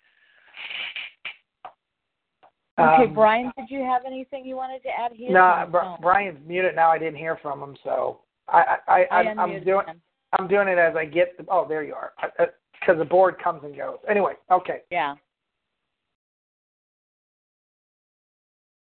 Okay, 2.77 3.05
um, 3.05 3.13
Brian, 3.13 3.51
did 3.57 3.69
you 3.69 3.81
have 3.83 4.01
anything 4.05 4.45
you 4.45 4.57
wanted 4.57 4.83
to 4.83 4.89
add 4.89 5.13
here? 5.13 5.31
No, 5.31 5.65
Br- 5.71 6.01
Brian's 6.01 6.39
muted 6.45 6.75
now. 6.75 6.91
I 6.91 6.99
didn't 6.99 7.15
hear 7.15 7.37
from 7.41 7.61
him, 7.61 7.77
so 7.83 8.19
I 8.49 8.77
I, 8.87 8.91
I, 8.93 9.21
I 9.21 9.35
I'm 9.37 9.63
doing 9.63 9.87
him. 9.87 10.01
I'm 10.37 10.47
doing 10.49 10.67
it 10.67 10.77
as 10.77 10.95
I 10.95 11.05
get. 11.05 11.37
The, 11.37 11.45
oh, 11.49 11.65
there 11.67 11.83
you 11.83 11.93
are. 11.93 12.11
Because 12.37 12.97
the 12.97 13.05
board 13.05 13.35
comes 13.41 13.63
and 13.63 13.75
goes. 13.75 13.97
Anyway, 14.09 14.33
okay. 14.51 14.81
Yeah. 14.91 15.15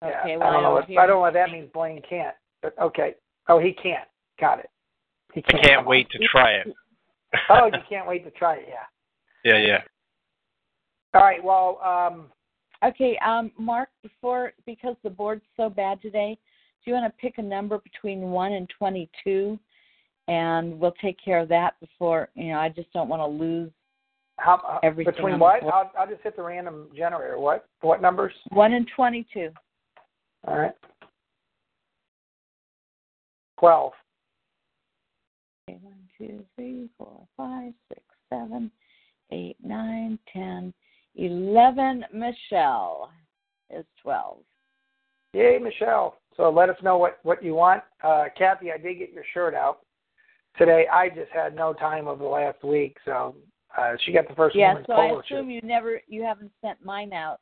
Okay, 0.03 0.37
well, 0.37 0.47
I 0.47 0.53
don't 0.53 0.63
know. 0.63 0.71
What, 0.71 0.89
I 0.91 1.07
don't 1.07 1.15
know 1.15 1.19
what 1.19 1.33
that 1.33 1.51
means. 1.51 1.69
Blaine 1.73 2.01
can't. 2.07 2.35
But 2.61 2.77
okay. 2.79 3.15
Oh, 3.47 3.59
he 3.59 3.73
can't. 3.73 4.07
Got 4.39 4.59
it. 4.59 4.69
He 5.33 5.41
can't, 5.41 5.63
can't 5.63 5.87
wait 5.87 6.09
to 6.11 6.19
try 6.27 6.53
it. 6.53 6.67
oh, 7.49 7.65
you 7.65 7.79
can't 7.89 8.07
wait 8.07 8.23
to 8.23 8.31
try 8.31 8.55
it, 8.55 8.65
yeah. 8.67 8.75
Yeah, 9.45 9.57
yeah. 9.57 9.81
All 11.13 11.21
right. 11.21 11.41
Well, 11.41 11.79
um, 11.81 12.25
okay, 12.85 13.17
um, 13.25 13.51
Mark. 13.57 13.89
Before 14.03 14.53
because 14.65 14.95
the 15.03 15.09
board's 15.09 15.43
so 15.57 15.69
bad 15.69 16.01
today, 16.01 16.37
do 16.83 16.91
you 16.91 16.97
want 16.97 17.13
to 17.13 17.21
pick 17.21 17.37
a 17.37 17.41
number 17.41 17.77
between 17.79 18.31
one 18.31 18.53
and 18.53 18.69
twenty-two, 18.77 19.59
and 20.27 20.79
we'll 20.79 20.93
take 21.01 21.17
care 21.23 21.39
of 21.39 21.49
that 21.49 21.79
before 21.79 22.29
you 22.35 22.51
know. 22.51 22.59
I 22.59 22.69
just 22.69 22.91
don't 22.93 23.09
want 23.09 23.21
to 23.21 23.27
lose 23.27 23.71
how 24.37 24.61
uh, 24.67 24.79
everything. 24.83 25.13
Between 25.13 25.39
what? 25.39 25.63
I'll, 25.63 25.91
I'll 25.97 26.07
just 26.07 26.21
hit 26.21 26.35
the 26.35 26.43
random 26.43 26.87
generator. 26.95 27.39
What? 27.39 27.67
What 27.81 28.01
numbers? 28.01 28.33
One 28.49 28.73
and 28.73 28.87
twenty-two. 28.95 29.49
All 30.47 30.57
right. 30.57 30.71
Twelve. 33.59 33.91
Okay, 35.69 35.77
one, 35.81 35.97
two, 36.17 36.45
three, 36.55 36.87
four, 36.97 37.27
five, 37.35 37.73
six, 37.89 38.01
seven, 38.29 38.71
eight, 39.31 39.57
nine, 39.61 40.17
ten, 40.31 40.73
eleven. 41.19 42.05
Michelle 42.13 43.11
is 43.69 43.85
twelve. 44.01 44.39
Yay, 45.33 45.59
Michelle! 45.61 46.17
So 46.35 46.49
let 46.49 46.69
us 46.69 46.77
know 46.81 46.97
what 46.97 47.19
what 47.23 47.43
you 47.43 47.53
want. 47.53 47.83
Uh, 48.03 48.25
Kathy, 48.37 48.71
I 48.71 48.77
did 48.77 48.97
get 48.97 49.11
your 49.11 49.25
shirt 49.33 49.53
out 49.53 49.79
today. 50.57 50.85
I 50.91 51.09
just 51.09 51.31
had 51.33 51.55
no 51.55 51.73
time 51.73 52.07
over 52.07 52.23
the 52.23 52.29
last 52.29 52.63
week, 52.63 52.97
so 53.05 53.35
uh, 53.77 53.93
she 54.05 54.11
got 54.11 54.27
the 54.27 54.35
first 54.35 54.55
yeah, 54.55 54.69
woman's 54.69 54.87
so 54.87 54.93
polo 54.93 55.17
I 55.17 55.19
assume 55.19 55.45
shirt. 55.45 55.47
you 55.47 55.61
never 55.63 56.01
you 56.07 56.23
haven't 56.23 56.51
sent 56.63 56.83
mine 56.83 57.13
out. 57.13 57.39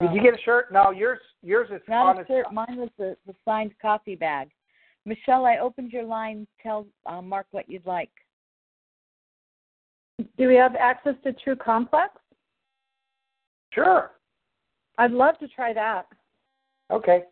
Did 0.00 0.12
you 0.12 0.22
get 0.22 0.34
a 0.34 0.42
shirt? 0.42 0.72
No, 0.72 0.90
yours 0.90 1.20
yours 1.42 1.68
is 1.72 1.82
not 1.88 2.16
on 2.16 2.22
a 2.22 2.26
shirt. 2.26 2.52
Mine 2.52 2.76
was 2.76 2.90
the, 2.98 3.16
the 3.26 3.34
signed 3.44 3.72
coffee 3.80 4.16
bag. 4.16 4.48
Michelle, 5.06 5.46
I 5.46 5.58
opened 5.58 5.92
your 5.92 6.04
line. 6.04 6.46
Tell 6.62 6.86
uh, 7.06 7.22
Mark 7.22 7.46
what 7.52 7.68
you'd 7.68 7.86
like. 7.86 8.10
Do 10.36 10.48
we 10.48 10.54
have 10.56 10.74
access 10.76 11.14
to 11.24 11.32
TRU 11.32 11.56
Complex? 11.56 12.12
Sure. 13.72 14.12
I'd 14.98 15.12
love 15.12 15.38
to 15.38 15.48
try 15.48 15.72
that. 15.72 16.06
Okay. 16.90 17.22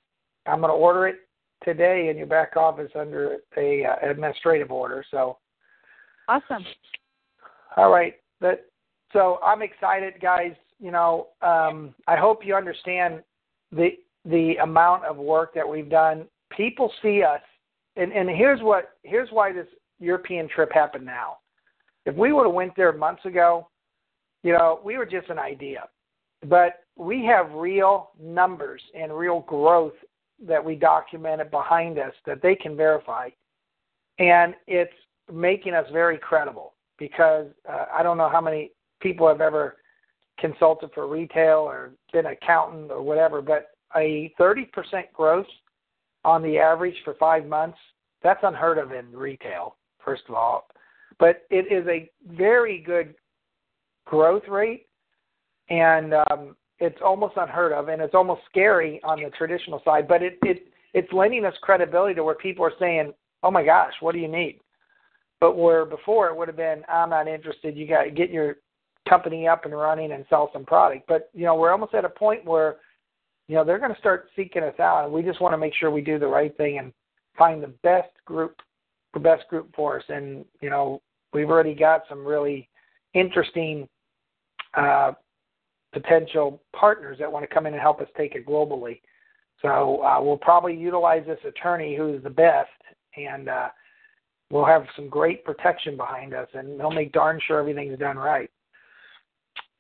I'm 0.46 0.60
going 0.60 0.70
to 0.70 0.76
order 0.76 1.08
it 1.08 1.16
today 1.64 2.08
in 2.08 2.16
your 2.16 2.26
back 2.26 2.56
office 2.56 2.90
under 2.94 3.38
a 3.56 3.84
uh, 3.84 4.10
administrative 4.10 4.70
order. 4.70 5.04
So. 5.10 5.38
Awesome. 6.28 6.64
All 7.76 7.90
right. 7.90 8.14
But 8.40 8.70
so 9.12 9.38
I'm 9.44 9.62
excited, 9.62 10.14
guys. 10.20 10.52
You 10.78 10.92
know, 10.92 11.28
um, 11.42 11.94
I 12.06 12.16
hope 12.16 12.44
you 12.44 12.54
understand 12.54 13.22
the 13.72 13.88
the 14.24 14.56
amount 14.62 15.04
of 15.04 15.16
work 15.16 15.54
that 15.54 15.68
we've 15.68 15.90
done. 15.90 16.26
People 16.56 16.92
see 17.02 17.22
us 17.22 17.40
and 17.98 18.12
and 18.12 18.30
here's 18.30 18.62
what 18.62 18.92
here's 19.02 19.28
why 19.30 19.52
this 19.52 19.66
European 19.98 20.48
trip 20.48 20.70
happened 20.72 21.04
now. 21.04 21.38
If 22.08 22.16
we 22.16 22.32
would 22.32 22.46
have 22.46 22.54
went 22.54 22.74
there 22.74 22.90
months 22.90 23.26
ago, 23.26 23.68
you 24.42 24.54
know, 24.54 24.80
we 24.82 24.96
were 24.96 25.04
just 25.04 25.28
an 25.28 25.38
idea. 25.38 25.84
But 26.46 26.84
we 26.96 27.22
have 27.26 27.52
real 27.52 28.12
numbers 28.18 28.80
and 28.98 29.12
real 29.12 29.40
growth 29.40 29.92
that 30.46 30.64
we 30.64 30.74
documented 30.74 31.50
behind 31.50 31.98
us 31.98 32.14
that 32.24 32.40
they 32.40 32.54
can 32.54 32.78
verify. 32.78 33.28
And 34.18 34.54
it's 34.66 34.90
making 35.30 35.74
us 35.74 35.84
very 35.92 36.16
credible 36.16 36.72
because 36.98 37.48
uh, 37.68 37.84
I 37.92 38.02
don't 38.02 38.16
know 38.16 38.30
how 38.30 38.40
many 38.40 38.70
people 39.00 39.28
have 39.28 39.42
ever 39.42 39.76
consulted 40.38 40.88
for 40.94 41.06
retail 41.06 41.58
or 41.58 41.90
been 42.10 42.24
an 42.24 42.32
accountant 42.32 42.90
or 42.90 43.02
whatever, 43.02 43.42
but 43.42 43.72
a 43.96 44.32
30% 44.40 44.64
growth 45.12 45.46
on 46.24 46.42
the 46.42 46.58
average 46.58 46.96
for 47.04 47.14
five 47.20 47.44
months, 47.44 47.78
that's 48.22 48.40
unheard 48.44 48.78
of 48.78 48.92
in 48.92 49.12
retail, 49.12 49.76
first 50.02 50.22
of 50.30 50.34
all. 50.34 50.68
But 51.18 51.46
it 51.50 51.72
is 51.72 51.86
a 51.88 52.10
very 52.36 52.78
good 52.78 53.14
growth 54.06 54.46
rate. 54.48 54.86
And 55.70 56.14
um, 56.14 56.56
it's 56.80 56.98
almost 57.04 57.34
unheard 57.36 57.72
of, 57.72 57.88
and 57.88 58.00
it's 58.00 58.14
almost 58.14 58.42
scary 58.48 59.00
on 59.02 59.20
the 59.22 59.30
traditional 59.30 59.82
side. 59.84 60.06
But 60.06 60.22
it 60.22 60.38
it 60.42 60.68
it's 60.94 61.12
lending 61.12 61.44
us 61.44 61.54
credibility 61.60 62.14
to 62.14 62.24
where 62.24 62.34
people 62.34 62.64
are 62.64 62.72
saying, 62.78 63.12
"Oh 63.42 63.50
my 63.50 63.64
gosh, 63.64 63.92
what 64.00 64.12
do 64.12 64.18
you 64.18 64.28
need?" 64.28 64.60
But 65.40 65.56
where 65.56 65.84
before 65.84 66.28
it 66.28 66.36
would 66.36 66.48
have 66.48 66.56
been, 66.56 66.84
"I'm 66.88 67.10
not 67.10 67.28
interested. 67.28 67.76
You 67.76 67.86
got 67.86 68.04
to 68.04 68.10
get 68.10 68.30
your 68.30 68.56
company 69.08 69.48
up 69.48 69.64
and 69.64 69.76
running 69.76 70.12
and 70.12 70.24
sell 70.30 70.50
some 70.52 70.64
product." 70.64 71.06
But 71.08 71.30
you 71.34 71.44
know, 71.44 71.56
we're 71.56 71.72
almost 71.72 71.94
at 71.94 72.04
a 72.04 72.10
point 72.10 72.44
where 72.44 72.76
you 73.48 73.56
know 73.56 73.64
they're 73.64 73.78
going 73.78 73.94
to 73.94 74.00
start 74.00 74.28
seeking 74.36 74.62
us 74.62 74.78
out, 74.78 75.04
and 75.04 75.12
we 75.12 75.22
just 75.22 75.40
want 75.40 75.52
to 75.52 75.58
make 75.58 75.74
sure 75.74 75.90
we 75.90 76.00
do 76.00 76.18
the 76.18 76.26
right 76.26 76.56
thing 76.56 76.78
and 76.78 76.92
find 77.36 77.62
the 77.62 77.74
best 77.82 78.12
group, 78.24 78.56
the 79.14 79.20
best 79.20 79.48
group 79.48 79.74
for 79.74 79.98
us. 79.98 80.04
And 80.08 80.44
you 80.60 80.70
know, 80.70 81.02
we've 81.32 81.50
already 81.50 81.74
got 81.74 82.02
some 82.08 82.24
really 82.24 82.68
interesting 83.14 83.88
uh, 84.76 85.12
potential 85.92 86.62
partners 86.74 87.18
that 87.18 87.30
want 87.30 87.48
to 87.48 87.54
come 87.54 87.66
in 87.66 87.72
and 87.72 87.82
help 87.82 88.00
us 88.00 88.08
take 88.16 88.34
it 88.34 88.46
globally. 88.46 89.00
So 89.62 90.02
uh, 90.02 90.22
we'll 90.22 90.36
probably 90.36 90.76
utilize 90.76 91.24
this 91.26 91.40
attorney 91.46 91.96
who's 91.96 92.22
the 92.22 92.30
best, 92.30 92.70
and 93.16 93.48
uh, 93.48 93.68
we'll 94.50 94.64
have 94.64 94.84
some 94.94 95.08
great 95.08 95.44
protection 95.44 95.96
behind 95.96 96.34
us, 96.34 96.48
and 96.54 96.78
they'll 96.78 96.90
make 96.90 97.12
darn 97.12 97.40
sure 97.46 97.58
everything's 97.58 97.98
done 97.98 98.16
right. 98.16 98.50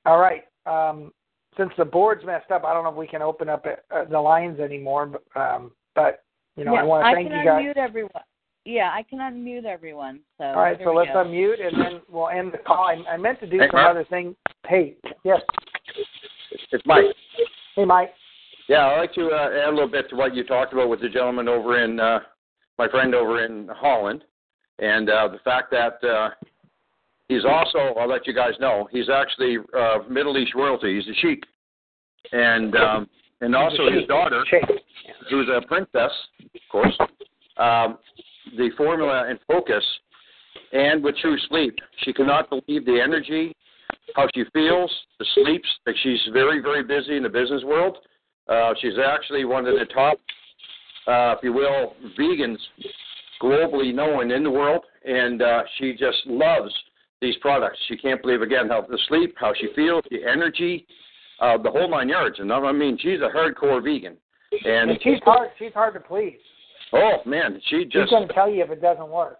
All 0.04 0.18
right. 0.18 0.44
Um, 0.66 1.12
since 1.56 1.70
the 1.76 1.84
board's 1.84 2.24
messed 2.24 2.50
up, 2.50 2.64
I 2.64 2.72
don't 2.72 2.84
know 2.84 2.90
if 2.90 2.96
we 2.96 3.06
can 3.06 3.22
open 3.22 3.48
up 3.48 3.66
uh, 3.66 4.04
the 4.04 4.20
lines 4.20 4.60
anymore. 4.60 5.06
But, 5.06 5.40
um, 5.40 5.72
but 5.94 6.24
you 6.56 6.64
know, 6.64 6.72
yeah, 6.72 6.80
I 6.80 6.84
want 6.84 7.04
to 7.04 7.14
thank 7.14 7.28
you 7.28 7.34
guys. 7.36 7.46
I 7.46 7.62
can 7.62 7.74
unmute 7.74 7.76
everyone. 7.76 8.22
Yeah, 8.64 8.90
I 8.92 9.02
can 9.02 9.18
unmute 9.18 9.64
everyone. 9.64 10.20
So 10.36 10.44
All 10.44 10.56
right, 10.56 10.78
so 10.82 10.92
let's 10.92 11.10
go. 11.12 11.24
unmute 11.24 11.64
and 11.66 11.80
then 11.80 12.00
we'll 12.10 12.28
end 12.28 12.52
the 12.52 12.58
call. 12.58 12.84
I, 12.88 13.02
I 13.12 13.16
meant 13.16 13.40
to 13.40 13.46
do 13.46 13.58
Hey, 13.58 13.66
some 13.70 13.80
Mark. 13.80 13.90
other 13.90 14.04
thing. 14.04 14.36
Hey, 14.66 14.96
yes. 15.24 15.40
It's 16.72 16.84
Mike. 16.86 17.04
Hey, 17.76 17.84
Mike. 17.84 18.10
Yeah, 18.68 18.86
I'd 18.88 18.98
like 18.98 19.14
to 19.14 19.28
uh, 19.28 19.48
add 19.62 19.68
a 19.68 19.70
little 19.70 19.88
bit 19.88 20.10
to 20.10 20.16
what 20.16 20.34
you 20.34 20.44
talked 20.44 20.74
about 20.74 20.90
with 20.90 21.00
the 21.00 21.08
gentleman 21.08 21.48
over 21.48 21.82
in, 21.82 21.98
uh, 21.98 22.20
my 22.78 22.88
friend 22.88 23.14
over 23.14 23.44
in 23.44 23.68
Holland, 23.74 24.22
and 24.78 25.08
uh, 25.08 25.28
the 25.28 25.38
fact 25.38 25.70
that 25.70 26.04
uh, 26.06 26.30
he's 27.28 27.44
also, 27.46 27.94
I'll 27.98 28.08
let 28.08 28.26
you 28.26 28.34
guys 28.34 28.52
know, 28.60 28.86
he's 28.92 29.08
actually 29.08 29.56
uh, 29.76 29.98
Middle 30.10 30.36
East 30.36 30.54
royalty. 30.54 30.96
He's 31.00 31.08
a 31.08 31.18
sheik. 31.20 31.44
And 32.32 32.76
um, 32.76 33.08
and 33.40 33.54
also 33.54 33.90
his 33.90 34.04
daughter, 34.06 34.44
who's 35.30 35.48
a 35.48 35.66
princess, 35.66 36.10
of 36.54 36.60
course, 36.70 36.98
um, 37.56 37.98
the 38.56 38.70
formula 38.76 39.26
and 39.28 39.38
focus, 39.46 39.84
and 40.72 41.02
with 41.02 41.16
TRU 41.20 41.36
Sleep. 41.48 41.74
She 42.04 42.12
cannot 42.12 42.50
believe 42.50 42.84
the 42.84 43.00
energy, 43.02 43.52
how 44.14 44.26
she 44.34 44.44
feels, 44.52 44.92
the 45.18 45.26
sleeps. 45.34 45.68
Like 45.86 45.96
she's 46.02 46.20
very, 46.32 46.60
very 46.60 46.82
busy 46.82 47.16
in 47.16 47.22
the 47.22 47.28
business 47.28 47.62
world. 47.64 47.98
Uh, 48.48 48.74
she's 48.80 48.94
actually 49.04 49.44
one 49.44 49.66
of 49.66 49.78
the 49.78 49.84
top, 49.86 50.18
uh, 51.06 51.34
if 51.36 51.42
you 51.42 51.52
will, 51.52 51.94
vegans 52.18 52.58
globally 53.42 53.94
known 53.94 54.30
in 54.30 54.42
the 54.42 54.50
world, 54.50 54.84
and 55.04 55.42
uh, 55.42 55.62
she 55.78 55.92
just 55.92 56.18
loves 56.26 56.72
these 57.20 57.36
products. 57.40 57.78
She 57.88 57.96
can't 57.96 58.20
believe 58.22 58.42
again 58.42 58.68
how 58.68 58.82
the 58.82 58.98
sleep, 59.08 59.34
how 59.38 59.52
she 59.58 59.68
feels, 59.74 60.04
the 60.10 60.24
energy, 60.24 60.86
uh, 61.40 61.58
the 61.58 61.70
whole 61.70 61.90
nine 61.90 62.08
yards. 62.08 62.38
And 62.38 62.52
I 62.52 62.72
mean, 62.72 62.98
she's 63.00 63.20
a 63.20 63.28
hardcore 63.34 63.82
vegan. 63.82 64.16
And 64.64 64.90
And 64.90 64.98
she's 65.02 65.20
hard. 65.24 65.50
She's 65.58 65.72
hard 65.74 65.94
to 65.94 66.00
please. 66.00 66.38
Oh 66.92 67.16
man, 67.26 67.60
she 67.66 67.84
just 67.84 68.10
going 68.10 68.26
to 68.26 68.34
tell 68.34 68.50
you 68.50 68.62
if 68.62 68.70
it 68.70 68.80
doesn't 68.82 69.08
work. 69.08 69.38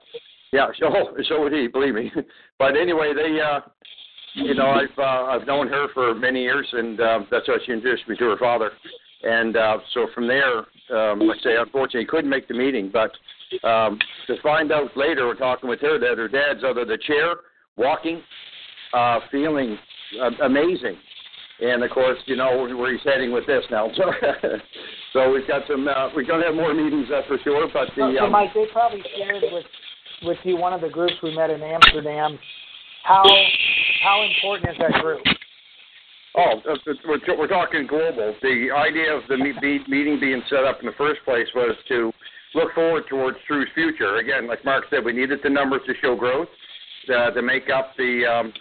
yeah, 0.53 0.69
so 0.79 0.87
so 1.29 1.43
would 1.43 1.53
he, 1.53 1.67
believe 1.67 1.95
me. 1.95 2.11
But 2.59 2.77
anyway, 2.77 3.13
they 3.15 3.41
uh 3.41 3.61
you 4.35 4.55
know, 4.55 4.67
I've 4.67 4.99
uh, 4.99 5.03
I've 5.03 5.47
known 5.47 5.69
her 5.69 5.89
for 5.95 6.15
many 6.15 6.43
years 6.43 6.67
and 6.73 7.01
uh, 7.01 7.21
that's 7.31 7.47
how 7.47 7.57
she 7.65 7.73
introduced 7.73 8.09
me 8.09 8.17
to 8.17 8.25
her 8.25 8.39
father. 8.39 8.73
And 9.23 9.57
uh 9.57 9.79
so 9.95 10.09
from 10.15 10.27
there, 10.29 10.59
um 10.97 11.21
like 11.21 11.39
I 11.41 11.43
say, 11.43 11.57
unfortunately 11.59 12.07
couldn't 12.07 12.31
make 12.31 12.49
the 12.49 12.55
meeting, 12.55 12.91
but 12.93 13.13
um 13.67 13.99
to 14.27 14.41
find 14.43 14.73
out 14.73 14.97
later 14.97 15.27
we're 15.27 15.35
talking 15.35 15.69
with 15.69 15.81
her 15.81 15.99
that 15.99 16.19
her 16.19 16.29
dad's 16.29 16.65
out 16.65 16.79
of 16.79 16.89
the 16.89 16.99
chair, 16.99 17.37
walking, 17.77 18.23
uh 18.93 19.21
feeling 19.31 19.79
uh, 20.21 20.31
amazing. 20.45 20.97
And 21.61 21.83
of 21.83 21.91
course, 21.91 22.19
you 22.27 22.37
know 22.37 22.69
where 22.77 22.93
he's 22.93 23.03
heading 23.05 23.33
with 23.33 23.47
this 23.47 23.65
now. 23.71 23.91
So, 25.13 25.25
so 25.25 25.33
we've 25.33 25.49
got 25.49 25.63
some. 25.67 25.89
Uh, 25.89 26.11
we're 26.15 26.25
going 26.25 26.41
to 26.41 26.47
have 26.47 26.55
more 26.55 26.75
meetings, 26.75 27.07
that's 27.11 27.27
for 27.27 27.39
sure. 27.43 27.67
But 27.73 27.89
the 27.97 28.15
so, 28.19 28.27
um, 28.27 28.33
Mike, 28.33 28.53
they 28.55 28.67
probably 28.71 29.03
shared 29.17 29.43
with 29.51 29.65
with 30.23 30.39
you 30.45 30.57
one 30.57 30.73
of 30.73 30.83
the 30.83 30.89
groups 30.89 31.15
we 31.23 31.35
met 31.35 31.49
in 31.49 31.63
Amsterdam. 31.63 32.39
How 33.05 33.25
how 34.05 34.23
important 34.23 34.71
is 34.71 34.77
that 34.79 35.01
group? 35.01 35.23
Oh, 36.37 36.61
uh, 36.69 36.73
uh, 36.73 36.95
we're, 37.07 37.39
we're 37.39 37.49
talking 37.49 37.87
global. 37.87 38.35
The 38.43 38.69
idea 38.71 39.13
of 39.15 39.23
the 39.29 39.37
meeting 39.39 40.21
being 40.21 40.43
set 40.49 40.65
up 40.65 40.79
in 40.81 40.87
the 40.87 40.93
first 40.97 41.21
place 41.25 41.49
was 41.55 41.75
to 41.89 42.13
look 42.55 42.73
forward 42.75 43.05
towards 43.09 43.39
TRU's 43.49 43.69
future. 43.75 44.17
Again, 44.17 44.47
like 44.47 44.65
Mark 44.65 44.85
said, 44.91 45.05
we 45.05 45.13
needed 45.13 45.41
the 45.43 45.51
numbers 45.51 45.81
to 45.87 45.95
show 46.01 46.15
growth, 46.15 46.49
uh, 47.13 47.31
to 47.31 47.43
make 47.43 47.71
up 47.71 47.93
the, 47.97 48.25
um, 48.25 48.53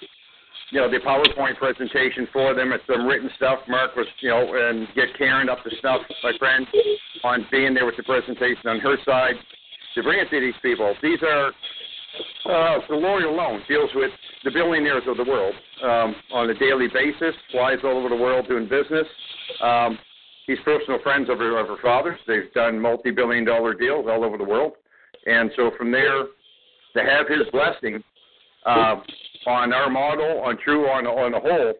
you 0.72 0.80
know, 0.80 0.90
the 0.92 0.98
PowerPoint 0.98 1.58
presentation 1.58 2.28
for 2.34 2.54
them. 2.54 2.72
It's 2.74 2.84
some 2.88 3.06
written 3.08 3.30
stuff. 3.38 3.60
Mark 3.68 3.96
was, 3.96 4.08
you 4.20 4.30
know, 4.30 4.54
and 4.54 4.88
get 4.96 5.18
Karen 5.18 5.50
up 5.50 5.64
to 5.64 5.70
snuff, 5.80 6.02
my 6.24 6.34
friend, 6.38 6.68
on 7.24 7.46
being 7.52 7.74
there 7.74 7.86
with 7.86 7.96
the 7.96 8.04
presentation 8.04 8.68
on 8.68 8.80
her 8.80 8.98
side 9.06 9.36
to 9.96 10.04
bring 10.04 10.20
it 10.20 10.30
to 10.30 10.40
these 10.40 10.54
people. 10.62 10.94
These 11.02 11.20
are 11.24 11.48
uh, 12.46 12.80
the 12.90 12.96
lawyer 12.96 13.26
alone 13.26 13.62
deals 13.68 13.90
with 13.96 14.12
the 14.44 14.52
billionaires 14.52 15.04
of 15.08 15.18
the 15.18 15.24
world 15.24 15.56
um, 15.84 16.16
on 16.34 16.50
a 16.50 16.54
daily 16.54 16.88
basis, 16.94 17.36
flies 17.52 17.78
all 17.84 17.98
over 17.98 18.10
the 18.10 18.16
world 18.16 18.48
doing 18.48 18.68
business. 18.68 19.08
Um, 19.62 19.98
he's 20.48 20.60
personal 20.66 21.00
friends 21.02 21.30
of 21.30 21.38
her, 21.40 21.60
of 21.60 21.68
her 21.68 21.78
father's. 21.82 22.20
They've 22.28 22.52
done 22.54 22.80
multi-billion 22.80 23.46
dollar 23.46 23.74
deals 23.74 24.06
all 24.10 24.24
over 24.24 24.38
the 24.38 24.44
world. 24.44 24.74
And 25.26 25.52
so 25.56 25.72
from 25.78 25.92
there, 25.92 26.24
to 26.96 27.04
have 27.04 27.28
his 27.28 27.48
blessing 27.52 28.04
uh, 28.66 28.96
on 29.48 29.74
our 29.74 29.90
model, 29.90 30.42
on 30.42 30.58
TRU, 30.64 30.86
on, 30.88 31.08
on 31.08 31.32
the 31.32 31.40
whole, 31.40 31.74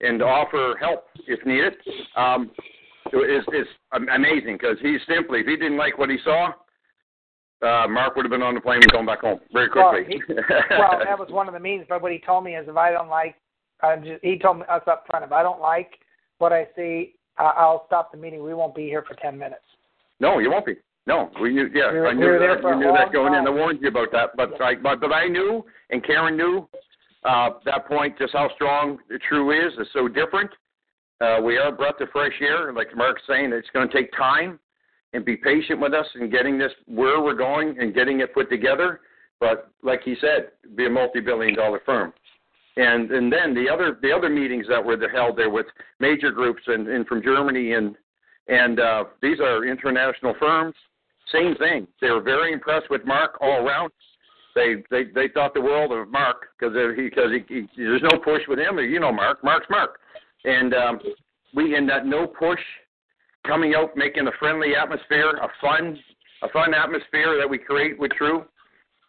and 0.00 0.22
offer 0.22 0.74
help 0.78 1.06
if 1.26 1.44
needed, 1.46 1.72
um, 2.16 2.50
is, 3.12 3.42
is 3.52 3.66
amazing 3.92 4.58
because 4.60 4.76
he 4.82 4.98
simply, 5.08 5.40
if 5.40 5.46
he 5.46 5.56
didn't 5.56 5.78
like 5.78 5.96
what 5.98 6.10
he 6.10 6.18
saw, 6.22 6.48
uh, 7.62 7.88
Mark 7.88 8.14
would 8.14 8.26
have 8.26 8.30
been 8.30 8.42
on 8.42 8.54
the 8.54 8.60
plane 8.60 8.80
and 8.82 8.92
going 8.92 9.06
back 9.06 9.20
home 9.20 9.40
very 9.52 9.68
Well, 9.74 9.90
quickly. 9.90 10.20
he, 10.26 10.34
well, 10.70 11.00
that 11.02 11.18
was 11.18 11.28
one 11.30 11.48
of 11.48 11.54
the 11.54 11.60
means. 11.60 11.86
But 11.88 12.02
what 12.02 12.12
he 12.12 12.18
told 12.18 12.44
me 12.44 12.56
is, 12.56 12.68
if 12.68 12.76
I 12.76 12.90
don't 12.90 13.08
like, 13.08 13.36
I'm 13.82 14.04
just, 14.04 14.22
he 14.22 14.38
told 14.38 14.60
us 14.62 14.82
up 14.86 15.04
front, 15.08 15.24
if 15.24 15.32
I 15.32 15.42
don't 15.42 15.60
like 15.60 15.92
what 16.38 16.52
I 16.52 16.66
see, 16.76 17.14
I'll 17.38 17.84
stop 17.86 18.12
the 18.12 18.18
meeting. 18.18 18.44
We 18.44 18.52
won't 18.54 18.74
be 18.74 18.84
here 18.84 19.02
for 19.08 19.14
ten 19.14 19.38
minutes. 19.38 19.64
No, 20.20 20.38
you 20.40 20.50
won't 20.50 20.66
be. 20.66 20.74
No, 21.06 21.30
we 21.40 21.52
knew. 21.52 21.68
Yeah, 21.74 21.92
We 21.92 21.98
were- 22.00 22.06
I 22.08 22.12
knew 22.12 22.38
there 22.38 22.56
that. 22.56 22.62
You 22.62 22.76
knew 22.76 22.92
that 22.92 23.12
going 23.12 23.34
in. 23.34 23.46
I 23.46 23.50
warned 23.50 23.80
you 23.82 23.88
about 23.88 24.12
that, 24.12 24.30
but 24.36 24.60
I, 24.60 24.74
but, 24.76 25.00
but 25.00 25.12
I 25.12 25.26
knew, 25.26 25.64
and 25.90 26.04
Karen 26.04 26.36
knew, 26.36 26.68
uh, 27.24 27.50
that 27.64 27.86
point 27.86 28.18
just 28.18 28.32
how 28.32 28.50
strong 28.54 28.98
the 29.08 29.18
TRU 29.28 29.50
is. 29.50 29.72
is 29.78 29.88
so 29.92 30.08
different. 30.08 30.50
Uh, 31.20 31.40
we 31.42 31.56
are 31.56 31.68
a 31.68 31.72
breath 31.72 32.00
of 32.00 32.08
fresh 32.10 32.34
air, 32.40 32.72
like 32.72 32.88
Mark's 32.96 33.22
saying. 33.26 33.52
It's 33.52 33.70
going 33.72 33.88
to 33.88 33.94
take 33.94 34.12
time, 34.12 34.58
and 35.14 35.24
be 35.24 35.36
patient 35.36 35.80
with 35.80 35.94
us 35.94 36.06
in 36.20 36.28
getting 36.28 36.58
this 36.58 36.72
where 36.86 37.22
we're 37.22 37.34
going 37.34 37.78
and 37.78 37.94
getting 37.94 38.20
it 38.20 38.34
put 38.34 38.50
together. 38.50 39.00
But 39.40 39.70
like 39.82 40.02
he 40.04 40.16
said, 40.20 40.50
be 40.76 40.86
a 40.86 40.90
multi-billion-dollar 40.90 41.82
firm. 41.86 42.12
And 42.76 43.10
and 43.12 43.32
then 43.32 43.54
the 43.54 43.70
other 43.72 43.98
the 44.02 44.10
other 44.10 44.28
meetings 44.28 44.66
that 44.68 44.84
were 44.84 44.98
held 45.08 45.38
there 45.38 45.50
with 45.50 45.66
major 46.00 46.32
groups 46.32 46.62
and, 46.66 46.88
and 46.88 47.06
from 47.06 47.22
Germany 47.22 47.74
and 47.74 47.94
and 48.48 48.80
uh, 48.80 49.04
these 49.22 49.38
are 49.38 49.64
international 49.64 50.34
firms. 50.40 50.74
Same 51.32 51.54
thing. 51.54 51.86
They 52.00 52.10
were 52.10 52.20
very 52.20 52.52
impressed 52.52 52.90
with 52.90 53.04
Mark 53.06 53.38
all 53.40 53.64
around. 53.64 53.92
They 54.54 54.76
they 54.90 55.04
they 55.14 55.28
thought 55.28 55.54
the 55.54 55.60
world 55.60 55.92
of 55.92 56.10
Mark 56.10 56.46
because 56.58 56.74
he 56.96 57.02
because 57.02 57.30
he, 57.32 57.54
he, 57.54 57.66
there's 57.76 58.02
no 58.02 58.18
push 58.18 58.42
with 58.48 58.58
him. 58.58 58.78
You 58.78 59.00
know 59.00 59.12
Mark. 59.12 59.42
Mark's 59.42 59.66
Mark, 59.68 59.98
and 60.44 60.74
um, 60.74 61.00
we 61.54 61.76
in 61.76 61.86
that 61.86 62.06
no 62.06 62.26
push, 62.26 62.60
coming 63.46 63.74
out 63.74 63.96
making 63.96 64.26
a 64.28 64.32
friendly 64.38 64.76
atmosphere, 64.76 65.30
a 65.30 65.48
fun 65.60 65.98
a 66.42 66.48
fun 66.50 66.74
atmosphere 66.74 67.36
that 67.38 67.48
we 67.48 67.58
create 67.58 67.98
with 67.98 68.12
TRU, 68.12 68.44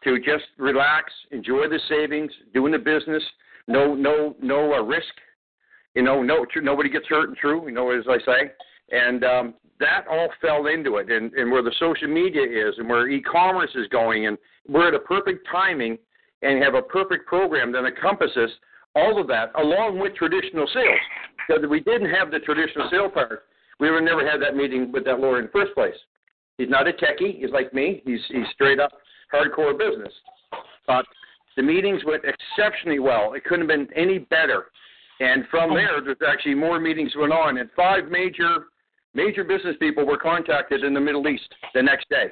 to 0.04 0.20
just 0.20 0.46
relax, 0.58 1.12
enjoy 1.32 1.68
the 1.68 1.80
savings, 1.90 2.32
doing 2.54 2.72
the 2.72 2.80
business, 2.80 3.24
no 3.68 3.94
no 3.94 4.36
no 4.42 4.74
uh, 4.74 4.82
risk, 4.82 5.14
you 5.96 6.02
know 6.02 6.24
no 6.24 6.46
nobody 6.62 6.90
gets 6.90 7.08
hurt 7.08 7.30
and 7.30 7.38
TRU, 7.38 7.66
you 7.68 7.72
know 7.72 7.92
as 7.92 8.06
I 8.10 8.18
say, 8.26 8.52
and 8.92 9.24
um, 9.24 9.54
that 9.80 10.06
all 10.10 10.30
fell 10.42 10.68
into 10.68 10.98
it, 10.98 11.12
and, 11.12 11.34
and 11.34 11.52
where 11.52 11.62
the 11.62 11.74
social 11.80 12.08
media 12.08 12.44
is, 12.44 12.76
and 12.78 12.88
where 12.88 13.10
e-commerce 13.10 13.72
is 13.76 13.88
going, 13.90 14.28
and 14.28 14.38
we're 14.68 14.88
at 14.88 14.94
a 14.94 15.00
perfect 15.00 15.48
timing, 15.52 15.98
and 16.42 16.64
have 16.64 16.76
a 16.76 16.82
perfect 16.82 17.26
program 17.28 17.72
that 17.72 17.86
encompasses 17.86 18.50
all 18.96 19.20
of 19.20 19.28
that, 19.28 19.52
along 19.60 20.00
with 20.00 20.16
traditional 20.16 20.68
sales. 20.74 21.00
Because 21.48 21.64
we 21.70 21.82
didn't 21.82 22.10
have 22.10 22.32
the 22.32 22.40
traditional 22.40 22.88
sale 22.90 23.10
part, 23.10 23.44
we 23.80 23.92
would 23.92 24.04
never 24.04 24.30
had 24.30 24.42
that 24.42 24.56
meeting 24.56 24.92
with 24.92 25.04
that 25.06 25.20
lawyer 25.20 25.40
in 25.40 25.46
the 25.46 25.52
first 25.52 25.74
place. 25.74 25.96
He's 26.58 26.70
not 26.70 26.88
a 26.88 26.94
techie. 26.94 27.40
He's 27.40 27.52
like 27.52 27.74
me. 27.74 28.02
He's 28.06 28.22
he's 28.30 28.46
straight 28.54 28.80
up 28.80 28.92
hardcore 29.34 29.78
business. 29.78 30.14
But 30.88 31.06
the 31.58 31.64
meetings 31.64 32.02
went 32.06 32.24
exceptionally 32.24 33.00
well. 33.00 33.34
It 33.34 33.44
couldn't 33.44 33.70
have 33.70 33.78
been 33.78 33.94
any 33.96 34.20
better. 34.20 34.68
And 35.20 35.46
from 35.50 35.74
there, 35.74 36.02
there's 36.04 36.18
actually 36.28 36.56
more 36.56 36.80
meetings 36.80 37.14
went 37.18 37.34
on, 37.34 37.58
and 37.58 37.70
five 37.76 38.10
major 38.10 38.68
major 39.16 39.44
business 39.44 39.76
people 39.80 40.06
were 40.06 40.18
contacted 40.18 40.84
in 40.84 40.94
the 40.94 41.00
Middle 41.00 41.28
East 41.28 41.54
the 41.74 41.82
next 41.82 42.08
day. 42.10 42.28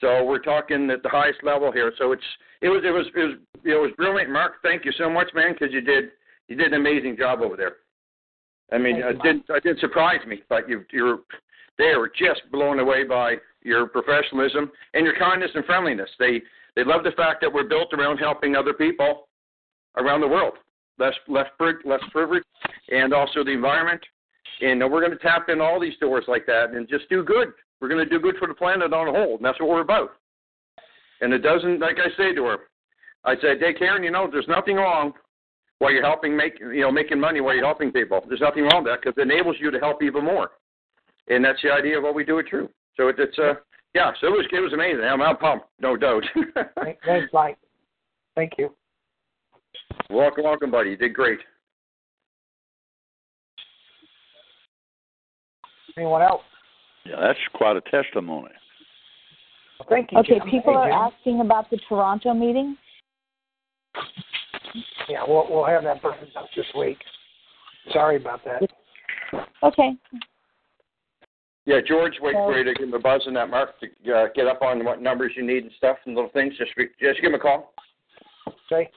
So 0.00 0.24
we're 0.24 0.38
talking 0.38 0.90
at 0.90 1.02
the 1.02 1.08
highest 1.08 1.42
level 1.42 1.72
here. 1.72 1.92
So 1.98 2.12
it's 2.12 2.22
it 2.60 2.68
was 2.68 2.82
it 2.84 2.90
was 2.90 3.06
it 3.14 3.20
was 3.20 3.36
it 3.64 3.74
was 3.74 3.90
brilliant, 3.96 4.30
Mark. 4.30 4.54
Thank 4.62 4.84
you 4.84 4.92
so 4.92 5.08
much, 5.08 5.28
man, 5.34 5.52
because 5.52 5.72
you 5.72 5.80
did 5.80 6.10
you 6.48 6.56
did 6.56 6.72
an 6.72 6.74
amazing 6.74 7.16
job 7.16 7.40
over 7.40 7.56
there. 7.56 7.76
I 8.72 8.78
mean, 8.78 8.96
it 8.96 9.22
didn't 9.22 9.44
it 9.48 9.62
didn't 9.62 9.80
surprise 9.80 10.20
me, 10.26 10.42
but 10.48 10.68
you 10.68 10.84
you're 10.92 11.20
they 11.78 11.94
were 11.96 12.10
just 12.16 12.42
blown 12.52 12.80
away 12.80 13.04
by 13.04 13.36
your 13.62 13.86
professionalism 13.86 14.70
and 14.94 15.04
your 15.04 15.16
kindness 15.18 15.50
and 15.54 15.64
friendliness. 15.64 16.10
They 16.18 16.42
they 16.76 16.84
love 16.84 17.02
the 17.02 17.12
fact 17.12 17.40
that 17.40 17.52
we're 17.52 17.68
built 17.68 17.92
around 17.92 18.18
helping 18.18 18.54
other 18.54 18.74
people 18.74 19.28
around 19.96 20.20
the 20.20 20.28
world, 20.28 20.54
less 20.98 21.14
less 21.26 21.48
less 21.84 22.00
privileged, 22.12 22.46
and 22.90 23.12
also 23.12 23.42
the 23.42 23.50
environment. 23.50 24.04
And 24.60 24.80
we're 24.80 25.00
going 25.00 25.12
to 25.12 25.18
tap 25.18 25.48
in 25.48 25.60
all 25.60 25.78
these 25.80 25.96
doors 26.00 26.24
like 26.26 26.46
that 26.46 26.70
and 26.70 26.88
just 26.88 27.08
do 27.08 27.22
good. 27.22 27.52
We're 27.80 27.88
going 27.88 28.04
to 28.04 28.10
do 28.10 28.20
good 28.20 28.36
for 28.38 28.48
the 28.48 28.54
planet 28.54 28.92
on 28.92 29.08
a 29.08 29.12
whole, 29.12 29.36
and 29.36 29.44
that's 29.44 29.60
what 29.60 29.68
we're 29.68 29.80
about. 29.80 30.10
And 31.20 31.32
it 31.32 31.38
doesn't, 31.38 31.80
like 31.80 31.96
I 31.98 32.10
say 32.16 32.34
to 32.34 32.44
her, 32.44 32.58
I 33.24 33.34
said, 33.40 33.58
hey 33.60 33.74
Karen, 33.74 34.02
you 34.02 34.10
know, 34.10 34.28
there's 34.30 34.48
nothing 34.48 34.76
wrong 34.76 35.12
while 35.78 35.92
you're 35.92 36.04
helping 36.04 36.36
make, 36.36 36.58
you 36.60 36.80
know, 36.80 36.90
making 36.90 37.20
money 37.20 37.40
while 37.40 37.54
you're 37.54 37.64
helping 37.64 37.92
people. 37.92 38.24
There's 38.28 38.40
nothing 38.40 38.64
wrong 38.64 38.84
with 38.84 38.92
that 38.92 39.00
because 39.02 39.14
it 39.16 39.30
enables 39.30 39.56
you 39.60 39.70
to 39.70 39.78
help 39.78 40.02
even 40.02 40.24
more. 40.24 40.50
And 41.28 41.44
that's 41.44 41.60
the 41.62 41.70
idea 41.70 41.98
of 41.98 42.04
what 42.04 42.14
we 42.14 42.24
do 42.24 42.38
at 42.38 42.46
TRU. 42.46 42.68
So 42.96 43.08
it, 43.08 43.16
it's, 43.18 43.38
uh, 43.38 43.54
yeah, 43.94 44.12
so 44.20 44.28
it 44.28 44.30
was, 44.30 44.46
it 44.52 44.60
was 44.60 44.72
amazing. 44.72 45.04
I'm, 45.04 45.22
I'm 45.22 45.36
pumped, 45.36 45.66
no 45.80 45.96
doubt. 45.96 46.24
Thanks, 47.04 47.32
Mike. 47.32 47.58
Thank 48.34 48.52
you. 48.58 48.74
Welcome, 50.10 50.44
welcome, 50.44 50.70
buddy. 50.70 50.90
You 50.90 50.96
did 50.96 51.14
great. 51.14 51.38
Anyone 55.98 56.22
else? 56.22 56.42
Yeah, 57.04 57.16
that's 57.20 57.38
quite 57.54 57.76
a 57.76 57.80
testimony. 57.82 58.50
Well, 59.80 59.88
thank 59.90 60.12
you. 60.12 60.18
Okay, 60.18 60.38
Jim. 60.38 60.48
people 60.48 60.72
Hey, 60.74 60.78
are 60.92 61.08
Jim. 61.10 61.12
asking 61.18 61.40
about 61.40 61.68
the 61.70 61.78
Toronto 61.88 62.34
meeting. 62.34 62.76
Yeah, 65.08 65.24
we'll 65.26 65.46
we'll 65.50 65.64
have 65.64 65.82
that 65.84 66.00
buttoned 66.00 66.30
up 66.36 66.46
this 66.54 66.66
week. 66.78 66.98
Sorry 67.92 68.16
about 68.16 68.42
that. 68.44 68.62
Okay. 69.64 69.94
Yeah, 71.64 71.80
George, 71.86 72.12
wait 72.20 72.34
So- 72.34 72.46
for 72.46 72.58
you 72.58 72.64
to 72.64 72.74
give 72.74 72.88
him 72.88 72.94
a 72.94 72.98
buzz 72.98 73.24
on 73.26 73.34
that, 73.34 73.50
Mark, 73.50 73.70
to 73.80 74.14
uh, 74.14 74.26
get 74.34 74.46
up 74.46 74.62
on 74.62 74.84
what 74.84 75.02
numbers 75.02 75.32
you 75.36 75.44
need 75.44 75.64
and 75.64 75.72
stuff 75.76 75.96
and 76.06 76.14
little 76.14 76.30
things. 76.30 76.56
Just, 76.56 76.70
just 77.00 77.20
give 77.20 77.30
him 77.30 77.34
a 77.34 77.38
call. 77.38 77.74
Okay. 78.72 78.88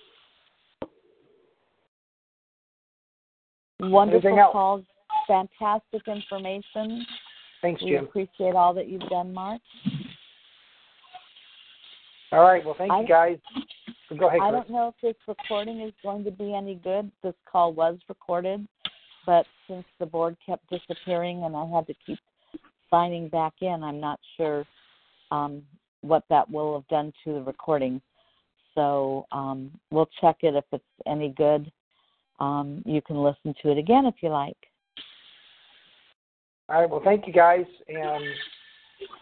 Wonderful 3.79 4.19
Anything 4.19 4.39
else? 4.39 4.51
calls. 4.53 4.83
Fantastic 5.31 6.05
information. 6.09 7.05
Thanks, 7.61 7.79
Jim. 7.79 7.89
We 7.89 7.95
appreciate 7.95 8.53
all 8.53 8.73
that 8.73 8.89
you've 8.89 9.07
done, 9.07 9.33
Mark. 9.33 9.61
All 12.33 12.41
right. 12.41 12.65
Well, 12.65 12.75
thank 12.77 12.91
I- 12.91 13.01
you, 13.01 13.07
guys. 13.07 13.37
Go 14.17 14.27
ahead, 14.27 14.41
Chris. 14.41 14.49
I 14.49 14.51
don't 14.51 14.69
know 14.69 14.89
if 14.89 14.95
this 15.01 15.15
recording 15.25 15.79
is 15.79 15.93
going 16.03 16.25
to 16.25 16.31
be 16.31 16.53
any 16.53 16.75
good. 16.75 17.09
This 17.23 17.33
call 17.49 17.71
was 17.71 17.97
recorded, 18.09 18.67
but 19.25 19.45
since 19.69 19.85
the 19.99 20.05
board 20.05 20.35
kept 20.45 20.69
disappearing 20.69 21.45
and 21.45 21.55
I 21.55 21.65
had 21.65 21.87
to 21.87 21.93
keep 22.05 22.19
signing 22.89 23.29
back 23.29 23.53
in, 23.61 23.83
I'm 23.83 24.01
not 24.01 24.19
sure 24.35 24.65
um, 25.31 25.63
what 26.01 26.25
that 26.29 26.49
will 26.51 26.73
have 26.73 26.87
done 26.89 27.13
to 27.23 27.35
the 27.35 27.41
recording. 27.41 28.01
So 28.75 29.27
um, 29.31 29.71
we'll 29.91 30.09
check 30.19 30.37
it 30.41 30.55
if 30.55 30.65
it's 30.73 30.83
any 31.07 31.29
good. 31.29 31.71
Um, 32.41 32.83
you 32.85 33.01
can 33.01 33.23
listen 33.23 33.55
to 33.61 33.71
it 33.71 33.77
again 33.77 34.05
if 34.05 34.15
you 34.21 34.27
like. 34.27 34.57
All 36.71 36.79
right. 36.81 36.89
Well, 36.89 37.01
thank 37.03 37.27
you, 37.27 37.33
guys. 37.33 37.65
And 37.89 38.23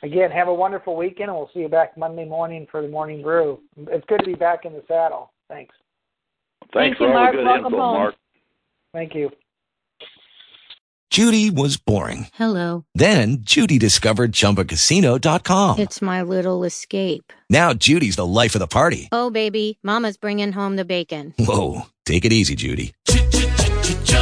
again, 0.03 0.29
have 0.31 0.47
a 0.47 0.53
wonderful 0.53 0.95
weekend, 0.95 1.29
and 1.29 1.37
we'll 1.37 1.49
see 1.53 1.61
you 1.61 1.67
back 1.69 1.97
Monday 1.97 2.25
morning 2.25 2.67
for 2.69 2.81
the 2.81 2.87
morning 2.87 3.23
brew. 3.23 3.59
It's 3.75 4.05
good 4.07 4.19
to 4.19 4.25
be 4.25 4.35
back 4.35 4.65
in 4.65 4.73
the 4.73 4.83
saddle. 4.87 5.31
Thanks. 5.49 5.73
Thanks 6.73 6.73
Thank 6.73 6.97
for 6.97 7.07
you, 7.07 7.09
all 7.13 7.15
Mark. 7.15 7.31
the 7.33 7.37
good 7.37 7.45
Welcome 7.45 7.65
info, 7.65 7.77
home. 7.77 7.97
Mark. 7.97 8.15
Thank 8.93 9.15
you. 9.15 9.31
Judy 11.09 11.49
was 11.49 11.77
boring. 11.77 12.27
Hello. 12.35 12.85
Then 12.93 13.37
Judy 13.41 13.79
discovered 13.79 14.31
ChumbaCasino.com. 14.31 15.79
It's 15.79 16.03
my 16.03 16.21
little 16.21 16.63
escape. 16.63 17.33
Now 17.49 17.73
Judy's 17.73 18.15
the 18.15 18.27
life 18.27 18.53
of 18.53 18.59
the 18.59 18.67
party. 18.67 19.09
Oh, 19.11 19.31
baby, 19.31 19.79
Mama's 19.81 20.17
bringing 20.17 20.51
home 20.51 20.75
the 20.75 20.85
bacon. 20.85 21.33
Whoa, 21.39 21.87
take 22.05 22.25
it 22.25 22.31
easy, 22.31 22.53
Judy. 22.53 22.93